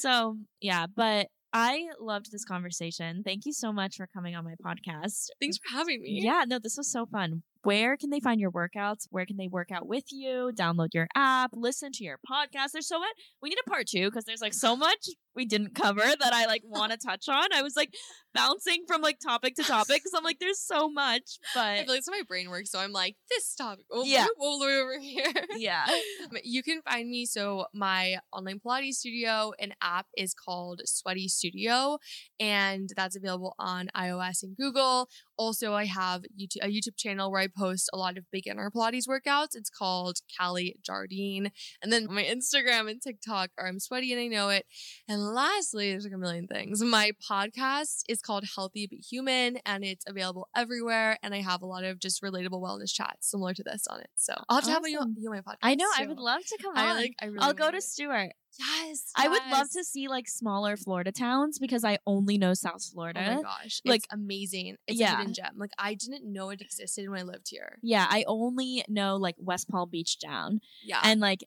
So 0.00 0.36
yeah, 0.60 0.86
but 0.94 1.28
I 1.56 1.86
loved 2.00 2.32
this 2.32 2.44
conversation. 2.44 3.22
Thank 3.24 3.46
you 3.46 3.52
so 3.52 3.72
much 3.72 3.96
for 3.96 4.08
coming 4.08 4.34
on 4.34 4.44
my 4.44 4.56
podcast. 4.62 5.28
Thanks 5.40 5.56
for 5.58 5.76
having 5.76 6.02
me. 6.02 6.20
Yeah, 6.20 6.44
no, 6.46 6.58
this 6.58 6.76
was 6.76 6.90
so 6.90 7.06
fun. 7.06 7.44
Where 7.62 7.96
can 7.96 8.10
they 8.10 8.18
find 8.20 8.40
your 8.40 8.50
workouts? 8.50 9.06
Where 9.10 9.24
can 9.24 9.36
they 9.36 9.46
work 9.46 9.70
out 9.70 9.86
with 9.86 10.04
you? 10.10 10.50
Download 10.54 10.88
your 10.92 11.06
app, 11.14 11.50
listen 11.54 11.92
to 11.92 12.04
your 12.04 12.18
podcast. 12.28 12.72
There's 12.72 12.88
so 12.88 12.98
much. 12.98 13.12
We 13.40 13.50
need 13.50 13.58
a 13.64 13.70
part 13.70 13.86
two 13.86 14.10
because 14.10 14.24
there's 14.24 14.40
like 14.42 14.52
so 14.52 14.74
much 14.74 15.06
we 15.36 15.44
didn't 15.46 15.74
cover 15.74 16.00
that 16.02 16.32
I 16.32 16.46
like 16.46 16.62
want 16.64 16.92
to 16.92 16.98
touch 17.06 17.28
on. 17.28 17.52
I 17.52 17.62
was 17.62 17.74
like 17.76 17.94
bouncing 18.34 18.84
from 18.88 19.00
like 19.00 19.18
topic 19.20 19.54
to 19.56 19.62
topic 19.62 19.96
because 20.02 20.12
I'm 20.16 20.24
like, 20.24 20.38
there's 20.40 20.60
so 20.60 20.88
much, 20.90 21.38
I 21.54 21.78
but 21.78 21.84
feel 21.86 21.94
like 21.94 22.02
how 22.06 22.12
my 22.12 22.22
brain 22.26 22.50
works. 22.50 22.70
So 22.70 22.78
I'm 22.80 22.92
like, 22.92 23.16
this 23.30 23.54
topic, 23.54 23.84
oh, 23.92 24.04
Yeah. 24.04 24.22
yeah. 24.22 24.26
all 24.40 24.58
the 24.58 24.66
way 24.66 24.76
over 24.76 24.98
here. 25.00 25.32
yeah. 25.56 25.86
You 26.42 26.62
can 26.62 26.82
find 26.82 27.08
me. 27.08 27.26
So 27.26 27.66
my 27.74 28.18
online 28.32 28.60
Pilates 28.64 28.94
studio 28.94 29.52
and 29.58 29.74
app 29.80 30.06
is 30.16 30.34
called 30.34 30.80
Sweaty 30.84 31.28
Studio, 31.28 31.98
and 32.40 32.90
that's 32.96 33.16
available 33.16 33.54
on 33.58 33.88
iOS 33.96 34.42
and 34.42 34.56
Google. 34.56 35.08
Also, 35.36 35.74
I 35.74 35.84
have 35.86 36.22
YouTube, 36.40 36.62
a 36.62 36.68
YouTube 36.68 36.96
channel 36.96 37.30
where 37.30 37.40
I 37.40 37.46
post 37.48 37.88
a 37.92 37.96
lot 37.96 38.16
of 38.18 38.24
beginner 38.32 38.70
Pilates 38.70 39.06
workouts. 39.08 39.50
It's 39.54 39.70
called 39.70 40.18
Callie 40.38 40.76
Jardine, 40.84 41.50
and 41.82 41.92
then 41.92 42.06
my 42.10 42.24
Instagram 42.24 42.90
and 42.90 43.00
TikTok 43.00 43.50
are 43.58 43.66
I'm 43.68 43.78
Sweaty 43.80 44.12
and 44.12 44.20
I 44.20 44.26
Know 44.26 44.48
It. 44.48 44.66
And 45.08 45.23
lastly, 45.32 45.90
there's 45.90 46.04
like 46.04 46.12
a 46.12 46.18
million 46.18 46.46
things. 46.46 46.82
My 46.82 47.12
podcast 47.28 48.02
is 48.08 48.20
called 48.20 48.44
Healthy 48.54 48.86
But 48.88 48.98
Human, 49.10 49.58
and 49.64 49.84
it's 49.84 50.04
available 50.08 50.48
everywhere. 50.56 51.18
And 51.22 51.34
I 51.34 51.40
have 51.40 51.62
a 51.62 51.66
lot 51.66 51.84
of 51.84 51.98
just 51.98 52.22
relatable 52.22 52.60
wellness 52.60 52.92
chats 52.92 53.30
similar 53.30 53.54
to 53.54 53.62
this 53.62 53.86
on 53.88 54.00
it. 54.00 54.10
So 54.16 54.34
I'll 54.48 54.56
have 54.56 54.64
to 54.64 54.70
have 54.72 54.82
you, 54.86 54.98
on 54.98 55.14
my 55.18 55.40
podcast. 55.40 55.56
I 55.62 55.74
know. 55.74 55.86
I 55.96 56.06
would 56.06 56.18
love 56.18 56.44
to 56.44 56.58
come 56.62 56.76
I 56.76 56.90
on. 56.90 56.96
like. 56.96 57.14
I 57.20 57.26
really 57.26 57.38
I'll 57.40 57.54
go 57.54 57.70
to. 57.70 57.80
Stuart. 57.80 58.32
Yes, 58.56 59.10
I 59.16 59.26
would 59.28 59.42
love 59.50 59.68
to 59.72 59.82
see 59.82 60.06
like 60.06 60.28
smaller 60.28 60.76
Florida 60.76 61.10
towns 61.10 61.58
because 61.58 61.84
I 61.84 61.98
only 62.06 62.38
know 62.38 62.54
South 62.54 62.84
Florida. 62.84 63.26
Oh 63.28 63.34
my 63.36 63.42
gosh, 63.42 63.80
Like- 63.84 64.04
it's 64.04 64.06
amazing. 64.12 64.76
It's 64.86 64.96
Yeah. 64.96 65.14
a 65.14 65.16
hidden 65.16 65.34
gem. 65.34 65.54
Like 65.56 65.72
I 65.76 65.94
didn't 65.94 66.24
know 66.32 66.50
it 66.50 66.60
existed 66.60 67.08
when 67.10 67.18
I 67.18 67.22
lived 67.24 67.48
here. 67.50 67.78
Yeah, 67.82 68.06
I 68.08 68.24
only 68.28 68.84
know 68.88 69.16
like 69.16 69.34
West 69.38 69.68
Palm 69.68 69.90
Beach 69.90 70.20
down. 70.20 70.60
Yeah, 70.84 71.00
and 71.02 71.20
like 71.20 71.42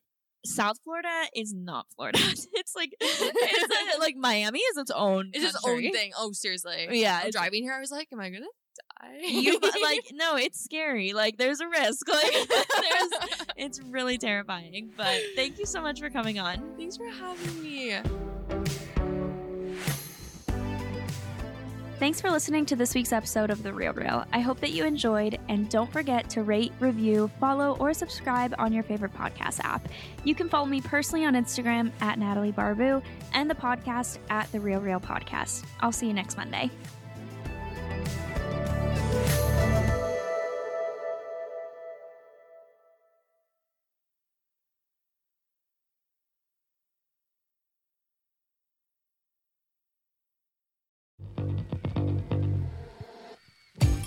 South 0.45 0.77
Florida 0.83 1.25
is 1.35 1.53
not 1.53 1.85
Florida. 1.95 2.19
it's 2.53 2.75
like 2.75 2.93
it's 3.01 3.99
like 3.99 4.15
Miami 4.15 4.59
is 4.59 4.77
its 4.77 4.91
own. 4.91 5.31
it's 5.33 5.55
its 5.55 5.65
own 5.65 5.81
thing. 5.91 6.11
Oh, 6.17 6.31
seriously. 6.31 6.87
Yeah, 6.91 7.29
driving 7.31 7.63
here. 7.63 7.73
I 7.73 7.79
was 7.79 7.91
like, 7.91 8.07
am 8.11 8.19
I 8.19 8.29
gonna 8.29 8.45
die? 9.01 9.19
You 9.27 9.59
like 9.83 10.05
no, 10.13 10.35
it's 10.35 10.63
scary. 10.63 11.13
Like 11.13 11.37
there's 11.37 11.59
a 11.59 11.67
risk. 11.67 12.07
Like 12.07 12.31
there's 12.31 13.11
it's 13.55 13.81
really 13.81 14.17
terrifying. 14.17 14.91
But 14.95 15.21
thank 15.35 15.59
you 15.59 15.65
so 15.65 15.81
much 15.81 15.99
for 15.99 16.09
coming 16.09 16.39
on. 16.39 16.73
Thanks 16.77 16.97
for 16.97 17.07
having 17.07 17.63
me. 17.63 17.97
Thanks 21.99 22.21
for 22.21 22.29
listening 22.29 22.63
to 22.67 22.75
this 22.75 22.93
week's 22.93 23.11
episode 23.11 23.49
of 23.49 23.63
The 23.63 23.73
Real 23.73 23.91
Reel. 23.91 24.23
I 24.31 24.39
hope 24.39 24.59
that 24.59 24.69
you 24.69 24.85
enjoyed, 24.85 25.39
and 25.49 25.67
don't 25.67 25.91
forget 25.91 26.29
to 26.29 26.43
rate, 26.43 26.71
review, 26.79 27.31
follow, 27.39 27.75
or 27.79 27.91
subscribe 27.91 28.53
on 28.59 28.71
your 28.71 28.83
favorite 28.83 29.15
podcast 29.15 29.59
app. 29.61 29.87
You 30.23 30.35
can 30.35 30.47
follow 30.47 30.67
me 30.67 30.79
personally 30.79 31.25
on 31.25 31.33
Instagram 31.33 31.91
at 31.99 32.19
Natalie 32.19 32.51
Barbu 32.51 33.01
and 33.33 33.49
the 33.49 33.55
podcast 33.55 34.19
at 34.29 34.51
The 34.51 34.59
Real 34.59 34.79
Reel 34.79 34.99
Podcast. 34.99 35.65
I'll 35.79 35.91
see 35.91 36.05
you 36.05 36.13
next 36.13 36.37
Monday. 36.37 36.69